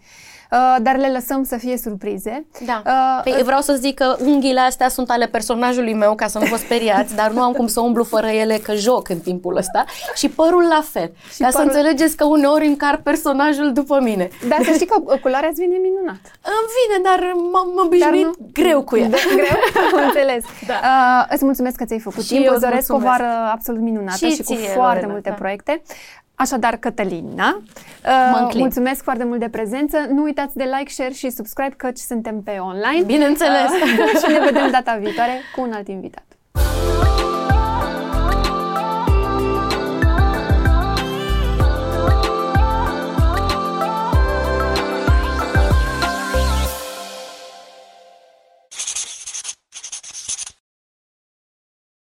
Uh, 0.52 0.76
dar 0.82 0.98
le 0.98 1.12
lăsăm 1.12 1.44
să 1.44 1.58
fie 1.58 1.78
surprize. 1.78 2.46
Da. 2.66 2.82
Uh, 2.86 3.34
păi 3.34 3.44
vreau 3.44 3.62
să 3.62 3.74
zic 3.74 3.96
că 3.96 4.16
unghiile 4.20 4.60
astea 4.60 4.90
sunt 4.90 5.10
ale 5.10 5.26
personajului 5.28 5.94
meu, 5.94 6.16
ca 6.16 6.28
să 6.28 6.40
nu 6.40 6.46
vă 6.46 6.56
speriați, 6.56 7.16
dar 7.16 7.32
nu 7.32 7.42
am 7.42 7.54
cum 7.54 7.68
să 7.68 7.80
umblu 7.80 8.04
fără 8.04 8.28
ele, 8.28 8.58
că 8.58 8.74
joc 8.74 9.10
în 9.10 9.20
timpul 9.20 9.58
ăsta. 9.58 9.86
Și 10.16 10.30
părul 10.30 10.64
la 10.64 10.84
fel. 10.92 11.12
Și 11.34 11.42
ca 11.42 11.48
părul... 11.48 11.70
să 11.70 11.78
înțelegeți 11.78 12.16
că 12.16 12.26
uneori 12.26 12.66
încar 12.66 12.98
personajul 13.04 13.74
după 13.74 14.00
mine. 14.02 14.30
Dar 14.48 14.64
să 14.64 14.72
știi 14.72 14.86
că 14.86 15.18
culoarea 15.22 15.50
îți 15.50 15.62
vine 15.62 15.78
minunat. 15.82 16.20
Îmi 16.42 16.70
vine, 16.78 16.98
dar 17.04 17.34
m-am 17.52 17.86
obișnuit 17.86 18.26
nu... 18.26 18.34
greu 18.54 18.84
cu 18.84 18.98
ea. 18.98 19.08
De, 19.08 19.18
greu? 19.36 20.04
înțeles. 20.06 20.44
Da. 20.68 20.74
Uh, 20.74 21.34
îți 21.34 21.44
mulțumesc 21.44 21.76
că 21.76 21.86
ți-ai 21.86 22.00
făcut 22.00 22.24
și 22.24 22.34
timp. 22.34 22.50
Îți 22.50 22.62
doresc 22.62 22.94
o 22.94 22.98
vară 22.98 23.50
absolut 23.52 23.82
minunată 23.82 24.26
și, 24.26 24.32
și 24.32 24.44
cu 24.44 24.54
foarte 24.54 24.94
Lorena, 24.96 25.12
multe 25.12 25.30
da. 25.30 25.36
proiecte. 25.36 25.82
Așadar, 26.36 26.76
Cătălina, 26.76 27.34
da? 27.36 27.62
uh, 28.44 28.54
mulțumesc 28.56 29.04
foarte 29.04 29.24
mult 29.24 29.40
de 29.40 29.50
prezență. 29.50 29.98
Nu 30.10 30.24
uitați 30.24 30.56
de 30.56 30.64
like, 30.78 30.92
share 30.92 31.14
și 31.14 31.30
subscribe, 31.30 31.74
căci 31.78 31.98
suntem 31.98 32.42
pe 32.42 32.52
online. 32.52 33.04
Bineînțeles! 33.06 33.72
Uh, 33.72 34.20
și 34.24 34.32
ne 34.32 34.40
vedem 34.40 34.72
data 34.72 34.98
viitoare 35.02 35.40
cu 35.56 35.62
un 35.62 35.72
alt 35.72 35.88
invitat. 35.88 36.24